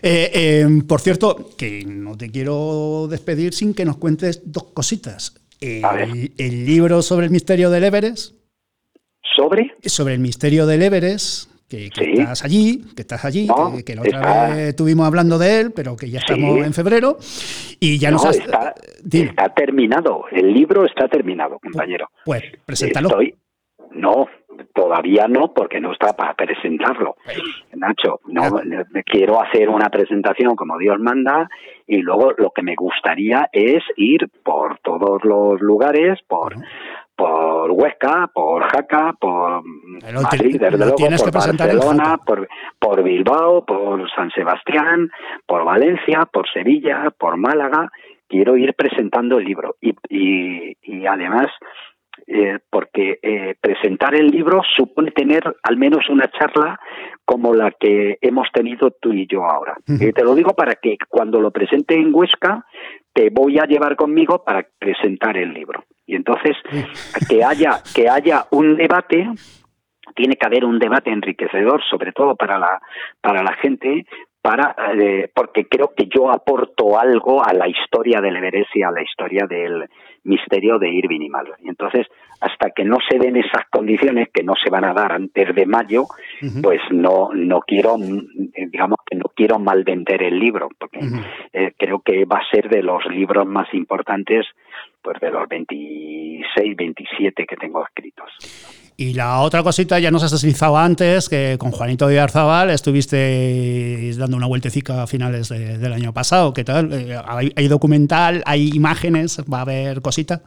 Eh, 0.00 0.30
eh, 0.32 0.66
por 0.88 1.02
cierto, 1.02 1.50
que 1.58 1.84
no 1.86 2.16
te 2.16 2.30
quiero 2.30 3.06
despedir 3.06 3.52
sin 3.52 3.74
que 3.74 3.84
nos 3.84 3.98
cuentes 3.98 4.50
dos 4.50 4.72
cositas. 4.72 5.34
El, 5.60 6.64
libro 6.64 7.02
sobre 7.02 7.26
el 7.26 7.32
misterio 7.32 7.68
del 7.68 7.84
Everest. 7.84 8.34
¿Sobre? 9.36 9.74
Sobre 9.84 10.14
el 10.14 10.20
misterio 10.20 10.66
del 10.66 10.80
Everest. 10.80 11.51
Que, 11.72 11.88
estás 12.20 12.44
allí, 12.44 12.84
que 12.94 13.00
estás 13.00 13.24
allí, 13.24 13.48
que, 13.86 13.94
la 13.94 14.02
otra 14.02 14.48
vez 14.48 14.58
estuvimos 14.68 15.06
hablando 15.06 15.38
de 15.38 15.60
él, 15.60 15.72
pero 15.74 15.96
que 15.96 16.10
ya 16.10 16.18
estamos 16.18 16.58
en 16.66 16.74
febrero 16.74 17.16
y 17.80 17.98
ya 17.98 18.10
nos 18.10 18.26
has... 18.26 18.38
Está, 18.38 18.74
está, 19.10 19.48
terminado, 19.54 20.24
el 20.30 20.52
libro 20.52 20.84
está 20.84 21.08
terminado, 21.08 21.58
compañero. 21.58 22.10
Pues, 22.26 22.42
preséntalo. 22.66 23.08
no, 23.92 24.28
Todavía 24.74 25.28
no, 25.28 25.52
porque 25.54 25.80
no 25.80 25.92
está 25.92 26.14
para 26.14 26.34
presentarlo. 26.34 27.16
Nacho, 27.74 28.20
no 28.26 28.60
quiero 29.04 29.42
hacer 29.42 29.68
una 29.68 29.88
presentación 29.88 30.56
como 30.56 30.78
Dios 30.78 30.98
manda 30.98 31.48
y 31.86 31.98
luego 31.98 32.32
lo 32.36 32.50
que 32.50 32.62
me 32.62 32.74
gustaría 32.74 33.48
es 33.52 33.82
ir 33.96 34.28
por 34.42 34.78
todos 34.80 35.24
los 35.24 35.60
lugares, 35.60 36.20
por 36.26 36.54
por 37.22 37.70
Huesca, 37.70 38.28
por 38.34 38.64
Jaca, 38.64 39.12
por 39.12 39.62
Madrid, 40.12 40.60
desde 40.60 40.76
luego, 40.76 40.96
por 40.96 41.32
Barcelona, 41.32 42.18
por, 42.26 42.48
por 42.80 43.02
Bilbao, 43.04 43.64
por 43.64 44.10
San 44.10 44.28
Sebastián, 44.32 45.08
por 45.46 45.64
Valencia, 45.64 46.26
por 46.32 46.50
Sevilla, 46.50 47.14
por 47.16 47.36
Málaga. 47.36 47.88
Quiero 48.28 48.56
ir 48.56 48.74
presentando 48.74 49.38
el 49.38 49.44
libro 49.44 49.76
y, 49.80 49.94
y, 50.08 50.76
y 50.82 51.06
además 51.06 51.46
eh, 52.26 52.58
porque 52.68 53.18
eh, 53.22 53.54
presentar 53.60 54.14
el 54.14 54.26
libro 54.26 54.62
supone 54.76 55.12
tener 55.12 55.42
al 55.62 55.76
menos 55.76 56.08
una 56.08 56.28
charla 56.30 56.80
como 57.24 57.54
la 57.54 57.70
que 57.70 58.18
hemos 58.20 58.48
tenido 58.52 58.90
tú 58.90 59.12
y 59.12 59.26
yo 59.26 59.44
ahora. 59.44 59.76
Eh, 60.00 60.12
te 60.12 60.24
lo 60.24 60.34
digo 60.34 60.54
para 60.54 60.74
que 60.74 60.96
cuando 61.08 61.40
lo 61.40 61.52
presente 61.52 61.94
en 61.94 62.12
Huesca 62.12 62.66
te 63.12 63.30
voy 63.30 63.58
a 63.58 63.64
llevar 63.64 63.96
conmigo 63.96 64.42
para 64.44 64.66
presentar 64.78 65.36
el 65.36 65.52
libro. 65.52 65.84
Y 66.06 66.16
entonces 66.16 66.56
que 67.28 67.44
haya 67.44 67.82
que 67.94 68.08
haya 68.08 68.46
un 68.50 68.76
debate 68.76 69.28
tiene 70.14 70.36
que 70.36 70.46
haber 70.46 70.64
un 70.64 70.78
debate 70.78 71.10
enriquecedor, 71.10 71.82
sobre 71.90 72.12
todo 72.12 72.36
para 72.36 72.58
la 72.58 72.80
para 73.20 73.42
la 73.42 73.54
gente, 73.54 74.06
para 74.40 74.74
porque 75.34 75.66
creo 75.68 75.92
que 75.96 76.06
yo 76.06 76.30
aporto 76.30 76.98
algo 76.98 77.44
a 77.44 77.52
la 77.52 77.68
historia 77.68 78.20
del 78.20 78.36
Everest 78.36 78.74
y 78.74 78.82
a 78.82 78.90
la 78.90 79.02
historia 79.02 79.46
del 79.48 79.88
misterio 80.24 80.78
de 80.78 80.90
Irving 80.90 81.22
y 81.22 81.28
Mal. 81.28 81.48
Y 81.60 81.68
entonces, 81.68 82.06
hasta 82.42 82.70
que 82.70 82.84
no 82.84 82.98
se 83.08 83.18
den 83.18 83.36
esas 83.36 83.68
condiciones, 83.70 84.28
que 84.34 84.42
no 84.42 84.54
se 84.62 84.68
van 84.68 84.84
a 84.84 84.92
dar 84.92 85.12
antes 85.12 85.54
de 85.54 85.64
mayo, 85.64 86.06
pues 86.60 86.80
no, 86.90 87.30
no 87.32 87.60
quiero, 87.60 87.96
digamos 87.98 88.98
que 89.06 89.16
no 89.16 89.30
quiero 89.34 89.60
mal 89.60 89.84
vender 89.84 90.22
el 90.22 90.38
libro, 90.38 90.68
porque 90.78 91.00
eh, 91.52 91.72
creo 91.78 92.00
que 92.00 92.24
va 92.24 92.38
a 92.38 92.50
ser 92.50 92.68
de 92.68 92.82
los 92.82 93.06
libros 93.06 93.46
más 93.46 93.72
importantes, 93.72 94.44
pues 95.00 95.20
de 95.20 95.30
los 95.30 95.48
26, 95.48 96.76
27 96.76 97.46
que 97.46 97.56
tengo 97.56 97.84
escritos. 97.84 98.30
Y 98.96 99.14
la 99.14 99.40
otra 99.40 99.62
cosita, 99.62 99.98
ya 99.98 100.10
nos 100.10 100.22
has 100.22 100.32
deslizado 100.32 100.76
antes, 100.76 101.28
que 101.28 101.56
con 101.58 101.70
Juanito 101.70 102.08
de 102.08 102.20
Arzabal 102.20 102.70
estuviste 102.70 104.10
dando 104.18 104.36
una 104.36 104.46
vueltecica 104.46 105.02
a 105.02 105.06
finales 105.06 105.48
del 105.48 105.92
año 105.92 106.12
pasado. 106.12 106.52
¿Qué 106.52 106.64
tal? 106.64 106.92
Eh, 106.92 107.16
¿Hay, 107.56 107.68
documental? 107.68 108.42
¿Hay 108.46 108.70
imágenes? 108.74 109.42
¿Va 109.52 109.58
a 109.58 109.62
haber 109.62 110.02
cosita? 110.02 110.42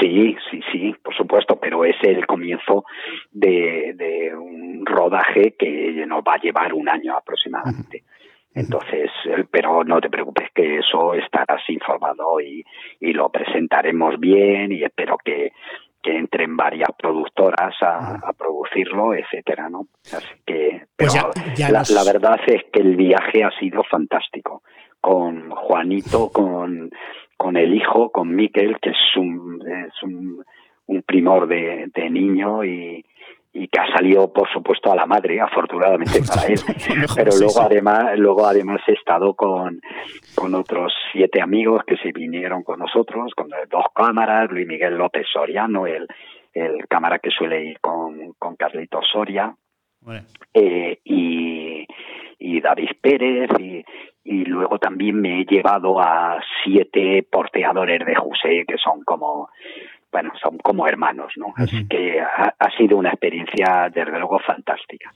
Sí, 0.00 0.36
sí, 0.50 0.60
sí, 0.72 0.94
supuesto, 1.36 1.56
pero 1.60 1.84
es 1.84 1.96
el 2.02 2.26
comienzo 2.26 2.84
de, 3.30 4.32
un 4.36 4.84
rodaje 4.84 5.54
que 5.58 6.04
nos 6.06 6.22
va 6.22 6.34
a 6.34 6.40
llevar 6.40 6.72
un 6.72 6.88
año 6.88 7.16
aproximadamente. 7.16 8.04
Entonces, 8.54 9.10
eh, 9.26 9.44
pero 9.50 9.84
no 9.84 10.00
te 10.00 10.08
preocupes 10.08 10.48
que 10.54 10.78
eso 10.78 11.12
estarás 11.12 11.60
informado 11.68 12.40
y, 12.40 12.64
y 13.00 13.12
lo 13.12 13.28
presentaremos 13.28 14.18
bien 14.18 14.72
y 14.72 14.82
espero 14.82 15.18
que, 15.22 15.52
que 16.06 16.16
entren 16.16 16.56
varias 16.56 16.88
productoras 16.96 17.74
a, 17.82 18.32
producirlo, 18.38 19.12
etcétera, 19.12 19.68
¿no? 19.68 19.88
Así 20.04 20.40
que, 20.46 20.86
pues 20.96 21.12
pero 21.12 21.30
la, 21.68 22.04
verdad 22.04 22.38
es 22.46 22.62
que 22.72 22.80
el 22.80 22.96
viaje 22.96 23.42
ha 23.42 23.50
sido 23.58 23.82
fantástico. 23.82 24.62
Con 25.00 25.50
Juanito, 25.50 26.30
con, 26.32 26.90
con 27.36 27.56
el 27.56 27.74
hijo, 27.74 28.10
con 28.10 28.34
Miquel, 28.34 28.78
que 28.80 28.90
es 28.90 29.16
un, 29.16 29.60
es 29.68 30.02
un, 30.02 30.44
un 30.86 31.02
primor 31.02 31.46
de, 31.48 31.90
de 31.94 32.10
niño 32.10 32.64
y, 32.64 33.04
y 33.58 33.68
que 33.68 33.80
ha 33.80 33.90
salido 33.96 34.30
por 34.32 34.46
supuesto 34.52 34.92
a 34.92 34.96
la 34.96 35.06
madre 35.06 35.40
afortunadamente 35.40 36.20
para 36.22 36.46
él. 36.46 36.60
Pero 37.16 37.30
luego 37.38 37.60
además 37.60 38.18
luego 38.18 38.46
además 38.46 38.82
he 38.86 38.92
estado 38.92 39.34
con, 39.34 39.80
con 40.34 40.54
otros 40.54 40.92
siete 41.10 41.40
amigos 41.40 41.82
que 41.86 41.96
se 41.96 42.12
vinieron 42.12 42.62
con 42.62 42.78
nosotros 42.78 43.32
con 43.34 43.48
dos 43.48 43.84
cámaras 43.94 44.50
Luis 44.50 44.66
Miguel 44.66 44.98
López 44.98 45.26
Soriano 45.32 45.86
el, 45.86 46.06
el 46.52 46.86
cámara 46.86 47.18
que 47.18 47.30
suele 47.30 47.64
ir 47.64 47.80
con, 47.80 48.34
con 48.38 48.56
Carlitos 48.56 49.06
Soria 49.10 49.54
eh, 50.52 50.98
y, 51.04 51.86
y 52.38 52.60
David 52.60 52.90
Pérez 53.00 53.50
y, 53.58 53.82
y 54.22 54.44
luego 54.44 54.78
también 54.78 55.18
me 55.18 55.40
he 55.40 55.44
llevado 55.46 55.98
a 55.98 56.38
siete 56.62 57.26
porteadores 57.30 58.04
de 58.04 58.14
José 58.14 58.64
que 58.68 58.76
son 58.76 59.02
como 59.04 59.48
bueno, 60.10 60.32
son 60.42 60.58
como 60.58 60.86
hermanos, 60.86 61.32
¿no? 61.36 61.52
Así 61.56 61.86
que 61.88 62.20
ha, 62.20 62.70
sido 62.76 62.96
una 62.96 63.10
experiencia, 63.10 63.90
desde 63.94 64.12
luego, 64.12 64.38
fantástica. 64.40 65.12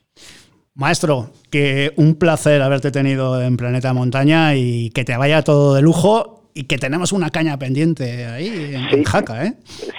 Maestro, 0.74 1.30
que 1.50 1.92
un 1.96 2.18
placer 2.18 2.62
haberte 2.62 2.90
tenido 2.90 3.42
en 3.42 3.56
Planeta 3.56 3.92
Montaña 3.92 4.54
y 4.54 4.90
que 4.90 5.04
te 5.04 5.16
vaya 5.16 5.42
todo 5.42 5.74
de 5.74 5.82
lujo 5.82 6.40
y 6.54 6.64
que 6.64 6.78
tenemos 6.78 7.12
una 7.12 7.30
caña 7.30 7.58
pendiente 7.58 8.26
ahí 8.26 8.74
en, 8.74 9.04
Jaca, 9.04 9.44
¿eh? 9.44 9.54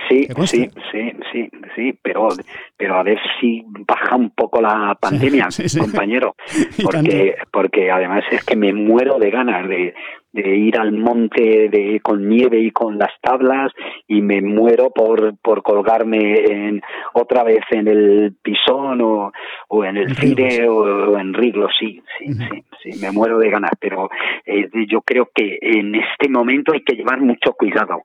Sí, 0.10 0.28
sí, 0.46 0.70
sí, 0.92 1.12
sí, 1.32 1.50
sí, 1.76 2.00
pero, 2.02 2.30
pero 2.78 2.96
a 2.96 3.04
ver 3.04 3.20
si 3.40 3.64
baja 3.88 4.16
un 4.16 4.32
poco 4.32 4.62
la 4.62 4.98
pandemia, 5.00 5.48
compañero, 5.80 6.36
porque, 6.84 7.36
porque 7.52 7.92
además 7.92 8.24
es 8.32 8.44
que 8.44 8.56
me 8.56 8.74
muero 8.74 9.18
de 9.20 9.32
ganas 9.32 9.68
de, 9.68 9.94
de 10.34 10.56
ir 10.56 10.78
al 10.78 10.94
monte 10.94 11.70
de, 11.70 12.00
con 12.02 12.28
nieve 12.28 12.60
y 12.60 12.72
con 12.72 12.98
las 12.98 13.12
tablas 13.22 13.72
y 14.08 14.22
me 14.22 14.42
muero 14.42 14.92
por, 14.92 15.38
por 15.38 15.62
colgarme 15.62 16.46
en, 16.46 16.82
otra 17.14 17.44
vez 17.44 17.64
en 17.72 17.88
el 17.88 18.36
pisón 18.42 19.02
o, 19.02 19.32
o 19.68 19.86
en 19.86 19.98
el 19.98 20.16
cire 20.16 20.68
o, 20.70 21.18
en 21.18 21.34
Riglo, 21.34 21.68
sí, 21.78 22.02
sí, 22.18 22.34
sí, 22.34 22.64
sí, 22.82 23.02
me 23.02 23.12
muero 23.12 23.38
de 23.40 23.50
ganas, 23.50 23.72
pero 23.80 24.10
eh, 24.46 24.70
yo 24.88 25.02
creo 25.02 25.30
que 25.34 25.58
en 25.62 25.96
este 25.96 26.30
momento 26.30 26.74
hay 26.74 26.82
que 26.82 26.96
llevar 26.96 27.20
mucho 27.20 27.54
cuidado. 27.54 28.04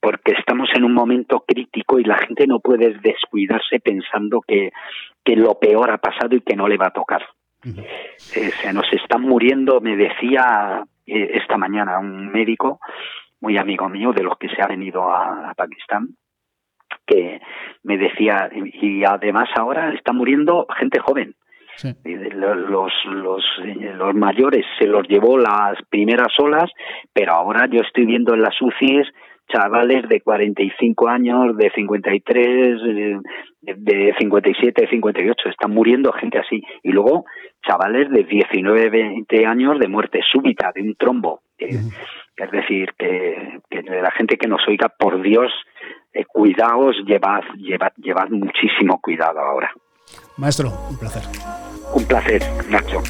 porque 0.00 0.32
estamos 0.32 0.68
en 0.74 0.84
un 0.84 0.94
momento 0.94 1.44
crítico 1.46 2.00
y 2.00 2.04
la 2.04 2.18
gente 2.18 2.46
no 2.46 2.58
puede 2.58 2.94
descuidarse 3.02 3.78
pensando 3.78 4.40
que, 4.40 4.70
que 5.24 5.36
lo 5.36 5.58
peor 5.58 5.90
ha 5.90 5.98
pasado 5.98 6.34
y 6.34 6.40
que 6.40 6.56
no 6.56 6.66
le 6.66 6.76
va 6.76 6.86
a 6.88 6.92
tocar. 6.92 7.22
Eh, 7.64 8.50
se 8.60 8.72
nos 8.72 8.92
están 8.92 9.22
muriendo, 9.22 9.80
me 9.80 9.96
decía 9.96 10.84
eh, 11.12 11.30
esta 11.34 11.56
mañana 11.56 11.98
un 11.98 12.32
médico 12.32 12.80
muy 13.40 13.58
amigo 13.58 13.88
mío 13.88 14.12
de 14.12 14.22
los 14.22 14.38
que 14.38 14.48
se 14.48 14.62
ha 14.62 14.66
venido 14.66 15.02
a, 15.02 15.52
Pakistán, 15.54 16.08
que 17.06 17.40
me 17.82 17.98
decía, 17.98 18.48
y 18.54 19.04
además 19.04 19.48
ahora 19.56 19.92
está 19.92 20.12
muriendo 20.12 20.66
gente 20.78 21.00
joven. 21.00 21.34
Los, 22.04 22.92
los, 23.06 23.42
los 23.96 24.14
mayores 24.14 24.64
se 24.78 24.86
los 24.86 25.08
llevó 25.08 25.38
las 25.38 25.82
primeras 25.88 26.32
olas, 26.38 26.70
pero 27.12 27.32
ahora 27.32 27.66
yo 27.66 27.80
estoy 27.80 28.06
viendo 28.06 28.34
en 28.34 28.42
las 28.42 28.60
UCIs 28.60 29.08
chavales 29.52 30.08
de 30.08 30.20
45 30.20 31.08
años, 31.08 31.56
de 31.56 31.70
53, 31.74 32.80
de 33.60 34.14
57, 34.18 34.82
de 34.82 34.88
58, 34.88 35.48
están 35.48 35.70
muriendo 35.72 36.12
gente 36.12 36.38
así. 36.38 36.62
Y 36.82 36.90
luego 36.90 37.24
chavales 37.66 38.10
de 38.10 38.24
19, 38.24 38.90
20 38.90 39.46
años 39.46 39.78
de 39.78 39.88
muerte 39.88 40.20
súbita, 40.32 40.72
de 40.74 40.82
un 40.82 40.94
trombo. 40.96 41.42
Es 41.58 42.50
decir, 42.50 42.92
que, 42.98 43.60
la 43.70 44.10
gente 44.12 44.36
que 44.36 44.48
nos 44.48 44.66
oiga, 44.66 44.88
por 44.88 45.22
Dios, 45.22 45.52
eh, 46.12 46.24
cuidaos, 46.24 46.96
llevad, 47.06 47.42
llevad, 47.56 47.92
llevad 47.96 48.28
muchísimo 48.30 49.00
cuidado 49.00 49.38
ahora. 49.40 49.70
Maestro, 50.36 50.70
un 50.90 50.98
placer. 50.98 51.22
Un 51.94 52.06
placer, 52.06 52.42
Nacho. 52.68 53.02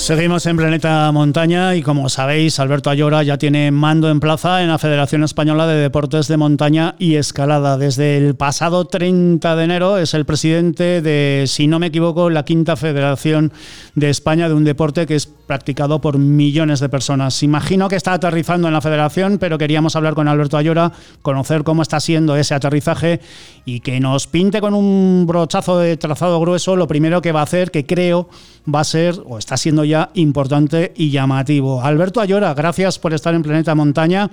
Seguimos 0.00 0.46
en 0.46 0.56
Planeta 0.56 1.12
Montaña 1.12 1.76
y 1.76 1.82
como 1.82 2.08
sabéis, 2.08 2.58
Alberto 2.58 2.88
Ayora 2.88 3.22
ya 3.22 3.36
tiene 3.36 3.70
mando 3.70 4.08
en 4.08 4.18
plaza 4.18 4.62
en 4.62 4.68
la 4.68 4.78
Federación 4.78 5.22
Española 5.24 5.66
de 5.66 5.76
Deportes 5.76 6.26
de 6.26 6.38
Montaña 6.38 6.94
y 6.98 7.16
Escalada. 7.16 7.76
Desde 7.76 8.16
el 8.16 8.34
pasado 8.34 8.86
30 8.86 9.54
de 9.56 9.62
enero 9.62 9.98
es 9.98 10.14
el 10.14 10.24
presidente 10.24 11.02
de, 11.02 11.44
si 11.46 11.66
no 11.66 11.78
me 11.78 11.88
equivoco, 11.88 12.30
la 12.30 12.46
quinta 12.46 12.76
Federación 12.76 13.52
de 13.94 14.08
España 14.08 14.48
de 14.48 14.54
un 14.54 14.64
deporte 14.64 15.06
que 15.06 15.16
es 15.16 15.26
practicado 15.26 16.00
por 16.00 16.16
millones 16.16 16.80
de 16.80 16.88
personas. 16.88 17.42
Imagino 17.42 17.88
que 17.88 17.96
está 17.96 18.14
aterrizando 18.14 18.68
en 18.68 18.74
la 18.74 18.80
Federación, 18.80 19.36
pero 19.38 19.58
queríamos 19.58 19.96
hablar 19.96 20.14
con 20.14 20.28
Alberto 20.28 20.56
Ayora, 20.56 20.92
conocer 21.20 21.62
cómo 21.62 21.82
está 21.82 22.00
siendo 22.00 22.36
ese 22.36 22.54
aterrizaje 22.54 23.20
y 23.66 23.80
que 23.80 24.00
nos 24.00 24.26
pinte 24.26 24.62
con 24.62 24.74
un 24.74 25.26
brochazo 25.26 25.78
de 25.78 25.98
trazado 25.98 26.40
grueso 26.40 26.74
lo 26.74 26.88
primero 26.88 27.20
que 27.20 27.32
va 27.32 27.40
a 27.40 27.44
hacer, 27.44 27.70
que 27.70 27.84
creo 27.84 28.30
va 28.72 28.80
a 28.80 28.84
ser 28.84 29.20
o 29.26 29.38
está 29.38 29.56
siendo 29.56 29.84
ya 29.84 29.89
importante 30.14 30.92
y 30.96 31.10
llamativo. 31.10 31.82
Alberto 31.82 32.20
Ayora, 32.20 32.54
gracias 32.54 32.98
por 32.98 33.12
estar 33.12 33.34
en 33.34 33.42
Planeta 33.42 33.74
Montaña 33.74 34.28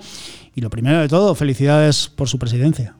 y 0.54 0.60
lo 0.60 0.70
primero 0.70 1.00
de 1.00 1.08
todo, 1.08 1.34
felicidades 1.34 2.08
por 2.08 2.28
su 2.28 2.38
presidencia. 2.38 2.94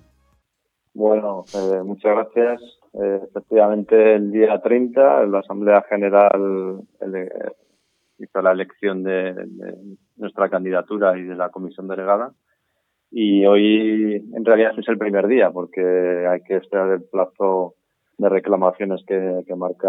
Bueno, 0.95 1.45
eh, 1.55 1.83
muchas 1.85 2.13
gracias. 2.13 2.61
Eh, 2.95 3.21
efectivamente, 3.29 4.17
el 4.17 4.33
día 4.33 4.61
30, 4.61 5.27
la 5.27 5.39
Asamblea 5.39 5.85
General 5.89 6.81
eh, 7.01 7.29
hizo 8.19 8.43
la 8.43 8.53
elección 8.53 9.05
de, 9.05 9.35
nuestra 10.17 10.49
candidatura 10.49 11.17
y 11.17 11.23
de 11.23 11.37
la 11.37 11.51
comisión 11.51 11.87
delegada. 11.87 12.33
Y 13.11 13.47
hoy, 13.47 14.29
en 14.35 14.45
realidad, 14.45 14.73
es 14.77 14.89
el 14.89 14.99
primer 14.99 15.29
día, 15.29 15.51
porque 15.51 16.27
hay 16.29 16.43
que 16.43 16.57
esperar 16.57 16.91
el 16.91 17.05
plazo 17.05 17.77
de 18.19 18.29
reclamaciones 18.29 19.03
que, 19.07 19.45
que 19.47 19.55
marca 19.55 19.89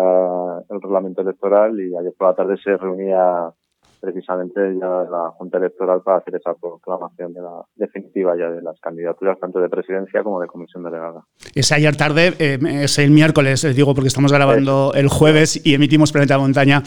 el 0.69 0.81
reglamento 0.81 1.21
electoral 1.21 1.79
y 1.79 1.95
ayer 1.95 2.13
por 2.17 2.29
la 2.29 2.35
tarde 2.35 2.57
se 2.63 2.77
reunía 2.77 3.51
precisamente 3.99 4.59
ya 4.79 4.87
la 4.87 5.31
Junta 5.37 5.57
Electoral 5.57 6.01
para 6.03 6.19
hacer 6.19 6.35
esa 6.35 6.53
proclamación 6.53 7.33
de 7.33 7.41
la 7.41 7.61
definitiva 7.75 8.35
ya 8.37 8.49
de 8.49 8.61
las 8.61 8.79
candidaturas 8.79 9.37
tanto 9.39 9.59
de 9.59 9.69
presidencia 9.69 10.23
como 10.23 10.39
de 10.39 10.47
comisión 10.47 10.83
delegada. 10.83 11.25
Es 11.53 11.71
ayer 11.71 11.95
tarde, 11.95 12.33
eh, 12.39 12.57
es 12.83 12.97
el 12.99 13.11
miércoles, 13.11 13.63
les 13.63 13.75
digo 13.75 13.93
porque 13.93 14.07
estamos 14.07 14.31
grabando 14.31 14.93
el 14.95 15.09
jueves 15.09 15.65
y 15.65 15.73
emitimos 15.73 16.11
Planeta 16.11 16.37
Montaña 16.37 16.81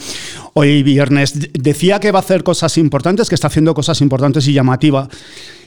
hoy 0.53 0.83
viernes. 0.83 1.51
Decía 1.53 1.99
que 1.99 2.11
va 2.11 2.19
a 2.19 2.21
hacer 2.21 2.43
cosas 2.43 2.77
importantes, 2.77 3.29
que 3.29 3.35
está 3.35 3.47
haciendo 3.47 3.73
cosas 3.73 4.01
importantes 4.01 4.47
y 4.47 4.53
llamativa 4.53 5.07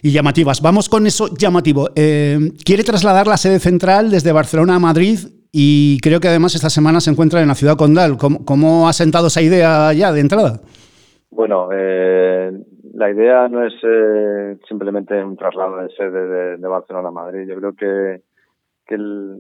y 0.03 0.13
llamativas. 0.13 0.61
Vamos 0.61 0.89
con 0.89 1.07
eso 1.07 1.29
llamativo. 1.35 1.91
Eh, 1.95 2.53
quiere 2.65 2.83
trasladar 2.83 3.27
la 3.27 3.37
sede 3.37 3.61
central 3.61 4.11
desde 4.11 4.33
Barcelona 4.33 4.77
a 4.77 4.79
Madrid 4.81 5.19
y 5.53 5.99
creo 6.01 6.21
que 6.21 6.29
además 6.29 6.55
esta 6.55 6.71
semana 6.71 7.01
se 7.01 7.11
encuentra 7.11 7.41
en 7.41 7.49
la 7.49 7.55
ciudad 7.55 7.77
condal. 7.77 8.17
¿Cómo, 8.19 8.89
ha 8.89 8.93
sentado 8.93 9.29
esa 9.29 9.43
idea 9.43 9.93
ya 9.93 10.13
de 10.13 10.21
entrada? 10.21 10.61
Bueno, 11.31 11.69
eh, 11.73 12.53
la 12.95 13.11
idea 13.11 13.49
no 13.49 13.65
es 13.67 13.75
eh, 13.83 14.59
simplemente 14.69 15.23
un 15.23 15.37
traslado 15.37 15.79
de 15.79 15.89
sede 15.91 16.57
de, 16.57 16.69
Barcelona 16.69 17.09
a 17.09 17.13
Madrid. 17.13 17.47
Yo 17.49 17.57
creo 17.57 17.75
que, 17.75 18.23
el, 18.95 19.39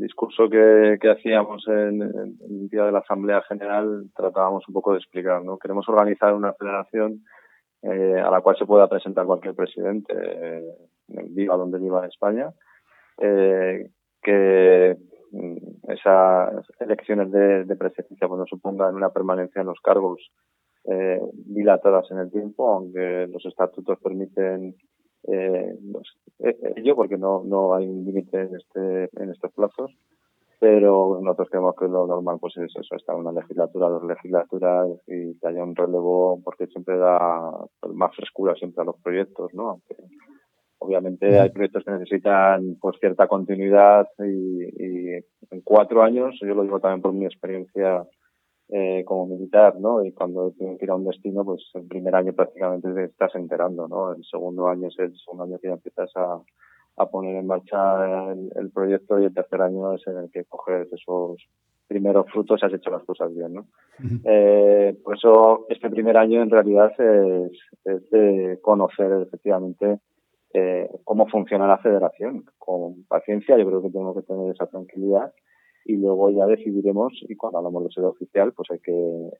discurso 0.00 0.48
que, 0.48 0.98
hacíamos 1.10 1.66
en, 1.68 2.02
el 2.02 2.68
día 2.68 2.84
de 2.84 2.92
la 2.92 2.98
Asamblea 3.00 3.42
General 3.42 4.04
tratábamos 4.14 4.66
un 4.68 4.74
poco 4.74 4.92
de 4.92 4.98
explicar. 4.98 5.42
¿no? 5.44 5.58
Queremos 5.58 5.88
organizar 5.88 6.34
una 6.34 6.52
federación 6.52 7.24
eh, 7.82 8.20
a 8.24 8.30
la 8.30 8.40
cual 8.40 8.56
se 8.58 8.66
pueda 8.66 8.88
presentar 8.88 9.26
cualquier 9.26 9.54
presidente, 9.54 10.14
viva 11.06 11.56
donde 11.56 11.78
viva 11.78 12.00
en 12.00 12.06
España, 12.06 12.50
que 13.16 14.96
Mm, 14.98 15.07
esas 15.88 16.66
elecciones 16.80 17.30
de, 17.30 17.64
de 17.64 17.76
presidencia 17.76 18.28
pues, 18.28 18.48
supongan 18.48 18.94
una 18.94 19.10
permanencia 19.10 19.60
en 19.60 19.66
los 19.66 19.80
cargos 19.80 20.30
eh, 20.84 21.20
dilatadas 21.32 22.10
en 22.10 22.18
el 22.18 22.30
tiempo, 22.30 22.68
aunque 22.68 23.26
los 23.30 23.44
estatutos 23.44 23.98
permiten 24.00 24.74
eh, 25.24 25.76
eh, 26.38 26.58
ello, 26.76 26.96
porque 26.96 27.18
no, 27.18 27.42
no 27.44 27.74
hay 27.74 27.86
un 27.86 28.04
límite 28.04 28.40
en, 28.40 28.56
este, 28.56 29.10
en 29.22 29.30
estos 29.30 29.52
plazos. 29.52 29.92
Pero 30.60 31.20
nosotros 31.22 31.50
creemos 31.50 31.76
que 31.76 31.86
lo 31.86 32.06
normal 32.06 32.38
pues 32.40 32.56
es 32.56 32.74
eso, 32.74 32.96
estar 32.96 33.14
una 33.14 33.30
legislatura, 33.30 33.88
dos 33.88 34.02
legislaturas 34.02 34.88
y 35.06 35.38
que 35.38 35.46
haya 35.46 35.62
un 35.62 35.76
relevo, 35.76 36.40
porque 36.42 36.66
siempre 36.66 36.96
da 36.96 37.52
más 37.92 38.16
frescura 38.16 38.54
siempre 38.56 38.82
a 38.82 38.86
los 38.86 38.96
proyectos, 39.00 39.54
¿no? 39.54 39.70
Aunque 39.70 39.94
Obviamente 40.80 41.38
hay 41.38 41.50
proyectos 41.50 41.84
que 41.84 41.90
necesitan 41.90 42.76
pues 42.80 42.96
cierta 43.00 43.26
continuidad 43.26 44.06
y, 44.18 45.14
en 45.50 45.60
cuatro 45.64 46.02
años, 46.02 46.38
yo 46.40 46.54
lo 46.54 46.62
digo 46.62 46.78
también 46.80 47.02
por 47.02 47.12
mi 47.12 47.24
experiencia 47.24 48.04
eh, 48.68 49.02
como 49.04 49.26
militar, 49.26 49.76
¿no? 49.80 50.04
Y 50.04 50.12
cuando 50.12 50.52
tienes 50.52 50.78
que 50.78 50.84
ir 50.84 50.90
a 50.90 50.94
un 50.94 51.04
destino, 51.04 51.44
pues 51.44 51.68
el 51.74 51.86
primer 51.86 52.14
año 52.14 52.32
prácticamente 52.32 52.92
te 52.92 53.04
estás 53.04 53.34
enterando, 53.34 53.88
¿no? 53.88 54.12
El 54.12 54.24
segundo 54.24 54.68
año 54.68 54.88
es 54.88 54.98
el 54.98 55.18
segundo 55.18 55.44
año 55.44 55.58
que 55.58 55.68
ya 55.68 55.74
empiezas 55.74 56.10
a, 56.16 56.40
a 56.98 57.06
poner 57.06 57.36
en 57.36 57.46
marcha 57.46 58.32
el, 58.32 58.70
proyecto 58.70 59.18
y 59.18 59.24
el 59.24 59.34
tercer 59.34 59.62
año 59.62 59.94
es 59.94 60.06
en 60.06 60.18
el 60.18 60.30
que 60.30 60.44
coges 60.44 60.92
esos 60.92 61.48
primeros 61.86 62.26
frutos 62.30 62.60
y 62.60 62.66
has 62.66 62.74
hecho 62.74 62.90
las 62.90 63.04
cosas 63.04 63.34
bien, 63.34 63.54
¿no? 63.54 63.66
eh, 64.24 64.96
por 65.02 65.16
eso 65.16 65.66
este 65.70 65.88
primer 65.88 66.16
año 66.16 66.42
en 66.42 66.50
realidad 66.50 66.92
es, 67.00 67.52
es 67.84 68.10
de 68.10 68.58
conocer 68.60 69.10
efectivamente 69.22 70.00
eh, 70.54 70.88
cómo 71.04 71.26
funciona 71.28 71.66
la 71.66 71.78
federación. 71.78 72.44
Con 72.58 73.04
paciencia, 73.04 73.58
yo 73.58 73.66
creo 73.66 73.82
que 73.82 73.90
tenemos 73.90 74.16
que 74.16 74.22
tener 74.22 74.50
esa 74.50 74.66
tranquilidad 74.66 75.32
y 75.84 75.96
luego 75.96 76.30
ya 76.30 76.44
decidiremos, 76.46 77.12
y 77.28 77.34
cuando 77.34 77.58
hablamos 77.58 77.84
de 77.84 77.90
sede 77.90 78.06
oficial, 78.06 78.52
pues 78.52 78.70
hay 78.70 78.78
que, 78.80 79.30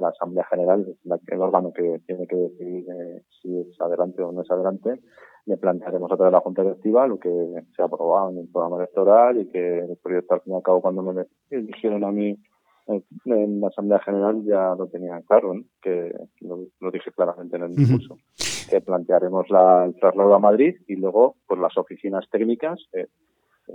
la 0.00 0.08
Asamblea 0.08 0.44
General 0.48 0.86
es 0.88 0.96
el 1.26 1.40
órgano 1.40 1.72
que 1.72 2.00
tiene 2.06 2.28
que 2.28 2.36
decidir 2.36 2.84
eh, 2.88 3.22
si 3.42 3.58
es 3.58 3.80
adelante 3.80 4.22
o 4.22 4.30
no 4.30 4.42
es 4.42 4.50
adelante, 4.50 5.00
le 5.46 5.56
plantearemos 5.56 6.10
a 6.10 6.16
través 6.16 6.30
de 6.30 6.36
la 6.36 6.40
Junta 6.40 6.62
Directiva 6.62 7.08
lo 7.08 7.18
que 7.18 7.30
se 7.74 7.82
ha 7.82 7.86
aprobado 7.86 8.30
en 8.30 8.38
el 8.38 8.48
programa 8.48 8.76
electoral 8.76 9.40
y 9.40 9.48
que 9.48 9.78
el 9.78 9.96
proyecto 10.02 10.34
al 10.34 10.40
fin 10.42 10.52
y 10.52 10.56
al 10.56 10.62
cabo 10.62 10.80
cuando 10.80 11.02
me 11.02 11.24
eligieron 11.50 12.04
a 12.04 12.12
mí 12.12 12.36
en 13.24 13.60
la 13.60 13.68
Asamblea 13.68 13.98
General 14.00 14.44
ya 14.44 14.74
lo 14.76 14.86
tenía 14.88 15.20
claro, 15.26 15.54
que 15.82 16.12
lo, 16.40 16.90
dije 16.92 17.10
claramente 17.12 17.56
en 17.56 17.62
el 17.64 17.74
discurso, 17.74 18.16
que 18.68 18.80
plantearemos 18.80 19.48
la, 19.50 19.84
el 19.84 19.94
traslado 19.98 20.34
a 20.34 20.38
Madrid 20.38 20.76
y 20.86 20.96
luego 20.96 21.36
pues 21.46 21.60
las 21.60 21.76
oficinas 21.76 22.24
técnicas, 22.30 22.80
eh, 22.92 23.06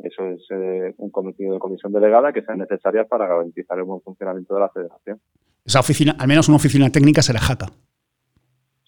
eso 0.03 0.25
es 0.25 0.41
eh, 0.51 0.93
un 0.97 1.09
cometido 1.09 1.53
de 1.53 1.59
comisión 1.59 1.91
delegada 1.91 2.31
que 2.31 2.41
sean 2.43 2.59
necesarias 2.59 3.07
para 3.07 3.27
garantizar 3.27 3.77
el 3.77 3.83
buen 3.83 4.01
funcionamiento 4.01 4.53
de 4.53 4.59
la 4.59 4.69
federación. 4.69 5.19
Esa 5.65 5.79
oficina, 5.79 6.15
al 6.17 6.27
menos 6.27 6.47
una 6.47 6.57
oficina 6.57 6.89
técnica 6.89 7.21
será 7.21 7.39
Jaca. 7.39 7.67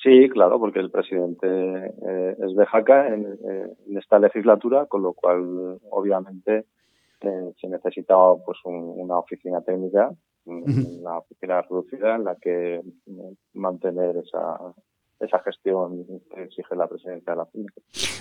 Sí, 0.02 0.28
claro, 0.30 0.60
porque 0.60 0.80
el 0.80 0.92
presidente 0.92 1.48
eh, 1.48 2.36
es 2.38 2.56
de 2.56 2.66
Jaca 2.66 3.08
en, 3.08 3.26
en, 3.26 3.98
esta 3.98 4.20
legislatura, 4.20 4.86
con 4.88 5.02
lo 5.02 5.14
cual 5.14 5.80
obviamente 5.90 6.66
se 7.22 7.70
necesitaba 7.70 8.36
pues 8.44 8.58
una 8.66 9.18
oficina 9.18 9.62
técnica 9.62 10.12
una 10.46 11.20
oficina 11.20 11.62
reducida 11.62 12.16
en 12.16 12.26
la 12.26 12.36
que 12.36 12.82
mantener 13.54 14.18
esa, 14.18 14.58
esa 15.26 15.40
gestión 15.40 16.06
que 16.34 16.44
exige 16.44 16.76
la 16.76 16.88
presidencia 16.88 17.34
de 17.34 17.38
la 17.38 17.46
Junta. 17.46 17.74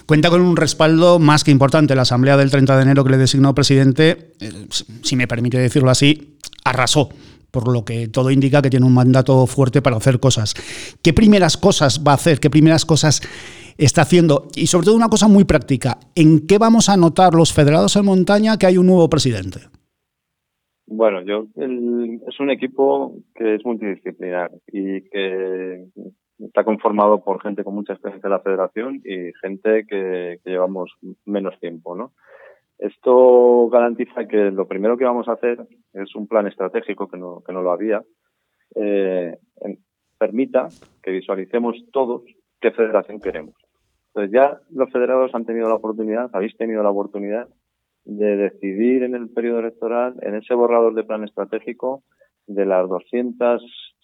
Cuenta 0.07 0.31
con 0.31 0.41
un 0.41 0.57
respaldo 0.57 1.19
más 1.19 1.45
que 1.45 1.51
importante. 1.51 1.95
La 1.95 2.03
Asamblea 2.03 2.37
del 2.37 2.51
30 2.51 2.77
de 2.77 2.83
enero 2.83 3.05
que 3.05 3.11
le 3.11 3.19
designó 3.19 3.55
presidente, 3.55 4.33
eh, 4.41 4.67
si 5.03 5.17
me 5.17 5.27
permite 5.27 5.59
decirlo 5.59 5.91
así, 5.91 6.39
arrasó 6.65 7.09
por 7.51 7.71
lo 7.71 7.85
que 7.85 8.09
todo 8.09 8.31
indica 8.31 8.63
que 8.63 8.71
tiene 8.71 8.87
un 8.87 8.95
mandato 8.95 9.47
fuerte 9.47 9.83
para 9.83 9.97
hacer 9.97 10.19
cosas. 10.19 10.55
¿Qué 11.03 11.13
primeras 11.13 11.57
cosas 11.57 12.03
va 12.07 12.13
a 12.13 12.15
hacer? 12.17 12.41
¿Qué 12.41 12.51
primeras 12.51 12.85
cosas 12.87 13.21
está 13.77 14.03
haciendo? 14.03 14.49
Y 14.57 14.67
sobre 14.67 14.87
todo 14.87 14.97
una 14.97 15.11
cosa 15.11 15.29
muy 15.29 15.45
práctica, 15.45 15.99
¿en 16.15 16.47
qué 16.47 16.59
vamos 16.59 16.89
a 16.89 16.97
notar 16.97 17.35
los 17.35 17.53
federados 17.53 17.95
en 17.97 18.07
montaña 18.07 18.57
que 18.57 18.67
hay 18.67 18.79
un 18.79 18.87
nuevo 18.87 19.09
presidente? 19.09 19.61
Bueno, 20.87 21.23
yo 21.23 21.47
es 21.57 22.41
un 22.41 22.51
equipo 22.51 23.15
que 23.35 23.55
es 23.55 23.65
multidisciplinar 23.65 24.51
y 24.67 25.03
que 25.09 25.87
está 26.47 26.64
conformado 26.64 27.22
por 27.22 27.40
gente 27.43 27.64
con 27.64 27.74
mucha 27.74 27.93
experiencia 27.93 28.26
en 28.26 28.32
la 28.32 28.40
federación 28.40 29.01
y 29.05 29.32
gente 29.40 29.84
que, 29.86 30.40
llevamos 30.45 30.93
menos 31.24 31.59
tiempo, 31.61 31.97
¿no? 31.97 32.12
Esto 32.78 33.68
garantiza 33.68 34.26
que 34.26 34.51
lo 34.51 34.66
primero 34.66 34.97
que 34.97 35.05
vamos 35.05 35.28
a 35.28 35.32
hacer 35.32 35.66
es 35.93 36.14
un 36.16 36.26
plan 36.26 36.47
estratégico 36.49 37.09
que 37.09 37.16
no, 37.16 37.43
que 37.47 37.53
no 37.53 37.62
lo 37.62 37.70
había, 37.70 38.03
eh, 38.74 39.36
permita 40.18 40.68
que 41.03 41.12
visualicemos 41.12 41.76
todos 41.93 42.22
qué 42.61 42.72
federación 42.72 43.20
queremos. 43.20 43.55
Entonces 44.09 44.32
ya 44.32 44.61
los 44.70 44.90
federados 44.90 45.34
han 45.34 45.45
tenido 45.45 45.68
la 45.68 45.76
oportunidad, 45.76 46.30
habéis 46.32 46.57
tenido 46.57 46.82
la 46.82 46.90
oportunidad 46.90 47.49
de 48.05 48.36
decidir 48.36 49.05
en 49.05 49.14
el 49.14 49.30
periodo 49.30 49.61
electoral, 49.61 50.16
en 50.22 50.34
ese 50.34 50.55
borrador 50.55 50.95
de 50.95 51.05
plan 51.05 51.24
estratégico, 51.24 52.03
de 52.47 52.66
las 52.66 52.88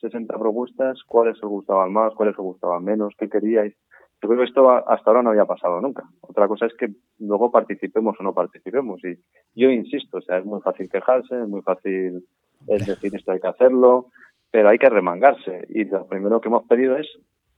260 0.01 0.39
propuestas, 0.39 1.03
cuáles 1.07 1.43
os 1.43 1.49
gustaban 1.49 1.93
más, 1.93 2.15
cuáles 2.15 2.39
os 2.39 2.45
gustaban 2.45 2.85
menos, 2.85 3.15
qué 3.19 3.29
queríais. 3.29 3.75
Yo 4.21 4.29
creo 4.29 4.41
que 4.41 4.47
esto 4.47 4.69
hasta 4.71 5.11
ahora 5.11 5.23
no 5.23 5.31
había 5.31 5.45
pasado 5.45 5.81
nunca. 5.81 6.05
Otra 6.21 6.49
cosa 6.49 6.67
es 6.67 6.75
que 6.75 6.89
luego 7.19 7.53
participemos 7.53 8.17
o 8.19 8.23
no 8.23 8.35
participemos. 8.35 9.01
Y 9.05 9.17
yo 9.55 9.71
insisto, 9.71 10.19
o 10.19 10.21
sea, 10.21 10.39
es 10.39 10.45
muy 10.45 10.61
fácil 10.61 10.89
quejarse, 10.91 11.41
es 11.41 11.49
muy 11.49 11.63
fácil 11.63 12.25
decir 12.67 13.15
esto 13.15 13.33
hay 13.33 13.41
que 13.41 13.47
hacerlo, 13.47 14.09
pero 14.51 14.69
hay 14.69 14.79
que 14.79 14.91
remangarse. 14.91 15.67
Y 15.69 15.85
lo 15.85 16.07
primero 16.09 16.41
que 16.41 16.49
hemos 16.49 16.67
pedido 16.67 16.97
es 16.97 17.07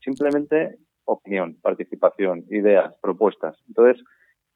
simplemente 0.00 0.76
opinión, 1.04 1.56
participación, 1.62 2.44
ideas, 2.50 2.94
propuestas. 3.00 3.56
Entonces, 3.68 4.02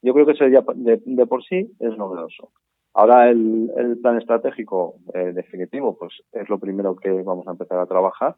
yo 0.02 0.12
creo 0.12 0.26
que 0.26 0.32
ese 0.32 0.48
día 0.48 0.62
de, 0.74 1.26
por 1.26 1.42
sí 1.44 1.72
es 1.80 1.96
novedoso. 1.96 2.52
Ahora 2.94 3.28
el, 3.28 3.98
plan 4.00 4.18
estratégico 4.18 4.94
eh, 5.12 5.32
definitivo, 5.34 5.96
pues 5.98 6.12
es 6.32 6.48
lo 6.48 6.58
primero 6.60 6.94
que 6.94 7.10
vamos 7.10 7.46
a 7.48 7.50
empezar 7.50 7.78
a 7.78 7.86
trabajar. 7.86 8.36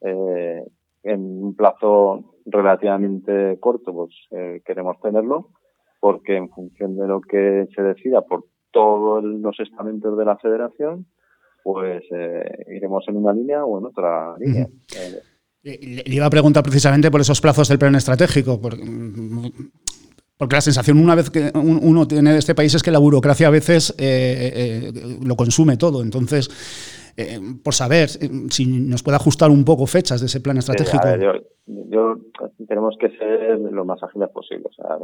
Eh, 0.00 0.64
en 1.02 1.20
un 1.20 1.54
plazo 1.54 2.34
relativamente 2.46 3.58
corto, 3.60 3.92
pues 3.92 4.14
eh, 4.30 4.62
queremos 4.64 4.98
tenerlo, 5.02 5.50
porque 6.00 6.36
en 6.36 6.48
función 6.48 6.96
de 6.96 7.06
lo 7.06 7.20
que 7.20 7.68
se 7.74 7.82
decida 7.82 8.22
por 8.22 8.46
todos 8.70 9.22
los 9.22 9.60
estamentos 9.60 10.16
de 10.16 10.24
la 10.24 10.38
federación, 10.38 11.06
pues 11.62 12.04
iremos 12.68 13.04
en 13.08 13.16
una 13.16 13.32
línea 13.32 13.64
o 13.64 13.78
en 13.78 13.86
otra 13.86 14.36
línea. 14.38 14.66
Le, 15.62 16.02
iba 16.06 16.26
a 16.26 16.30
preguntar 16.30 16.62
precisamente 16.62 17.10
por 17.10 17.22
esos 17.22 17.40
plazos 17.40 17.68
del 17.68 17.78
plan 17.78 17.94
estratégico, 17.94 18.60
porque, 18.60 18.82
porque 20.38 20.56
la 20.56 20.60
sensación 20.60 20.98
una 20.98 21.14
vez 21.14 21.30
que 21.30 21.52
uno 21.54 22.06
tiene 22.06 22.32
de 22.32 22.38
este 22.38 22.54
país 22.54 22.74
es 22.74 22.82
que 22.82 22.90
la 22.90 22.98
burocracia 22.98 23.46
a 23.46 23.50
veces 23.50 23.94
eh, 23.98 24.90
lo 25.24 25.36
consume 25.36 25.76
todo. 25.76 26.02
Entonces, 26.02 27.12
eh, 27.16 27.38
por 27.62 27.74
saber 27.74 28.08
eh, 28.20 28.28
si 28.50 28.66
nos 28.66 29.04
puede 29.04 29.16
ajustar 29.16 29.50
un 29.50 29.64
poco 29.64 29.86
fechas 29.86 30.20
de 30.20 30.26
ese 30.26 30.40
plan 30.40 30.56
estratégico. 30.56 31.06
yo, 31.66 32.16
tenemos 32.66 32.96
que 32.98 33.10
ser 33.10 33.60
lo 33.60 33.84
más 33.84 34.02
ágiles 34.02 34.30
posible, 34.30 34.64
o 34.68 34.72
sea, 34.72 34.98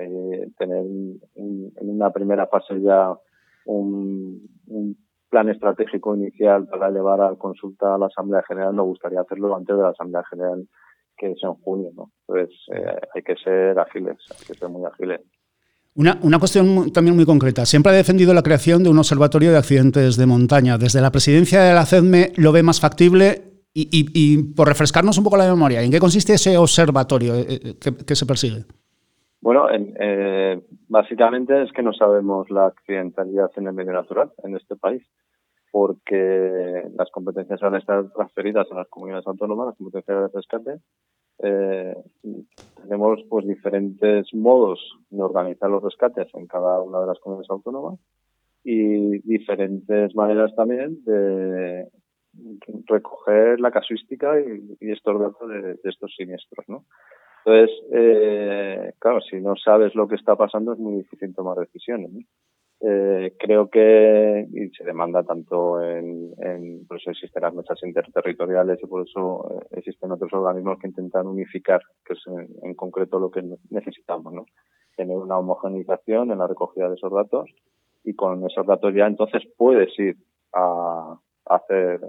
tener 0.59 0.85
en 1.37 1.71
una 1.79 2.11
primera 2.11 2.49
fase 2.49 2.81
ya 2.81 3.15
un, 3.67 4.43
plan 5.31 5.49
estratégico 5.49 6.17
inicial 6.17 6.67
para 6.67 6.91
llevar 6.91 7.21
a 7.21 7.37
consulta 7.37 7.95
a 7.95 7.99
la 7.99 8.07
Asamblea 8.07 8.43
General, 8.49 8.75
nos 8.75 8.87
gustaría 8.87 9.21
hacerlo 9.21 9.55
antes 9.55 9.77
de 9.77 9.83
la 9.83 9.91
Asamblea 9.91 10.25
General 10.29 10.67
que 11.21 11.33
es 11.33 11.39
en 11.43 11.55
junio, 11.55 11.91
¿no? 11.95 12.11
Entonces 12.27 12.57
eh, 12.75 12.97
hay 13.15 13.23
que 13.23 13.37
ser 13.37 13.79
ágiles, 13.79 14.17
hay 14.31 14.47
que 14.47 14.55
ser 14.55 14.69
muy 14.71 14.85
ágiles. 14.87 15.21
Una, 15.95 16.39
cuestión 16.39 16.93
también 16.93 17.17
muy 17.17 17.27
concreta. 17.27 17.67
Siempre 17.67 17.93
ha 17.93 17.95
defendido 17.95 18.33
la 18.33 18.43
creación 18.43 18.83
de 18.83 18.91
un 18.91 18.99
observatorio 18.99 19.51
de 19.51 19.59
accidentes 19.59 20.17
de 20.17 20.25
montaña. 20.25 20.79
Desde 20.79 21.01
la 21.01 21.11
presidencia 21.11 21.61
de 21.63 21.75
la 21.75 21.85
CEDME 21.85 22.33
lo 22.37 22.53
ve 22.53 22.63
más 22.63 22.81
factible 22.81 23.43
y, 23.75 24.55
por 24.55 24.69
refrescarnos 24.69 25.19
un 25.19 25.25
poco 25.25 25.37
la 25.37 25.49
memoria, 25.49 25.83
¿en 25.83 25.91
qué 25.91 25.99
consiste 25.99 26.35
ese 26.35 26.57
observatorio 26.57 27.35
eh, 27.35 27.47
eh, 27.49 27.75
que, 27.79 28.15
se 28.17 28.27
persigue? 28.27 28.65
Bueno, 29.41 29.67
eh, 29.71 30.61
básicamente 30.89 31.63
es 31.63 31.73
que 31.73 31.83
no 31.83 31.93
sabemos 31.93 32.51
la 32.51 32.67
accidentalidad 32.67 33.51
en 33.57 33.67
el 33.67 33.73
medio 33.73 33.93
natural 33.93 34.33
en 34.45 34.57
este 34.57 34.77
país, 34.77 35.03
porque 35.71 36.83
las 36.97 37.11
competencias 37.11 37.61
van 37.61 37.75
a 37.75 37.79
estar 37.79 38.11
transferidas 38.13 38.67
a 38.71 38.75
las 38.75 38.89
comunidades 38.89 39.27
autónomas, 39.27 39.69
las 39.69 39.77
competencias 39.77 40.33
de 40.33 40.39
rescate, 40.39 40.81
eh, 41.43 41.95
tenemos 42.83 43.21
pues 43.29 43.47
diferentes 43.47 44.35
modos 44.35 44.79
de 45.09 45.23
organizar 45.23 45.71
los 45.71 45.83
rescates 45.83 46.29
en 46.35 46.47
cada 46.47 46.81
una 46.83 47.01
de 47.01 47.07
las 47.07 47.19
comunidades 47.19 47.51
autónomas 47.51 47.99
y 48.63 49.19
diferentes 49.21 50.15
maneras 50.15 50.55
también 50.55 51.03
de 51.05 51.89
recoger 52.87 53.59
la 53.61 53.71
casuística 53.71 54.39
y, 54.41 54.77
estos 54.81 55.21
datos 55.21 55.49
de, 55.49 55.79
estos 55.85 56.15
siniestros, 56.15 56.69
¿no? 56.69 56.85
Entonces, 57.45 57.77
eh, 57.93 58.93
claro, 58.99 59.21
si 59.23 59.41
no 59.41 59.57
sabes 59.57 59.95
lo 59.95 60.07
que 60.07 60.17
está 60.17 60.37
pasando 60.37 60.75
es 60.75 60.79
muy 60.79 60.97
difícil 60.97 61.35
tomar 61.35 61.57
decisiones. 61.57 62.11
Eh, 62.83 63.35
creo 63.39 63.69
que 63.69 64.47
y 64.51 64.71
se 64.71 64.85
demanda 64.85 65.23
tanto 65.23 65.83
en, 65.83 66.33
en 66.39 66.87
por 66.87 66.97
eso 66.97 67.11
existen 67.11 67.43
las 67.43 67.53
mesas 67.53 67.79
interterritoriales 67.83 68.79
y 68.83 68.87
por 68.87 69.07
eso 69.07 69.51
eh, 69.51 69.67
existen 69.73 70.13
otros 70.13 70.33
organismos 70.33 70.79
que 70.79 70.89
intentan 70.89 71.27
unificar, 71.27 71.83
que 72.07 72.15
es 72.15 72.21
en, 72.63 72.75
concreto 72.75 73.19
lo 73.19 73.31
que 73.31 73.43
necesitamos, 73.69 74.33
¿no? 74.33 74.47
Tener 74.97 75.15
una 75.15 75.39
homogenización 75.39 76.33
en 76.33 76.39
la 76.39 76.47
recogida 76.47 76.89
de 76.89 76.95
esos 76.95 77.13
datos 77.13 77.51
y 78.03 78.15
con 78.15 78.47
esos 78.47 78.67
datos 78.67 78.95
ya 78.95 79.07
entonces 79.07 79.43
puedes 79.59 79.97
ir 79.99 80.17
a 80.55 81.19
hacer 81.45 82.01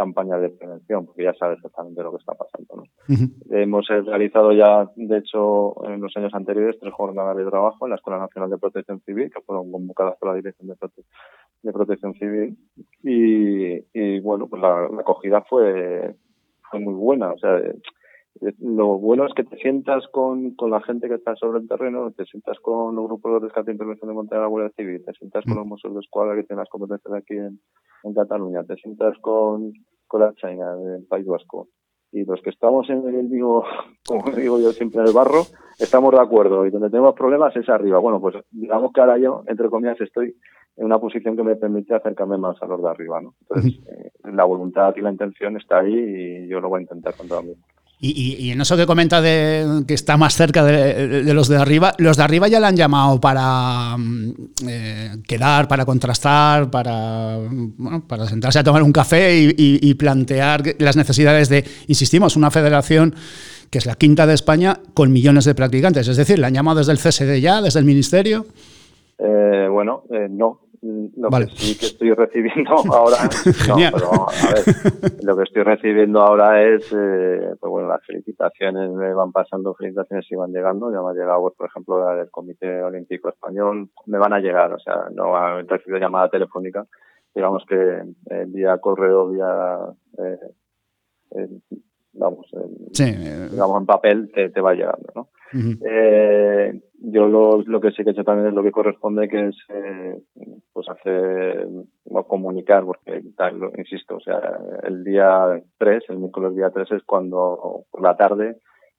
campaña 0.00 0.38
de 0.38 0.48
prevención, 0.48 1.04
porque 1.04 1.24
ya 1.24 1.34
sabes 1.34 1.58
exactamente 1.58 2.02
lo 2.02 2.10
que 2.12 2.16
está 2.16 2.32
pasando. 2.34 2.76
¿no? 2.76 2.84
Hemos 3.50 3.86
realizado 3.86 4.52
ya, 4.52 4.88
de 4.96 5.18
hecho, 5.18 5.74
en 5.84 6.00
los 6.00 6.16
años 6.16 6.32
anteriores, 6.32 6.78
tres 6.80 6.94
jornadas 6.94 7.36
de 7.36 7.44
trabajo 7.44 7.84
en 7.84 7.90
la 7.90 7.96
Escuela 7.96 8.18
Nacional 8.18 8.48
de 8.48 8.56
Protección 8.56 9.00
Civil, 9.02 9.30
que 9.30 9.42
fueron 9.42 9.70
convocadas 9.70 10.16
por 10.18 10.30
la 10.30 10.36
Dirección 10.36 10.68
de, 10.68 10.76
de 11.62 11.72
Protección 11.72 12.14
Civil. 12.14 12.56
Y, 13.02 14.20
bueno, 14.20 14.46
pues 14.48 14.62
la, 14.62 14.86
acogida 15.00 15.42
fue, 15.42 16.14
fue 16.70 16.80
muy 16.80 16.94
buena. 16.94 17.32
O 17.32 17.38
sea, 17.38 17.60
lo 18.58 18.98
bueno 18.98 19.26
es 19.26 19.34
que 19.34 19.44
te 19.44 19.56
sientas 19.58 20.06
con, 20.12 20.54
con 20.54 20.70
la 20.70 20.80
gente 20.82 21.08
que 21.08 21.14
está 21.14 21.36
sobre 21.36 21.60
el 21.60 21.68
terreno, 21.68 22.10
te 22.12 22.24
sientas 22.24 22.58
con 22.60 22.94
los 22.96 23.06
grupos 23.06 23.34
de 23.34 23.46
rescate 23.46 23.70
e 23.70 23.74
intervención 23.74 24.08
de 24.08 24.14
montaña 24.14 24.40
de 24.40 24.44
la 24.44 24.48
Guardia 24.48 24.72
Civil, 24.76 25.04
te 25.04 25.12
sientas 25.12 25.44
con 25.44 25.56
los 25.56 25.66
museos 25.66 25.94
de 25.94 26.00
escuadra 26.00 26.34
que 26.34 26.44
tienen 26.44 26.60
las 26.60 26.68
competencias 26.68 27.14
aquí 27.14 27.34
en, 27.34 27.60
en 28.04 28.14
Cataluña, 28.14 28.64
te 28.64 28.76
sientas 28.76 29.18
con, 29.20 29.72
con 30.06 30.20
la 30.20 30.34
China 30.34 30.74
del 30.76 31.06
País 31.06 31.26
Vasco 31.26 31.68
y 32.12 32.24
los 32.24 32.40
que 32.42 32.50
estamos 32.50 32.88
en 32.90 33.06
el 33.06 33.28
vivo, 33.28 33.64
como 34.06 34.30
digo 34.32 34.58
yo 34.58 34.72
siempre 34.72 35.00
en 35.00 35.08
el 35.08 35.14
barro, 35.14 35.42
estamos 35.78 36.12
de 36.12 36.20
acuerdo 36.20 36.66
y 36.66 36.70
donde 36.70 36.90
tenemos 36.90 37.14
problemas 37.14 37.54
es 37.56 37.68
arriba. 37.68 37.98
Bueno, 37.98 38.20
pues 38.20 38.36
digamos 38.50 38.92
que 38.92 39.00
ahora 39.00 39.18
yo, 39.18 39.44
entre 39.46 39.68
comillas, 39.68 40.00
estoy 40.00 40.36
en 40.76 40.86
una 40.86 40.98
posición 40.98 41.36
que 41.36 41.42
me 41.42 41.56
permite 41.56 41.94
acercarme 41.94 42.38
más 42.38 42.60
a 42.62 42.66
los 42.66 42.82
de 42.82 42.88
arriba, 42.88 43.20
¿no? 43.20 43.34
Entonces, 43.40 43.80
eh, 43.86 44.10
la 44.32 44.44
voluntad 44.44 44.94
y 44.96 45.00
la 45.00 45.10
intención 45.10 45.56
está 45.56 45.80
ahí 45.80 45.94
y 45.94 46.48
yo 46.48 46.60
lo 46.60 46.68
voy 46.68 46.78
a 46.78 46.82
intentar 46.82 47.14
con 47.14 47.28
todo 47.28 47.42
mi 47.42 47.54
y, 48.02 48.50
en 48.50 48.60
eso 48.62 48.78
que 48.78 48.86
comenta 48.86 49.20
de 49.20 49.84
que 49.86 49.92
está 49.92 50.16
más 50.16 50.34
cerca 50.34 50.64
de, 50.64 51.34
los 51.34 51.48
de 51.48 51.58
arriba, 51.58 51.92
los 51.98 52.16
de 52.16 52.22
arriba 52.22 52.48
ya 52.48 52.58
le 52.58 52.66
han 52.66 52.76
llamado 52.76 53.20
para 53.20 53.94
mm, 53.98 54.32
eh, 54.66 55.10
quedar, 55.28 55.68
para 55.68 55.84
contrastar, 55.84 56.70
para, 56.70 57.38
para 58.06 58.26
sentarse 58.26 58.58
a 58.58 58.64
tomar 58.64 58.82
un 58.82 58.92
café 58.92 59.52
y, 59.54 59.94
plantear 59.94 60.62
las 60.78 60.96
necesidades 60.96 61.50
de, 61.50 61.62
insistimos, 61.88 62.36
una 62.36 62.50
federación 62.50 63.14
que 63.68 63.76
es 63.78 63.84
la 63.84 63.96
quinta 63.96 64.26
de 64.26 64.32
España 64.32 64.80
con 64.94 65.12
millones 65.12 65.44
de 65.44 65.54
practicantes. 65.54 66.08
Es 66.08 66.16
decir, 66.16 66.38
¿le 66.38 66.46
han 66.46 66.54
llamado 66.54 66.78
desde 66.78 66.92
el 66.92 66.98
CSD 66.98 67.40
ya, 67.40 67.60
desde 67.60 67.80
el 67.80 67.84
Ministerio? 67.84 68.46
Eh, 69.18 69.68
bueno, 69.70 70.04
eh, 70.10 70.26
no, 70.30 70.60
lo 70.82 71.28
que 71.28 71.46
sí 71.48 71.78
que 71.78 71.86
estoy 71.86 72.12
recibiendo 72.12 72.70
ahora, 72.92 73.16
no, 73.68 73.76
pero 73.92 74.28
a 74.28 74.54
ver, 74.54 75.24
lo 75.24 75.36
que 75.36 75.42
estoy 75.42 75.62
recibiendo 75.62 76.20
ahora 76.20 76.62
es, 76.62 76.90
eh, 76.92 77.54
pues 77.60 77.70
bueno, 77.70 77.88
las 77.88 78.04
felicitaciones 78.06 78.90
me 78.90 79.12
van 79.12 79.30
pasando, 79.32 79.74
felicitaciones 79.74 80.26
y 80.30 80.36
van 80.36 80.52
llegando, 80.52 80.90
ya 80.90 81.02
me 81.02 81.10
ha 81.10 81.12
llegado, 81.12 81.42
pues, 81.42 81.54
por 81.56 81.68
ejemplo, 81.68 82.04
la 82.04 82.14
del 82.14 82.30
Comité 82.30 82.82
Olímpico 82.82 83.28
Español, 83.28 83.90
me 84.06 84.18
van 84.18 84.32
a 84.32 84.40
llegar, 84.40 84.72
o 84.72 84.78
sea, 84.78 85.08
no 85.12 85.58
he 85.58 85.62
recibido 85.64 85.98
llamada 85.98 86.30
telefónica, 86.30 86.86
digamos 87.34 87.64
que 87.68 88.02
el 88.30 88.52
día 88.52 88.78
correo, 88.78 89.30
día, 89.30 89.78
eh, 90.18 91.48
vamos, 92.14 92.50
digamos 92.92 93.80
en 93.80 93.86
papel 93.86 94.30
te, 94.34 94.48
te 94.48 94.60
va 94.60 94.72
llegando, 94.74 95.12
¿no? 95.14 95.28
eh, 95.84 96.80
yo 97.02 97.26
lo, 97.26 97.62
lo, 97.62 97.80
que 97.80 97.90
sí 97.90 98.04
que 98.04 98.10
he 98.10 98.12
hecho 98.12 98.24
también 98.24 98.48
es 98.48 98.54
lo 98.54 98.62
que 98.62 98.72
corresponde, 98.72 99.28
que 99.28 99.48
es 99.48 99.56
eh, 99.68 100.20
pues 100.72 100.88
hacer 100.88 101.66
o 102.04 102.26
comunicar, 102.26 102.84
porque 102.84 103.22
tal, 103.36 103.70
insisto, 103.76 104.16
o 104.16 104.20
sea, 104.20 104.40
el 104.82 105.02
día 105.02 105.62
3, 105.78 106.04
el 106.10 106.18
miércoles 106.18 106.54
día 106.54 106.70
3 106.70 106.92
es 106.92 107.02
cuando 107.04 107.84
por 107.90 108.02
la 108.02 108.16
tarde 108.16 108.58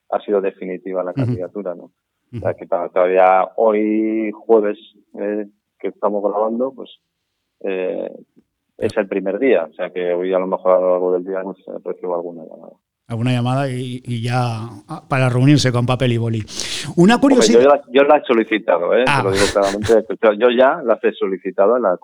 ha 0.10 0.20
sido 0.20 0.42
definitiva 0.42 1.04
la 1.04 1.14
candidatura, 1.14 1.76
¿no? 1.76 1.92
O 2.34 2.40
sea, 2.40 2.54
que 2.54 2.66
todavía 2.66 3.50
hoy 3.58 4.32
jueves 4.32 4.78
eh, 5.20 5.48
que 5.80 5.90
estamos 5.90 6.24
grabando, 6.24 6.74
pues 6.74 6.90
eh, 7.60 8.10
es 8.78 8.98
el 8.98 9.08
primer 9.08 9.38
día, 9.38 9.66
o 9.66 9.74
sea 9.74 9.92
que 9.92 10.14
hoy 10.14 10.34
a 10.34 10.40
lo 10.40 10.48
mejor 10.48 10.72
a 10.72 10.80
lo 10.80 10.92
largo 10.92 11.14
del 11.14 11.26
día 11.26 11.44
no 11.44 11.54
se 11.54 11.72
recibo 11.84 12.16
alguna 12.16 12.44
llamada 12.46 12.71
alguna 13.12 13.32
llamada 13.32 13.70
y, 13.70 14.22
ya 14.22 14.70
ah, 14.88 15.04
para 15.08 15.30
reunirse 15.30 15.72
con 15.72 15.86
papel 15.86 16.14
y 16.14 16.18
boli. 16.18 16.44
Una 16.96 17.20
curiosidad. 17.20 17.82
yo, 17.92 18.04
la, 18.04 18.18
he 18.18 18.24
solicitado, 18.24 18.96
¿eh? 18.96 19.04
Ah. 19.08 19.22
lo 19.24 19.32
digo 19.32 19.46
claramente. 19.54 20.06
Yo 20.40 20.50
ya 20.50 20.82
las 20.84 21.04
he 21.04 21.12
solicitado, 21.14 21.78
las 21.78 22.00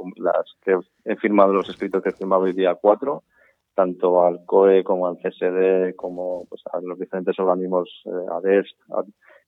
que 0.62 0.78
he 1.06 1.16
firmado, 1.16 1.54
los 1.54 1.70
escritos 1.70 2.04
que 2.04 2.10
he 2.10 2.14
firmado 2.14 2.46
el 2.46 2.56
día 2.56 2.76
4, 2.76 3.24
tanto 3.74 4.26
al 4.26 4.44
COE 4.46 4.84
como 4.84 5.08
al 5.08 5.18
CSD, 5.18 5.96
como 5.96 6.46
pues, 6.50 6.62
a 6.72 6.80
los 6.82 7.00
diferentes 7.00 7.38
organismos, 7.40 7.90
eh, 8.06 8.10
ADES, 8.32 8.66
a 8.92 9.04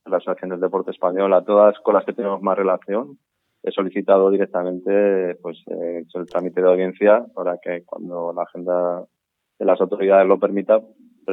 la 0.09 0.17
Asociación 0.17 0.51
del 0.51 0.59
Deporte 0.59 0.91
Español, 0.91 1.33
a 1.33 1.43
todas 1.43 1.77
con 1.79 1.95
las 1.95 2.05
que 2.05 2.13
tenemos 2.13 2.41
más 2.41 2.57
relación. 2.57 3.17
He 3.63 3.71
solicitado 3.71 4.29
directamente 4.29 5.35
pues 5.41 5.57
eh, 5.67 6.05
el 6.13 6.25
trámite 6.27 6.61
de 6.61 6.69
audiencia 6.69 7.25
para 7.35 7.57
que 7.57 7.83
cuando 7.85 8.31
la 8.33 8.43
agenda 8.43 9.03
de 9.59 9.65
las 9.65 9.81
autoridades 9.81 10.27
lo 10.27 10.39
permita, 10.39 10.79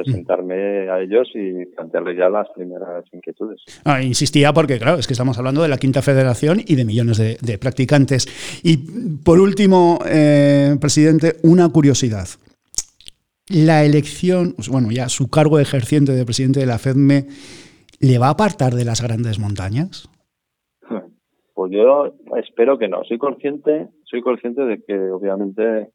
presentarme 0.03 0.89
a 0.89 1.01
ellos 1.01 1.29
y 1.33 1.65
plantearles 1.65 2.17
ya 2.17 2.29
las 2.29 2.47
primeras 2.55 3.05
inquietudes. 3.11 3.61
Ah, 3.83 4.01
insistía 4.01 4.53
porque, 4.53 4.77
claro, 4.77 4.99
es 4.99 5.07
que 5.07 5.13
estamos 5.13 5.37
hablando 5.37 5.61
de 5.61 5.69
la 5.69 5.77
quinta 5.77 6.01
federación 6.01 6.59
y 6.65 6.75
de 6.75 6.85
millones 6.85 7.17
de, 7.17 7.57
practicantes. 7.57 8.27
Y 8.63 8.77
por 9.23 9.39
último, 9.39 9.99
eh, 10.07 10.75
presidente, 10.79 11.33
una 11.43 11.69
curiosidad. 11.69 12.27
La 13.49 13.83
elección, 13.83 14.53
pues 14.55 14.69
bueno, 14.69 14.89
ya 14.91 15.09
su 15.09 15.29
cargo 15.29 15.59
ejerciente 15.59 16.11
de 16.11 16.25
presidente 16.25 16.59
de 16.59 16.65
la 16.65 16.77
FEDME, 16.77 17.27
¿le 17.99 18.17
va 18.19 18.27
a 18.27 18.31
apartar 18.31 18.73
de 18.73 18.85
las 18.85 19.01
grandes 19.01 19.39
montañas? 19.39 20.09
Pues 21.53 21.71
yo 21.71 22.13
espero 22.37 22.77
que 22.77 22.87
no. 22.87 23.03
Soy 23.05 23.17
consciente, 23.17 23.87
soy 24.03 24.21
consciente 24.21 24.61
de 24.63 24.83
que 24.83 24.95
obviamente 25.09 25.89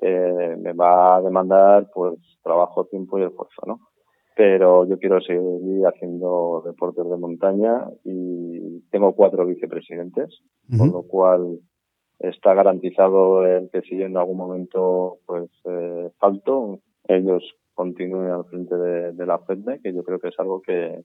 eh, 0.00 0.56
me 0.58 0.72
va 0.72 1.16
a 1.16 1.22
demandar 1.22 1.88
pues 1.94 2.14
trabajo, 2.42 2.86
tiempo 2.86 3.18
y 3.18 3.24
esfuerzo, 3.24 3.62
¿no? 3.66 3.80
Pero 4.36 4.84
yo 4.86 4.98
quiero 4.98 5.20
seguir 5.20 5.86
haciendo 5.86 6.62
deportes 6.66 7.08
de 7.08 7.16
montaña 7.16 7.86
y 8.02 8.80
tengo 8.90 9.14
cuatro 9.14 9.46
vicepresidentes, 9.46 10.40
con 10.76 10.90
lo 10.90 11.02
cual 11.04 11.60
está 12.18 12.54
garantizado 12.54 13.46
el 13.46 13.70
que 13.70 13.82
si 13.82 14.02
en 14.02 14.16
algún 14.16 14.36
momento 14.36 15.18
pues 15.26 15.48
eh, 15.64 16.10
falto, 16.18 16.80
ellos 17.06 17.44
continúen 17.74 18.30
al 18.30 18.44
frente 18.46 18.76
de, 18.76 19.26
la 19.26 19.38
FEDME, 19.38 19.80
que 19.80 19.92
yo 19.92 20.02
creo 20.04 20.18
que 20.18 20.28
es 20.28 20.38
algo 20.38 20.62
que, 20.62 21.02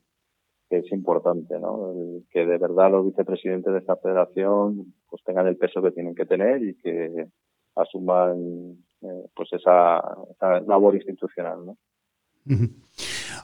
es 0.70 0.92
importante, 0.92 1.58
¿no? 1.58 1.92
que 2.30 2.46
de 2.46 2.58
verdad 2.58 2.92
los 2.92 3.04
vicepresidentes 3.04 3.72
de 3.72 3.80
esta 3.80 3.96
federación 3.96 4.94
pues 5.08 5.20
tengan 5.24 5.48
el 5.48 5.56
peso 5.56 5.82
que 5.82 5.90
tienen 5.90 6.14
que 6.14 6.26
tener 6.26 6.62
y 6.62 6.76
que 6.76 7.26
asuman 7.76 8.76
eh, 9.02 9.26
pues 9.34 9.52
esa, 9.52 10.00
labor 10.66 10.94
institucional. 10.94 11.66
¿no? 11.66 11.76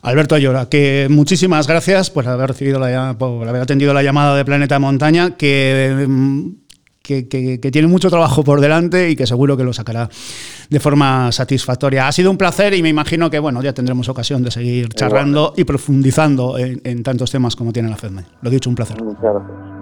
Alberto 0.02 0.34
Ayora, 0.34 0.68
que 0.68 1.06
muchísimas 1.10 1.66
gracias 1.66 2.10
por 2.10 2.26
haber 2.28 2.48
recibido 2.48 2.78
la, 2.78 3.16
por 3.18 3.46
haber 3.48 3.62
atendido 3.62 3.94
la 3.94 4.02
llamada 4.02 4.36
de 4.36 4.44
Planeta 4.44 4.78
Montaña, 4.78 5.36
que, 5.36 6.06
que, 7.02 7.28
que, 7.28 7.70
tiene 7.70 7.88
mucho 7.88 8.10
trabajo 8.10 8.42
por 8.42 8.60
delante 8.60 9.10
y 9.10 9.16
que 9.16 9.26
seguro 9.26 9.56
que 9.56 9.64
lo 9.64 9.72
sacará 9.72 10.08
de 10.68 10.80
forma 10.80 11.30
satisfactoria. 11.32 12.08
Ha 12.08 12.12
sido 12.12 12.30
un 12.30 12.36
placer 12.36 12.74
y 12.74 12.82
me 12.82 12.88
imagino 12.88 13.30
que 13.30 13.38
bueno, 13.38 13.62
ya 13.62 13.72
tendremos 13.72 14.08
ocasión 14.08 14.42
de 14.42 14.50
seguir 14.50 14.88
charlando 14.90 15.54
y 15.56 15.64
profundizando 15.64 16.58
en, 16.58 16.80
en, 16.84 17.02
tantos 17.02 17.30
temas 17.30 17.54
como 17.54 17.72
tiene 17.72 17.88
la 17.88 17.96
FEDME. 17.96 18.24
Lo 18.42 18.50
dicho, 18.50 18.68
un 18.68 18.76
placer. 18.76 19.02
Muchas 19.02 19.22
gracias. 19.22 19.75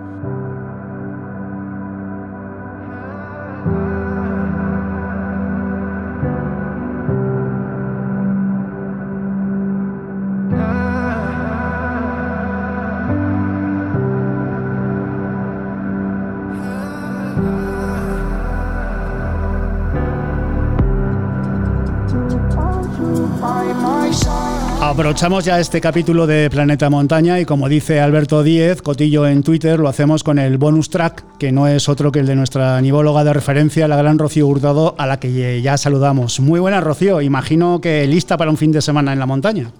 Aprovechamos 24.94 25.44
ya 25.44 25.58
este 25.58 25.80
capítulo 25.80 26.24
de 26.28 26.48
Planeta 26.48 26.88
Montaña 26.88 27.40
y 27.40 27.44
como 27.44 27.68
dice 27.68 27.98
Alberto 27.98 28.44
Díez, 28.44 28.80
Cotillo 28.80 29.26
en 29.26 29.42
Twitter, 29.42 29.80
lo 29.80 29.88
hacemos 29.88 30.22
con 30.22 30.38
el 30.38 30.56
bonus 30.56 30.88
track, 30.88 31.36
que 31.36 31.50
no 31.50 31.66
es 31.66 31.88
otro 31.88 32.12
que 32.12 32.20
el 32.20 32.26
de 32.26 32.36
nuestra 32.36 32.80
nivóloga 32.80 33.24
de 33.24 33.32
referencia, 33.32 33.88
la 33.88 33.96
gran 33.96 34.20
Rocío 34.20 34.46
Hurtado, 34.46 34.94
a 34.96 35.08
la 35.08 35.18
que 35.18 35.60
ya 35.60 35.76
saludamos. 35.78 36.38
Muy 36.38 36.60
buena 36.60 36.80
Rocío, 36.80 37.20
imagino 37.22 37.80
que 37.80 38.06
lista 38.06 38.36
para 38.36 38.52
un 38.52 38.56
fin 38.56 38.70
de 38.70 38.80
semana 38.80 39.12
en 39.12 39.18
la 39.18 39.26
montaña. 39.26 39.72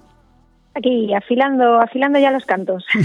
Aquí, 0.77 1.13
afilando, 1.13 1.79
afilando 1.79 2.19
ya 2.19 2.31
los 2.31 2.43
cantos. 2.45 2.85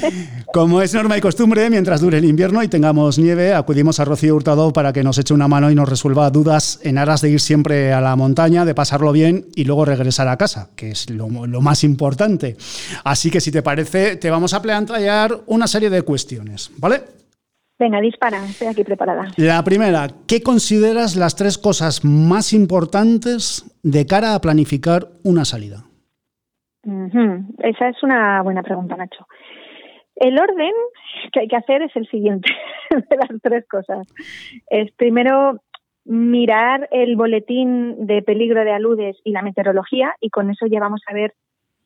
Como 0.52 0.82
es 0.82 0.92
norma 0.92 1.16
y 1.16 1.22
costumbre, 1.22 1.70
mientras 1.70 2.02
dure 2.02 2.18
el 2.18 2.26
invierno 2.26 2.62
y 2.62 2.68
tengamos 2.68 3.18
nieve, 3.18 3.54
acudimos 3.54 3.98
a 3.98 4.04
Rocío 4.04 4.36
Hurtado 4.36 4.74
para 4.74 4.92
que 4.92 5.02
nos 5.02 5.16
eche 5.16 5.32
una 5.32 5.48
mano 5.48 5.70
y 5.70 5.74
nos 5.74 5.88
resuelva 5.88 6.28
dudas 6.28 6.80
en 6.82 6.98
aras 6.98 7.22
de 7.22 7.30
ir 7.30 7.40
siempre 7.40 7.94
a 7.94 8.02
la 8.02 8.14
montaña, 8.14 8.66
de 8.66 8.74
pasarlo 8.74 9.10
bien 9.12 9.46
y 9.54 9.64
luego 9.64 9.86
regresar 9.86 10.28
a 10.28 10.36
casa, 10.36 10.68
que 10.76 10.90
es 10.90 11.08
lo, 11.08 11.28
más 11.28 11.82
importante. 11.82 12.56
Así 13.04 13.30
que 13.30 13.40
si 13.40 13.50
te 13.50 13.62
parece, 13.62 14.16
te 14.16 14.30
vamos 14.30 14.52
a 14.52 14.60
plantear 14.60 15.34
una 15.46 15.66
serie 15.66 15.88
de 15.88 16.02
cuestiones, 16.02 16.70
¿vale? 16.76 17.02
Venga, 17.78 18.02
dispara, 18.02 18.44
estoy 18.44 18.68
aquí 18.68 18.84
preparada. 18.84 19.32
La 19.36 19.64
primera, 19.64 20.10
¿qué 20.26 20.42
consideras 20.42 21.16
las 21.16 21.36
tres 21.36 21.56
cosas 21.56 22.04
más 22.04 22.52
importantes 22.52 23.64
de 23.82 24.04
cara 24.04 24.34
a 24.34 24.40
planificar 24.42 25.08
una 25.22 25.46
salida? 25.46 25.86
Esa 26.84 27.88
es 27.88 28.02
una 28.02 28.42
buena 28.42 28.62
pregunta, 28.62 28.96
Nacho. 28.96 29.26
El 30.16 30.38
orden 30.38 30.72
que 31.32 31.40
hay 31.40 31.48
que 31.48 31.56
hacer 31.56 31.82
es 31.82 31.94
el 31.96 32.06
siguiente, 32.08 32.48
de 32.90 33.16
las 33.16 33.40
tres 33.42 33.66
cosas. 33.68 34.06
Es 34.68 34.90
primero 34.92 35.60
mirar 36.04 36.88
el 36.90 37.16
boletín 37.16 38.06
de 38.06 38.22
peligro 38.22 38.64
de 38.64 38.72
aludes 38.72 39.16
y 39.24 39.30
la 39.30 39.42
meteorología 39.42 40.14
y 40.20 40.30
con 40.30 40.50
eso 40.50 40.66
ya 40.66 40.80
vamos 40.80 41.00
a 41.06 41.14
ver 41.14 41.34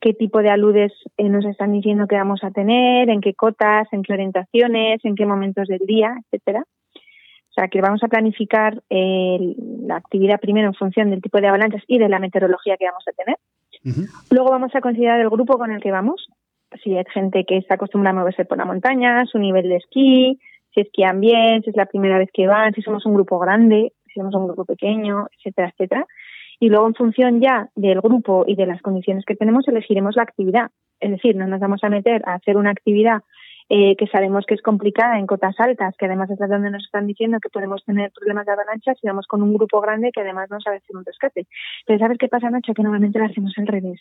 qué 0.01 0.15
tipo 0.15 0.41
de 0.41 0.51
aludes 0.51 0.93
eh, 1.17 1.29
nos 1.29 1.45
están 1.45 1.73
diciendo 1.73 2.07
que 2.07 2.17
vamos 2.17 2.43
a 2.43 2.51
tener, 2.51 3.11
en 3.11 3.21
qué 3.21 3.35
cotas, 3.35 3.87
en 3.93 4.03
qué 4.03 4.15
orientaciones, 4.15 5.05
en 5.05 5.15
qué 5.15 5.27
momentos 5.27 5.69
del 5.69 5.81
día, 5.87 6.15
etcétera. 6.25 6.65
O 6.65 7.53
sea, 7.53 7.69
que 7.69 7.81
vamos 7.81 8.03
a 8.03 8.09
planificar 8.09 8.83
la 8.91 9.97
actividad 9.97 10.39
primero 10.41 10.69
en 10.69 10.75
función 10.75 11.09
del 11.09 11.23
tipo 11.23 11.41
de 11.41 11.49
avalanchas 11.49 11.83
y 11.87 11.99
de 11.99 12.09
la 12.09 12.19
meteorología 12.19 12.77
que 12.77 12.85
vamos 12.85 13.05
a 13.09 13.13
tener. 13.13 13.39
Luego 14.31 14.51
vamos 14.51 14.75
a 14.75 14.81
considerar 14.81 15.21
el 15.21 15.31
grupo 15.31 15.59
con 15.59 15.71
el 15.71 15.81
que 15.81 15.93
vamos, 15.93 16.29
si 16.83 16.97
es 16.97 17.07
gente 17.13 17.45
que 17.45 17.59
está 17.59 17.75
acostumbrada 17.75 18.17
a 18.17 18.21
moverse 18.21 18.45
por 18.45 18.59
la 18.59 18.65
montaña, 18.65 19.25
su 19.27 19.39
nivel 19.39 19.69
de 19.69 19.77
esquí, 19.77 20.41
si 20.75 20.81
esquían 20.81 21.21
bien, 21.21 21.63
si 21.63 21.71
es 21.71 21.77
la 21.77 21.87
primera 21.87 22.19
vez 22.19 22.29
que 22.33 22.47
van, 22.47 22.75
si 22.75 22.83
somos 22.83 23.07
un 23.07 23.15
grupo 23.15 23.39
grande, 23.39 23.93
si 24.07 24.15
somos 24.15 24.35
un 24.35 24.47
grupo 24.47 24.65
pequeño, 24.65 25.27
etcétera, 25.39 25.69
etcétera. 25.69 26.07
Y 26.59 26.69
luego 26.69 26.87
en 26.87 26.95
función 26.95 27.41
ya 27.41 27.69
del 27.75 28.01
grupo 28.01 28.45
y 28.47 28.57
de 28.57 28.67
las 28.67 28.83
condiciones 28.83 29.25
que 29.25 29.37
tenemos 29.37 29.69
elegiremos 29.69 30.17
la 30.17 30.23
actividad. 30.23 30.71
Es 31.01 31.11
decir, 31.11 31.37
no 31.37 31.47
nos 31.47 31.61
vamos 31.61 31.85
a 31.85 31.91
meter 31.91 32.23
a 32.27 32.35
hacer 32.35 32.57
una 32.57 32.71
actividad 32.71 33.23
eh, 33.69 33.97
que 33.97 34.07
sabemos 34.07 34.45
que 34.47 34.55
es 34.55 34.63
complicada 34.63 35.19
en 35.19 35.27
cotas 35.27 35.59
altas, 35.59 35.95
que 35.99 36.07
además 36.07 36.31
es 36.31 36.39
donde 36.39 36.71
nos 36.71 36.85
están 36.85 37.07
diciendo 37.07 37.39
que 37.41 37.49
podemos 37.49 37.85
tener 37.85 38.13
problemas 38.13 38.47
de 38.47 38.53
avalancha 38.53 38.95
si 38.95 39.07
vamos 39.07 39.27
con 39.27 39.43
un 39.43 39.53
grupo 39.55 39.81
grande 39.81 40.13
que 40.13 40.21
además 40.21 40.49
no 40.51 40.61
sabe 40.61 40.77
hacer 40.77 40.97
un 40.97 41.05
rescate. 41.05 41.47
Pero 41.87 41.99
¿sabes 41.99 42.19
qué 42.19 42.29
pasa, 42.29 42.51
Nacho? 42.51 42.75
Que 42.75 42.83
normalmente 42.83 43.19
lo 43.19 43.25
hacemos 43.25 43.53
al 43.57 43.67
revés. 43.67 44.01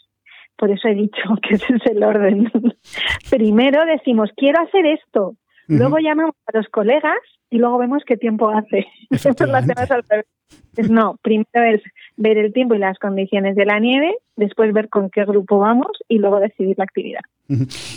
Por 0.56 0.72
eso 0.72 0.88
he 0.88 0.96
dicho 0.96 1.22
que 1.42 1.56
ese 1.56 1.74
es 1.76 1.86
el 1.88 2.04
orden. 2.04 2.52
Primero 3.30 3.86
decimos, 3.86 4.30
quiero 4.36 4.62
hacer 4.62 4.86
esto. 4.86 5.36
Luego 5.68 5.98
llamamos 5.98 6.36
a 6.46 6.58
los 6.58 6.68
colegas 6.70 7.18
y 7.50 7.58
luego 7.58 7.78
vemos 7.78 8.04
qué 8.06 8.18
tiempo 8.18 8.50
hace. 8.50 8.86
no, 10.90 11.18
primero 11.22 11.46
es 11.54 11.82
ver 12.18 12.38
el 12.38 12.54
tiempo 12.54 12.76
y 12.76 12.80
las 12.80 12.98
condiciones 13.00 13.56
de 13.56 13.66
la 13.66 13.80
nieve, 13.80 14.16
después 14.36 14.74
ver 14.74 14.90
con 14.90 15.10
qué 15.10 15.26
grupo 15.26 15.60
vamos 15.60 15.92
y 16.08 16.18
luego 16.18 16.40
decidir 16.40 16.76
la 16.78 16.84
actividad. 16.84 17.22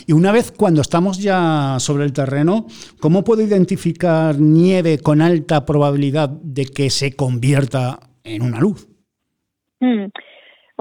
Y 0.07 0.13
una 0.13 0.33
vez 0.33 0.53
cuando 0.53 0.81
estamos 0.81 1.23
ya 1.23 1.77
sobre 1.79 2.05
el 2.05 2.13
terreno, 2.13 2.67
¿cómo 3.01 3.25
puedo 3.25 3.43
identificar 3.43 4.39
nieve 4.39 4.99
con 4.99 5.23
alta 5.23 5.65
probabilidad 5.65 6.29
de 6.29 6.67
que 6.67 6.91
se 6.91 7.17
convierta 7.17 7.99
en 8.25 8.43
una 8.43 8.61
luz? 8.61 8.89
Mm. 9.81 10.07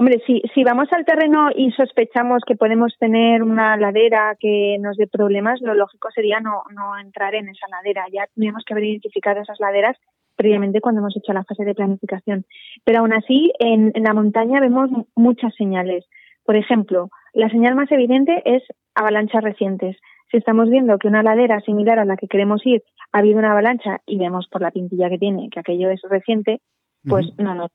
Hombre, 0.00 0.22
si, 0.28 0.40
si 0.54 0.62
vamos 0.62 0.86
al 0.92 1.04
terreno 1.04 1.48
y 1.52 1.72
sospechamos 1.72 2.42
que 2.46 2.54
podemos 2.54 2.94
tener 3.00 3.42
una 3.42 3.76
ladera 3.76 4.36
que 4.38 4.76
nos 4.78 4.96
dé 4.96 5.08
problemas, 5.08 5.60
lo 5.60 5.74
lógico 5.74 6.08
sería 6.14 6.38
no, 6.38 6.62
no 6.72 6.96
entrar 6.96 7.34
en 7.34 7.48
esa 7.48 7.66
ladera. 7.66 8.04
Ya 8.12 8.28
tenemos 8.32 8.62
que 8.64 8.74
haber 8.74 8.84
identificado 8.84 9.40
esas 9.40 9.58
laderas 9.58 9.96
previamente 10.36 10.80
cuando 10.80 11.00
hemos 11.00 11.16
hecho 11.16 11.32
la 11.32 11.42
fase 11.42 11.64
de 11.64 11.74
planificación. 11.74 12.44
Pero 12.84 13.00
aún 13.00 13.12
así, 13.12 13.50
en, 13.58 13.90
en 13.92 14.04
la 14.04 14.14
montaña 14.14 14.60
vemos 14.60 14.88
muchas 15.16 15.52
señales. 15.56 16.04
Por 16.44 16.54
ejemplo, 16.54 17.08
la 17.32 17.48
señal 17.48 17.74
más 17.74 17.90
evidente 17.90 18.40
es 18.44 18.62
avalanchas 18.94 19.42
recientes. 19.42 19.96
Si 20.30 20.36
estamos 20.36 20.70
viendo 20.70 20.96
que 20.98 21.08
una 21.08 21.24
ladera 21.24 21.60
similar 21.62 21.98
a 21.98 22.04
la 22.04 22.16
que 22.16 22.28
queremos 22.28 22.64
ir 22.64 22.84
ha 23.10 23.18
habido 23.18 23.40
una 23.40 23.50
avalancha 23.50 23.98
y 24.06 24.16
vemos 24.16 24.46
por 24.48 24.62
la 24.62 24.70
pintilla 24.70 25.10
que 25.10 25.18
tiene 25.18 25.48
que 25.50 25.58
aquello 25.58 25.90
es 25.90 26.02
reciente, 26.08 26.60
pues 27.02 27.26
no 27.36 27.56
nos 27.56 27.72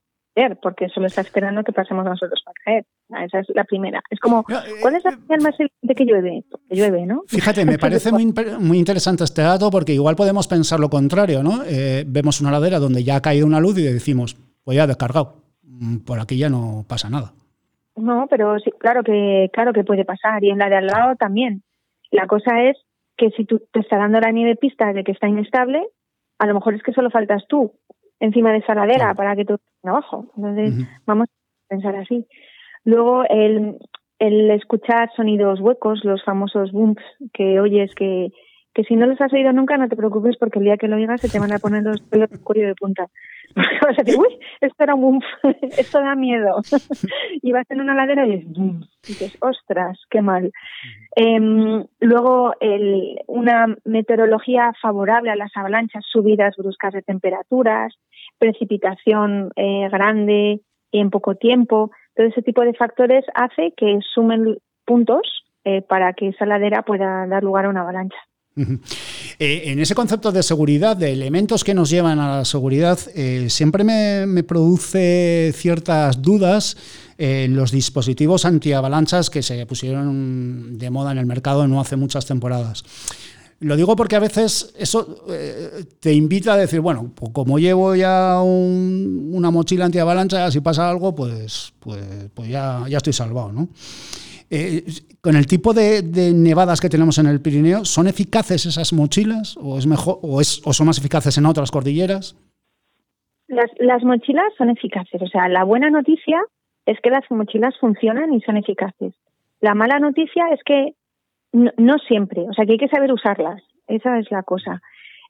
porque 0.62 0.90
solo 0.90 1.08
está 1.08 1.22
esperando 1.22 1.64
que 1.64 1.72
pasemos 1.72 2.04
nosotros 2.04 2.42
para 2.44 2.56
caer. 2.66 2.86
Esa 3.26 3.40
es 3.40 3.48
la 3.54 3.64
primera. 3.64 4.02
Es 4.10 4.20
como, 4.20 4.40
eh, 4.50 4.80
¿cuál 4.82 4.96
es 4.96 5.04
la 5.04 5.12
señal 5.12 5.42
más 5.42 5.56
evidente 5.60 5.96
que 5.96 6.06
llueve? 6.06 6.44
Que 6.70 6.76
llueve, 6.76 7.06
¿no? 7.06 7.24
Fíjate, 7.28 7.66
me 7.66 7.78
parece 7.78 8.12
muy, 8.12 8.34
muy 8.60 8.80
interesante 8.80 9.24
este 9.24 9.44
dato 9.44 9.70
porque 9.70 9.94
igual 9.94 10.16
podemos 10.16 10.48
pensar 10.48 10.80
lo 10.80 10.90
contrario, 10.90 11.44
¿no? 11.44 11.64
Eh, 11.66 12.04
vemos 12.08 12.42
una 12.42 12.52
ladera 12.52 12.80
donde 12.80 13.04
ya 13.04 13.18
ha 13.18 13.22
caído 13.22 13.46
una 13.46 13.60
luz 13.60 13.78
y 13.78 13.84
decimos, 13.84 14.36
pues 14.64 14.78
ya 14.78 14.88
descargado, 14.88 15.44
mm, 15.62 15.98
por 16.00 16.20
aquí 16.20 16.38
ya 16.38 16.50
no 16.50 16.84
pasa 16.88 17.10
nada. 17.10 17.34
No, 17.96 18.26
pero 18.28 18.58
sí, 18.60 18.72
claro 18.80 19.04
que, 19.04 19.50
claro 19.54 19.72
que 19.72 19.84
puede 19.84 20.04
pasar 20.04 20.44
y 20.44 20.50
en 20.50 20.58
la 20.58 20.70
de 20.70 20.78
al 20.78 20.88
lado 20.88 21.16
también. 21.16 21.62
La 22.10 22.26
cosa 22.26 22.64
es 22.64 22.78
que 23.18 23.30
si 23.32 23.46
tú 23.46 23.62
te 23.72 23.82
está 23.82 23.98
dando 23.98 24.20
la 24.20 24.32
nieve 24.32 24.56
pista 24.56 24.94
de 24.94 25.04
que 25.04 25.12
está 25.12 25.28
inestable, 25.28 25.86
a 26.40 26.48
lo 26.48 26.56
mejor 26.56 26.74
es 26.74 26.82
que 26.82 26.94
solo 26.94 27.12
faltas 27.12 27.44
tú 27.48 27.74
encima 28.24 28.52
de 28.54 28.60
esa 28.60 28.74
ladera 28.74 29.14
para 29.14 29.36
que 29.36 29.46
tú 29.46 29.58
abajo. 29.84 30.26
Entonces, 30.38 30.88
vamos 31.06 31.28
a 31.28 31.68
pensar 31.68 31.96
así. 31.98 32.26
Luego, 32.86 33.24
el, 33.30 33.78
el 34.20 34.52
escuchar 34.52 35.12
sonidos 35.16 35.60
huecos, 35.60 36.04
los 36.04 36.24
famosos 36.24 36.72
bumps 36.72 37.04
que 37.34 37.60
oyes 37.60 37.94
que, 37.96 38.32
que 38.74 38.84
si 38.84 38.96
no 38.96 39.06
los 39.06 39.20
has 39.22 39.32
oído 39.34 39.54
nunca, 39.54 39.78
no 39.78 39.88
te 39.88 39.96
preocupes 39.96 40.36
porque 40.38 40.60
el 40.60 40.66
día 40.66 40.78
que 40.78 40.88
lo 40.88 40.96
oigas 40.96 41.22
se 41.22 41.30
te 41.30 41.40
van 41.40 41.54
a 41.54 41.60
poner 41.60 41.84
los 41.84 42.02
pelos 42.02 42.30
de 42.30 42.66
de 42.66 42.76
punta. 42.76 43.08
vas 43.56 44.00
a 44.00 44.04
decir, 44.04 44.20
uy, 44.20 44.40
esto 44.62 44.84
era 44.84 44.96
un 44.96 45.22
esto 45.78 46.00
da 46.00 46.16
miedo. 46.16 46.62
y 47.42 47.52
vas 47.52 47.70
en 47.70 47.82
una 47.82 47.94
ladera 47.94 48.26
y 48.28 48.46
dices, 49.06 49.38
ostras, 49.42 50.00
qué 50.10 50.22
mal. 50.22 50.52
Em, 51.16 51.86
luego, 52.00 52.54
el, 52.60 53.20
una 53.28 53.76
meteorología 53.86 54.72
favorable 54.82 55.30
a 55.30 55.36
las 55.36 55.52
avalanchas, 55.56 56.04
subidas 56.12 56.56
bruscas 56.58 56.94
de 56.94 57.04
temperaturas, 57.04 57.94
precipitación 58.40 59.52
eh, 59.56 59.88
grande 59.92 60.62
en 60.92 61.10
poco 61.12 61.36
tiempo. 61.36 61.92
Todo 62.16 62.28
ese 62.28 62.42
tipo 62.42 62.62
de 62.62 62.74
factores 62.74 63.26
hace 63.36 63.74
que 63.78 64.00
sumen 64.14 64.58
puntos 64.86 65.46
eh, 65.64 65.82
para 65.82 66.14
que 66.14 66.30
esa 66.30 66.46
ladera 66.46 66.82
pueda 66.82 67.28
dar 67.28 67.44
lugar 67.44 67.66
a 67.66 67.70
una 67.70 67.82
avalancha. 67.82 68.18
Eh, 69.40 69.64
en 69.72 69.80
ese 69.80 69.96
concepto 69.96 70.32
de 70.32 70.44
seguridad, 70.44 70.96
de 70.96 71.12
elementos 71.12 71.64
que 71.64 71.74
nos 71.74 71.90
llevan 71.90 72.20
a 72.20 72.38
la 72.38 72.46
seguridad, 72.46 73.00
siempre 73.48 73.84
me, 73.84 74.44
produce 74.44 75.52
ciertas 75.56 76.22
dudas 76.22 76.78
en 77.18 77.56
los 77.56 77.72
dispositivos 77.72 78.46
antiavalanchas 78.46 79.30
que 79.32 79.42
se 79.42 79.66
pusieron 79.66 80.78
de 80.78 80.90
moda 80.92 81.12
en 81.12 81.18
el 81.18 81.26
mercado 81.26 81.68
no 81.68 81.82
hace 81.82 81.96
muchas 81.96 82.26
temporadas. 82.26 82.84
Lo 83.64 83.78
digo 83.78 83.96
porque 83.96 84.18
a 84.18 84.20
veces 84.20 84.74
eso 84.78 85.24
eh, 85.30 85.86
te 86.02 86.14
invita 86.14 86.54
a 86.54 86.58
decir, 86.58 86.82
bueno, 86.82 87.12
pues 87.16 87.32
como 87.32 87.60
llevo 87.60 87.96
ya 87.96 88.42
una 88.42 89.52
mochila 89.52 89.86
antiavalancha, 89.86 90.52
si 90.52 90.60
pasa 90.60 90.90
algo, 90.90 91.16
pues, 91.16 91.72
pues, 91.80 92.04
pues 92.34 92.50
ya, 92.50 92.84
ya 92.90 92.98
estoy 92.98 93.14
salvado, 93.14 93.54
¿no? 93.54 93.70
Eh, 94.56 94.84
con 95.20 95.36
el 95.36 95.48
tipo 95.48 95.74
de, 95.74 96.04
nevadas 96.32 96.80
que 96.80 96.88
tenemos 96.88 97.18
en 97.18 97.26
el 97.26 97.42
Pirineo, 97.42 97.86
¿son 97.86 98.06
eficaces 98.06 98.68
esas 98.68 98.94
mochilas 98.94 99.58
o 99.58 99.80
es 99.80 99.88
mejor 99.88 100.20
o, 100.22 100.44
son 100.44 100.86
más 100.86 101.00
eficaces 101.00 101.40
en 101.40 101.48
otras 101.48 101.72
cordilleras? 101.72 102.38
Las, 103.48 103.72
las 103.80 104.04
mochilas 104.04 104.54
son 104.56 104.70
eficaces. 104.70 105.20
O 105.24 105.28
sea, 105.28 105.50
la 105.50 105.64
buena 105.64 105.90
noticia 105.90 106.40
es 106.86 107.00
que 107.02 107.10
las 107.10 107.24
mochilas 107.32 107.74
funcionan 107.80 108.32
y 108.32 108.42
son 108.42 108.58
eficaces. 108.58 109.16
La 109.60 109.74
mala 109.74 109.98
noticia 109.98 110.46
es 110.52 110.60
que 110.64 110.94
no, 111.52 111.98
siempre, 112.08 112.42
o 112.48 112.54
sea 112.54 112.68
que 112.68 112.74
hay 112.74 112.78
que 112.78 112.90
saber 112.90 113.12
usarlas, 113.12 113.64
esa 113.88 114.20
es 114.20 114.30
la 114.30 114.44
cosa. 114.44 114.84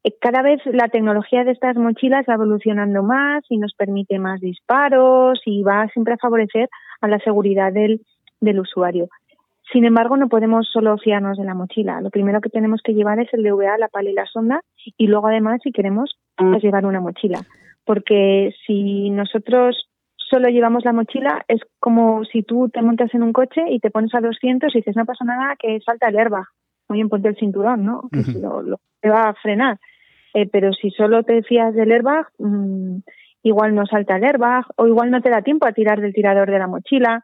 Eh, 0.04 0.14
cada 0.20 0.42
vez 0.42 0.60
la 0.66 0.90
tecnología 0.90 1.46
de 1.46 1.52
estas 1.52 1.78
mochilas 1.78 2.26
va 2.30 2.34
evolucionando 2.34 3.04
más 3.04 3.46
y 3.48 3.58
nos 3.58 3.74
permite 3.74 4.20
más 4.20 4.42
disparos 4.42 5.42
y 5.46 5.64
va 5.64 5.88
siempre 5.94 6.16
a 6.16 6.18
favorecer 6.18 6.68
a 7.00 7.08
la 7.08 7.20
seguridad 7.20 7.72
del, 7.72 8.02
del 8.44 8.60
usuario. 8.60 9.08
Sin 9.72 9.86
embargo, 9.86 10.18
no 10.18 10.28
podemos 10.28 10.68
solo 10.72 10.98
fiarnos 10.98 11.38
de 11.38 11.46
la 11.46 11.54
mochila. 11.54 12.02
Lo 12.02 12.10
primero 12.10 12.42
que 12.42 12.50
tenemos 12.50 12.82
que 12.84 12.94
llevar 12.94 13.20
es 13.20 13.34
el 13.34 13.44
DVA, 13.44 13.78
la 13.78 13.88
pala 13.88 14.10
y 14.10 14.14
la 14.14 14.26
sonda 14.26 14.62
y 14.98 15.08
luego 15.08 15.28
además, 15.28 15.62
si 15.64 15.72
queremos, 15.72 16.16
es 16.38 16.62
llevar 16.62 16.86
una 16.86 17.00
mochila. 17.00 17.42
Porque 17.86 18.54
si 18.68 19.10
nosotros 19.10 19.90
solo 20.18 20.50
llevamos 20.50 20.84
la 20.84 20.94
mochila, 20.94 21.44
es 21.48 21.62
como 21.80 22.24
si 22.26 22.44
tú 22.44 22.70
te 22.70 22.82
montas 22.82 23.14
en 23.14 23.24
un 23.24 23.34
coche 23.34 23.62
y 23.70 23.80
te 23.80 23.90
pones 23.90 24.14
a 24.14 24.20
200 24.20 24.74
y 24.74 24.80
dices, 24.80 24.96
no 24.96 25.06
pasa 25.06 25.26
nada, 25.26 25.56
que 25.58 25.80
salta 25.80 26.10
el 26.10 26.18
airbag. 26.18 26.46
Muy 26.90 26.98
bien, 26.98 27.10
ponte 27.10 27.30
el 27.30 27.38
cinturón, 27.38 27.86
¿no? 27.86 28.10
Que 28.12 28.40
lo, 28.40 28.80
te 29.00 29.10
va 29.10 29.30
a 29.30 29.34
frenar. 29.36 29.80
Eh, 30.34 30.48
pero 30.52 30.74
si 30.74 30.92
solo 30.92 31.24
te 31.24 31.42
fías 31.44 31.74
del 31.74 31.92
airbag, 31.92 32.28
mm, 32.38 32.98
igual 33.44 33.76
no 33.76 33.86
salta 33.86 34.18
el 34.18 34.24
airbag, 34.24 34.66
o 34.76 34.88
igual 34.88 35.12
no 35.12 35.22
te 35.22 35.30
da 35.30 35.42
tiempo 35.42 35.68
a 35.68 35.74
tirar 35.74 36.02
del 36.02 36.14
tirador 36.14 36.52
de 36.52 36.60
la 36.60 36.68
mochila, 36.68 37.24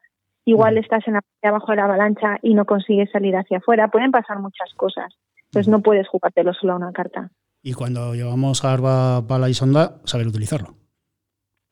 igual 0.50 0.78
estás 0.78 1.08
en 1.08 1.14
la 1.14 1.22
parte 1.22 1.48
abajo 1.48 1.72
de 1.72 1.76
la 1.78 1.86
avalancha 1.86 2.38
y 2.42 2.54
no 2.54 2.66
consigues 2.66 3.10
salir 3.12 3.36
hacia 3.36 3.58
afuera. 3.58 3.90
Pueden 3.90 4.12
pasar 4.12 4.40
muchas 4.40 4.74
cosas. 4.76 5.14
Entonces 5.46 5.68
no 5.68 5.82
puedes 5.82 6.08
jugártelo 6.08 6.54
solo 6.54 6.74
a 6.74 6.76
una 6.78 6.92
carta. 6.92 7.30
Y 7.62 7.74
cuando 7.74 8.14
llevamos 8.14 8.64
arba, 8.64 9.26
pala 9.28 9.50
y 9.50 9.54
sonda, 9.54 10.00
saber 10.06 10.28
utilizarlo. 10.28 10.76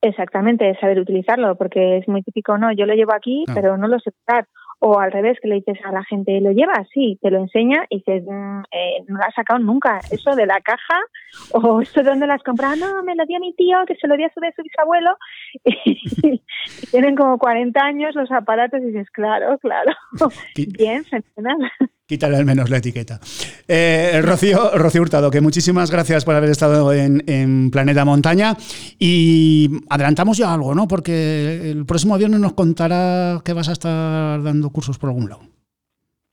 Exactamente, 0.01 0.77
saber 0.79 0.99
utilizarlo, 0.99 1.55
porque 1.55 1.97
es 1.97 2.07
muy 2.07 2.21
típico, 2.21 2.57
no, 2.57 2.71
yo 2.71 2.85
lo 2.85 2.93
llevo 2.93 3.13
aquí, 3.13 3.45
ah. 3.47 3.51
pero 3.55 3.77
no 3.77 3.87
lo 3.87 3.99
sé 3.99 4.11
usar. 4.21 4.47
O 4.79 4.99
al 4.99 5.11
revés, 5.11 5.37
que 5.41 5.47
le 5.47 5.55
dices 5.55 5.79
a 5.83 5.91
la 5.91 6.03
gente, 6.03 6.39
¿lo 6.39 6.51
lleva? 6.51 6.85
Sí, 6.93 7.17
te 7.21 7.31
lo 7.31 7.39
enseña 7.39 7.85
y 7.89 7.97
dices, 7.97 8.23
mm, 8.25 8.61
eh, 8.71 9.03
no 9.07 9.17
lo 9.17 9.23
has 9.23 9.33
sacado 9.33 9.59
nunca. 9.59 9.99
Eso 10.11 10.35
de 10.35 10.45
la 10.45 10.61
caja, 10.61 10.99
o 11.53 11.81
eso 11.81 12.03
de 12.03 12.09
dónde 12.09 12.27
las 12.27 12.43
compras, 12.43 12.77
no, 12.77 13.03
me 13.03 13.15
lo 13.15 13.25
dio 13.25 13.39
mi 13.39 13.53
tío, 13.53 13.77
que 13.87 13.95
se 13.95 14.07
lo 14.07 14.15
dio 14.15 14.27
a 14.27 14.33
su, 14.33 14.39
de 14.39 14.53
su 14.55 14.63
bisabuelo. 14.63 15.17
Y, 15.85 16.41
tienen 16.91 17.15
como 17.15 17.37
40 17.37 17.79
años 17.79 18.15
los 18.15 18.31
aparatos 18.31 18.81
y 18.81 18.87
dices, 18.87 19.09
claro, 19.11 19.57
claro. 19.59 19.93
Bien, 20.77 21.03
fenomenal. 21.05 21.71
Quítale 22.07 22.37
al 22.37 22.45
menos 22.45 22.69
la 22.69 22.77
etiqueta. 22.77 23.19
Eh, 23.67 24.21
Rocío, 24.23 24.71
Rocío 24.75 25.01
Hurtado, 25.01 25.29
que 25.29 25.41
muchísimas 25.41 25.91
gracias 25.91 26.23
por 26.23 26.35
haber 26.35 26.51
estado 26.51 26.93
en, 26.93 27.69
Planeta 27.69 28.05
Montaña. 28.05 28.55
Y 28.97 29.69
adelantamos 29.89 30.37
ya 30.37 30.53
algo, 30.53 30.73
¿no? 30.73 30.87
Porque 30.87 31.69
el 31.69 31.85
próximo 31.85 32.17
viernes 32.17 32.39
nos 32.39 32.53
contará 32.53 33.41
que 33.43 33.51
vas 33.51 33.67
a 33.67 33.73
estar 33.73 34.41
dando 34.41 34.69
cursos 34.69 34.97
por 34.97 35.09
algún 35.09 35.29
lado. 35.29 35.41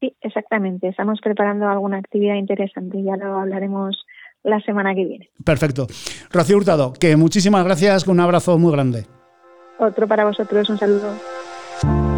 Sí, 0.01 0.15
exactamente. 0.21 0.87
Estamos 0.87 1.19
preparando 1.21 1.67
alguna 1.69 1.99
actividad 1.99 2.37
interesante. 2.37 3.03
Ya 3.03 3.17
lo 3.17 3.41
hablaremos 3.41 4.07
la 4.45 4.61
semana 4.61 4.95
que 4.95 5.05
viene. 5.05 5.31
Perfecto. 5.45 5.89
Rocío 6.31 6.57
Hurtado, 6.57 6.93
que 6.93 7.17
muchísimas 7.17 7.65
gracias. 7.65 8.07
Un 8.07 8.21
abrazo 8.21 8.59
muy 8.59 8.71
grande. 8.71 9.07
Otro 9.81 10.07
para 10.07 10.25
vosotros. 10.25 10.71
Un 10.71 10.79
saludo. 10.79 12.14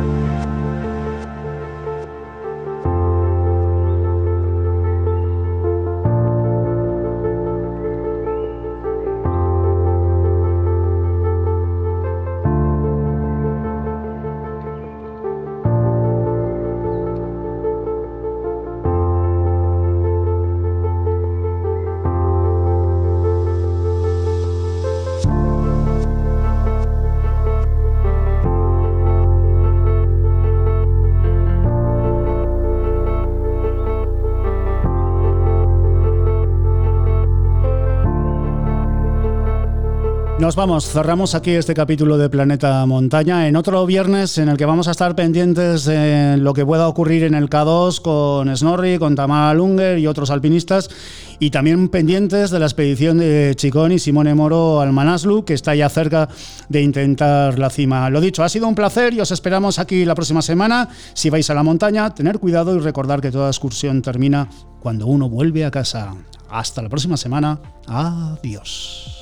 Nos 40.47 40.55
vamos, 40.55 40.89
cerramos 40.89 41.35
aquí 41.35 41.51
este 41.51 41.75
capítulo 41.75 42.19
de 42.19 42.31
Planeta 42.31 42.87
Montaña 42.87 43.49
en 43.49 43.57
otro 43.57 43.85
viernes 43.85 44.39
en 44.39 44.49
el 44.49 44.57
que 44.57 44.65
vamos 44.65 44.87
a 44.87 44.93
estar 44.93 45.17
pendientes 45.17 45.87
de 45.87 46.37
lo 46.37 46.55
que 46.55 46.65
pueda 46.65 46.87
ocurrir 46.87 47.25
en 47.25 47.35
el 47.35 47.51
K2 47.51 48.01
con 48.01 48.57
Snorri, 48.57 49.01
con 49.01 49.17
Tamara 49.17 49.55
Lunger 49.55 49.99
y 49.99 50.07
otros 50.07 50.31
alpinistas 50.31 50.89
y 51.41 51.51
también 51.51 51.89
pendientes 51.89 52.53
de 52.53 52.61
la 52.61 52.67
expedición 52.67 53.19
de 53.19 53.55
Chicón 53.57 53.91
y 53.91 53.99
Simone 53.99 54.37
Moro 54.37 54.81
al 54.81 54.93
Manaslu 54.93 55.45
que 55.45 55.55
está 55.55 55.75
ya 55.75 55.89
cerca 55.89 56.29
de 56.69 56.81
intentar 56.81 57.59
la 57.59 57.69
cima. 57.69 58.09
Lo 58.09 58.21
dicho, 58.21 58.45
ha 58.45 58.49
sido 58.49 58.69
un 58.69 58.77
placer 58.77 59.15
y 59.15 59.21
os 59.21 59.33
esperamos 59.33 59.81
aquí 59.81 60.05
la 60.05 60.15
próxima 60.15 60.43
semana. 60.43 60.89
Si 61.13 61.29
vais 61.29 61.51
a 61.51 61.55
la 61.55 61.65
montaña, 61.65 62.15
tener 62.15 62.39
cuidado 62.39 62.77
y 62.77 62.79
recordar 62.79 63.21
que 63.21 63.33
toda 63.33 63.49
excursión 63.49 64.01
termina 64.01 64.49
cuando 64.79 65.09
uno 65.09 65.29
vuelve 65.29 65.65
a 65.65 65.73
casa. 65.73 66.15
Hasta 66.49 66.83
la 66.83 66.89
próxima 66.89 67.17
semana. 67.17 67.59
Adiós. 67.89 69.16